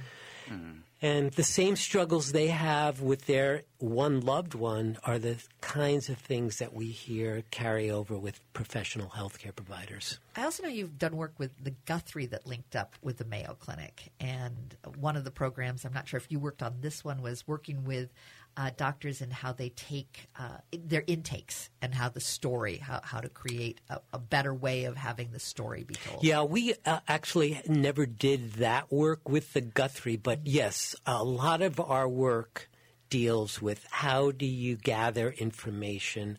Mm. 0.49 0.81
And 1.01 1.31
the 1.31 1.43
same 1.43 1.75
struggles 1.75 2.31
they 2.31 2.47
have 2.47 3.01
with 3.01 3.27
their 3.27 3.63
one 3.77 4.21
loved 4.21 4.55
one 4.55 4.97
are 5.03 5.19
the 5.19 5.37
kinds 5.61 6.09
of 6.09 6.17
things 6.17 6.57
that 6.57 6.73
we 6.73 6.87
hear 6.87 7.43
carry 7.51 7.91
over 7.91 8.17
with 8.17 8.41
professional 8.53 9.09
healthcare 9.09 9.55
providers. 9.55 10.17
I 10.35 10.43
also 10.43 10.63
know 10.63 10.69
you've 10.69 10.97
done 10.97 11.15
work 11.15 11.33
with 11.37 11.51
the 11.63 11.75
Guthrie 11.85 12.25
that 12.27 12.47
linked 12.47 12.75
up 12.75 12.95
with 13.03 13.17
the 13.17 13.25
Mayo 13.25 13.55
Clinic. 13.59 14.11
And 14.19 14.75
one 14.97 15.15
of 15.15 15.23
the 15.23 15.29
programs, 15.29 15.85
I'm 15.85 15.93
not 15.93 16.07
sure 16.07 16.17
if 16.17 16.31
you 16.31 16.39
worked 16.39 16.63
on 16.63 16.77
this 16.81 17.03
one, 17.03 17.21
was 17.21 17.47
working 17.47 17.83
with 17.85 18.09
uh, 18.57 18.71
doctors 18.75 19.21
and 19.21 19.31
how 19.31 19.53
they 19.53 19.69
take 19.69 20.27
uh, 20.37 20.57
their 20.71 21.03
intakes 21.05 21.69
and 21.81 21.93
how 21.93 22.09
the 22.09 22.19
story, 22.19 22.77
how, 22.77 22.99
how 23.03 23.21
to 23.21 23.29
create 23.29 23.79
a, 23.89 23.99
a, 24.11 24.17
better 24.17 24.53
way 24.53 24.85
of 24.85 24.97
having 24.97 25.31
the 25.31 25.39
story 25.39 25.83
be 25.83 25.93
told. 25.93 26.23
Yeah, 26.23 26.41
we 26.41 26.73
uh, 26.85 26.99
actually 27.07 27.61
never 27.67 28.07
did 28.07 28.53
that 28.53 28.91
work 28.91 29.29
with 29.29 29.53
the 29.53 29.61
Guthrie, 29.61 30.17
but 30.17 30.39
yes, 30.43 30.95
a 31.05 31.23
lot 31.23 31.61
of 31.61 31.79
our 31.79 32.09
work 32.09 32.67
deals 33.09 33.61
with 33.61 33.85
how 33.91 34.31
do 34.31 34.45
you 34.45 34.75
gather 34.75 35.29
information 35.37 36.37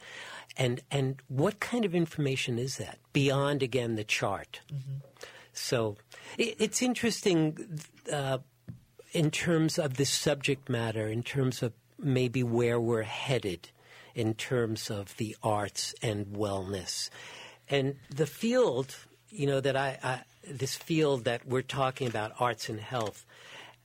and 0.57 0.83
and 0.91 1.23
what 1.29 1.61
kind 1.61 1.87
of 1.87 1.95
information 1.95 2.59
is 2.59 2.77
that 2.77 2.99
beyond 3.15 3.63
again 3.63 3.95
the 3.95 4.05
chart 4.05 4.61
mm-hmm. 4.71 4.99
so 5.55 5.97
it, 6.37 6.57
it's 6.59 6.83
interesting 6.83 7.81
uh, 8.13 8.37
in 9.13 9.31
terms 9.31 9.79
of 9.79 9.95
the 9.95 10.05
subject 10.05 10.69
matter 10.69 11.09
in 11.09 11.23
terms 11.23 11.63
of 11.63 11.73
maybe 11.99 12.43
where 12.43 12.81
we're 12.81 13.03
headed 13.03 13.71
in 14.15 14.35
terms 14.35 14.91
of 14.91 15.17
the 15.17 15.37
arts 15.43 15.95
and 16.03 16.27
wellness. 16.27 17.11
And 17.69 17.97
the 18.15 18.27
field, 18.27 18.97
you 19.29 19.47
know, 19.47 19.61
that 19.61 19.77
I, 19.77 19.99
I, 20.03 20.21
this 20.51 20.75
field 20.75 21.25
that 21.25 21.47
we're 21.47 21.63
talking 21.63 22.09
about, 22.09 22.33
arts 22.39 22.69
and 22.69 22.81
health, 22.81 23.25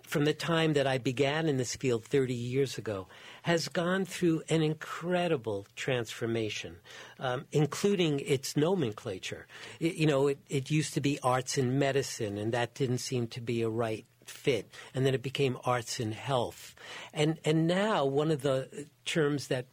from 0.01 0.26
the 0.26 0.34
time 0.34 0.74
that 0.74 0.86
I 0.86 0.97
began 0.97 1.47
in 1.47 1.57
this 1.57 1.76
field 1.76 2.05
30 2.05 2.34
years 2.34 2.78
ago, 2.78 3.07
has 3.43 3.68
gone 3.68 4.05
through 4.05 4.43
an 4.49 4.61
incredible 4.61 5.66
transformation, 5.76 6.76
um, 7.20 7.45
including 7.51 8.20
its 8.20 8.55
nomenclature. 8.55 9.47
It, 9.80 9.95
you 9.95 10.05
know, 10.05 10.28
it, 10.28 10.39
it 10.49 10.70
used 10.70 10.93
to 10.95 11.01
be 11.01 11.20
arts 11.24 11.57
and 11.57 11.80
medicine, 11.80 12.38
and 12.38 12.51
that 12.53 12.74
didn't 12.74 12.99
seem 12.99 13.28
to 13.28 13.41
be 13.41 13.61
a 13.61 13.70
right 13.70 14.05
fit, 14.30 14.70
and 14.94 15.06
then 15.06 15.14
it 15.14 15.22
became 15.22 15.58
arts 15.64 16.00
and 16.00 16.14
health, 16.14 16.76
and 17.14 17.40
and 17.46 17.68
now 17.68 18.06
one 18.06 18.32
of 18.32 18.42
the 18.42 18.88
terms 19.06 19.48
that 19.48 19.66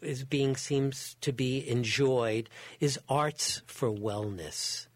is 0.00 0.24
being 0.24 0.56
seems 0.56 1.16
to 1.20 1.32
be 1.32 1.68
enjoyed 1.68 2.48
is 2.80 2.98
arts 3.08 3.62
for 3.66 3.90
wellness, 3.90 4.86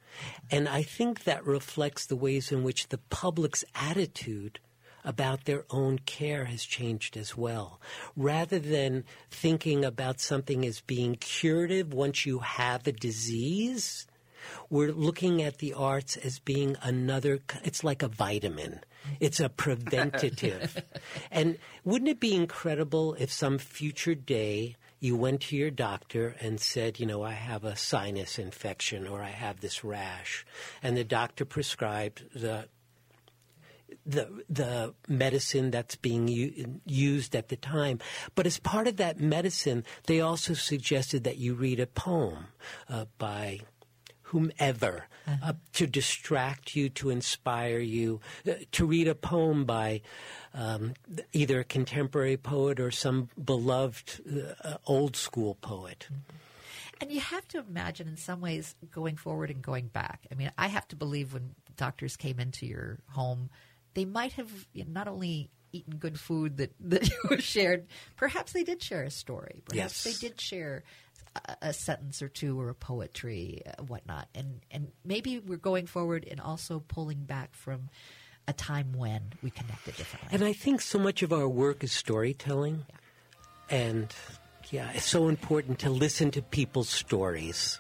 and 0.51 0.69
I 0.69 0.83
think 0.83 1.25
that 1.25 1.47
reflects 1.47 2.07
the 2.07 2.17
ways 2.17 2.53
in 2.53 2.63
which 2.63 2.89
the 2.89 2.99
public's 2.99 3.65
attitude 3.75 4.59
about 5.05 5.45
their 5.45 5.65
own 5.71 5.99
care 5.99 6.45
has 6.45 6.65
changed 6.65 7.17
as 7.17 7.37
well. 7.37 7.81
Rather 8.17 8.59
than 8.59 9.05
thinking 9.31 9.85
about 9.85 10.21
something 10.21 10.65
as 10.65 10.81
being 10.81 11.17
curative 11.17 11.93
once 11.93 12.25
you 12.25 12.39
have 12.39 12.87
a 12.87 12.93
disease, 12.93 14.07
we're 14.71 14.93
looking 14.93 15.43
at 15.43 15.59
the 15.59 15.75
arts 15.75 16.17
as 16.17 16.39
being 16.39 16.77
another, 16.83 17.41
it's 17.65 17.85
like 17.85 18.03
a 18.03 18.09
vitamin. 18.09 18.81
It's 19.21 19.41
a 19.41 19.49
preventative. 19.49 20.83
and 21.31 21.59
wouldn't 21.85 22.11
it 22.11 22.21
be 22.21 22.35
incredible 22.35 23.15
if 23.15 23.33
some 23.33 23.59
future 23.59 24.15
day 24.15 24.77
you 25.01 25.17
went 25.17 25.41
to 25.41 25.57
your 25.57 25.71
doctor 25.71 26.37
and 26.41 26.61
said, 26.61 27.01
you 27.01 27.07
know, 27.07 27.25
I 27.25 27.33
have 27.33 27.65
a 27.65 27.75
sinus 27.75 28.39
infection 28.39 29.09
or 29.09 29.21
I 29.21 29.31
have 29.31 29.61
this 29.61 29.83
rash, 29.83 30.47
and 30.81 30.97
the 30.97 31.03
doctor 31.03 31.45
prescribed 31.45 32.23
the 32.33 32.69
the 34.07 34.45
the 34.49 34.95
medicine 35.09 35.71
that's 35.71 35.97
being 35.97 36.29
u- 36.29 36.81
used 36.87 37.35
at 37.35 37.49
the 37.49 37.57
time. 37.57 37.99
But 38.35 38.47
as 38.47 38.59
part 38.59 38.87
of 38.87 38.97
that 38.97 39.21
medicine, 39.21 39.85
they 40.07 40.21
also 40.21 40.55
suggested 40.55 41.25
that 41.25 41.39
you 41.39 41.55
read 41.55 41.81
a 41.81 41.87
poem 41.87 42.47
uh, 42.89 43.07
by 43.19 43.61
whomever 44.33 45.05
uh-huh. 45.29 45.51
uh, 45.51 45.53
to 45.75 45.87
distract 45.87 46.75
you, 46.75 46.89
to 46.89 47.11
inspire 47.11 47.79
you, 47.79 48.19
uh, 48.49 48.53
to 48.73 48.87
read 48.87 49.07
a 49.07 49.15
poem 49.15 49.67
by 49.67 50.01
um, 50.55 50.95
either 51.35 51.61
a 51.61 51.65
contemporary 51.65 52.39
poet 52.39 52.81
or 52.81 52.91
some 52.91 53.29
beloved 53.43 54.23
uh, 54.65 54.77
old 54.87 55.17
school 55.17 55.55
poet. 55.57 56.07
Mm-hmm. 56.11 56.37
And 57.03 57.13
you 57.13 57.21
have 57.21 57.47
to 57.49 57.59
imagine, 57.59 58.09
in 58.09 58.17
some 58.17 58.41
ways, 58.41 58.75
going 58.91 59.17
forward 59.17 59.51
and 59.51 59.61
going 59.61 59.89
back. 59.89 60.27
I 60.31 60.35
mean, 60.35 60.51
I 60.57 60.69
have 60.69 60.89
to 60.89 60.97
believe 60.97 61.35
when 61.35 61.55
doctors 61.77 62.17
came 62.17 62.41
into 62.41 62.65
your 62.65 63.01
home, 63.11 63.51
they 63.93 64.07
might 64.07 64.33
have 64.35 64.51
not 64.75 65.09
only 65.09 65.51
eaten 65.73 65.97
good 65.97 66.19
food 66.19 66.57
that, 66.57 66.73
that 66.81 67.11
was 67.29 67.45
shared, 67.45 67.87
perhaps 68.17 68.53
they 68.53 68.65
did 68.65 68.83
share 68.83 69.03
a 69.03 69.11
story. 69.11 69.63
Perhaps 69.67 70.07
yes. 70.07 70.21
they 70.21 70.29
did 70.29 70.41
share 70.41 70.85
a 71.61 71.73
sentence 71.73 72.23
or 72.23 72.29
two 72.29 72.61
or 72.61 72.69
a 72.69 72.75
poetry, 72.75 73.63
uh, 73.67 73.83
whatnot, 73.83 74.29
and 74.35 74.61
and 74.71 74.89
maybe 75.05 75.39
we're 75.39 75.57
going 75.57 75.87
forward 75.87 76.27
and 76.31 76.41
also 76.41 76.83
pulling 76.89 77.25
back 77.25 77.55
from 77.55 77.89
a 78.49 78.53
time 78.53 78.93
when 78.97 79.23
we 79.43 79.51
connected 79.51 79.97
differently. 79.97 80.29
And 80.33 80.45
I 80.45 80.53
think 80.53 80.81
so 80.81 80.99
much 80.99 81.23
of 81.23 81.33
our 81.33 81.49
work 81.49 81.85
is 81.85 81.93
storytelling, 81.93 82.85
yeah. 82.89 83.77
and 83.77 84.15
yeah, 84.71 84.91
it's 84.95 85.07
so 85.07 85.29
important 85.29 85.79
to 85.81 85.91
listen 85.91 86.31
to 86.33 86.43
people's 86.43 86.89
stories. 86.89 87.79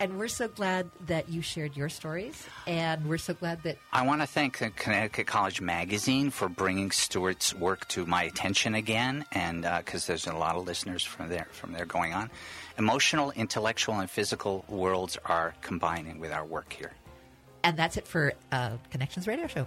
And 0.00 0.18
we're 0.18 0.28
so 0.28 0.48
glad 0.48 0.90
that 1.06 1.28
you 1.28 1.40
shared 1.40 1.76
your 1.76 1.88
stories, 1.88 2.46
and 2.66 3.06
we're 3.06 3.18
so 3.18 3.32
glad 3.32 3.62
that 3.62 3.78
I 3.92 4.04
want 4.04 4.22
to 4.22 4.26
thank 4.26 4.58
the 4.58 4.70
Connecticut 4.70 5.28
College 5.28 5.60
Magazine 5.60 6.30
for 6.30 6.48
bringing 6.48 6.90
Stuart's 6.90 7.54
work 7.54 7.86
to 7.88 8.04
my 8.04 8.24
attention 8.24 8.74
again, 8.74 9.24
and 9.30 9.62
because 9.62 10.04
uh, 10.04 10.08
there's 10.08 10.26
a 10.26 10.32
lot 10.32 10.56
of 10.56 10.66
listeners 10.66 11.04
from 11.04 11.28
there 11.28 11.46
from 11.52 11.72
there 11.72 11.86
going 11.86 12.12
on. 12.12 12.30
Emotional, 12.76 13.30
intellectual, 13.32 14.00
and 14.00 14.10
physical 14.10 14.64
worlds 14.68 15.16
are 15.26 15.54
combining 15.62 16.18
with 16.18 16.32
our 16.32 16.44
work 16.44 16.72
here. 16.72 16.92
And 17.62 17.76
that's 17.76 17.96
it 17.96 18.06
for 18.06 18.32
uh, 18.52 18.76
Connections 18.90 19.26
Radio 19.26 19.46
Show. 19.46 19.66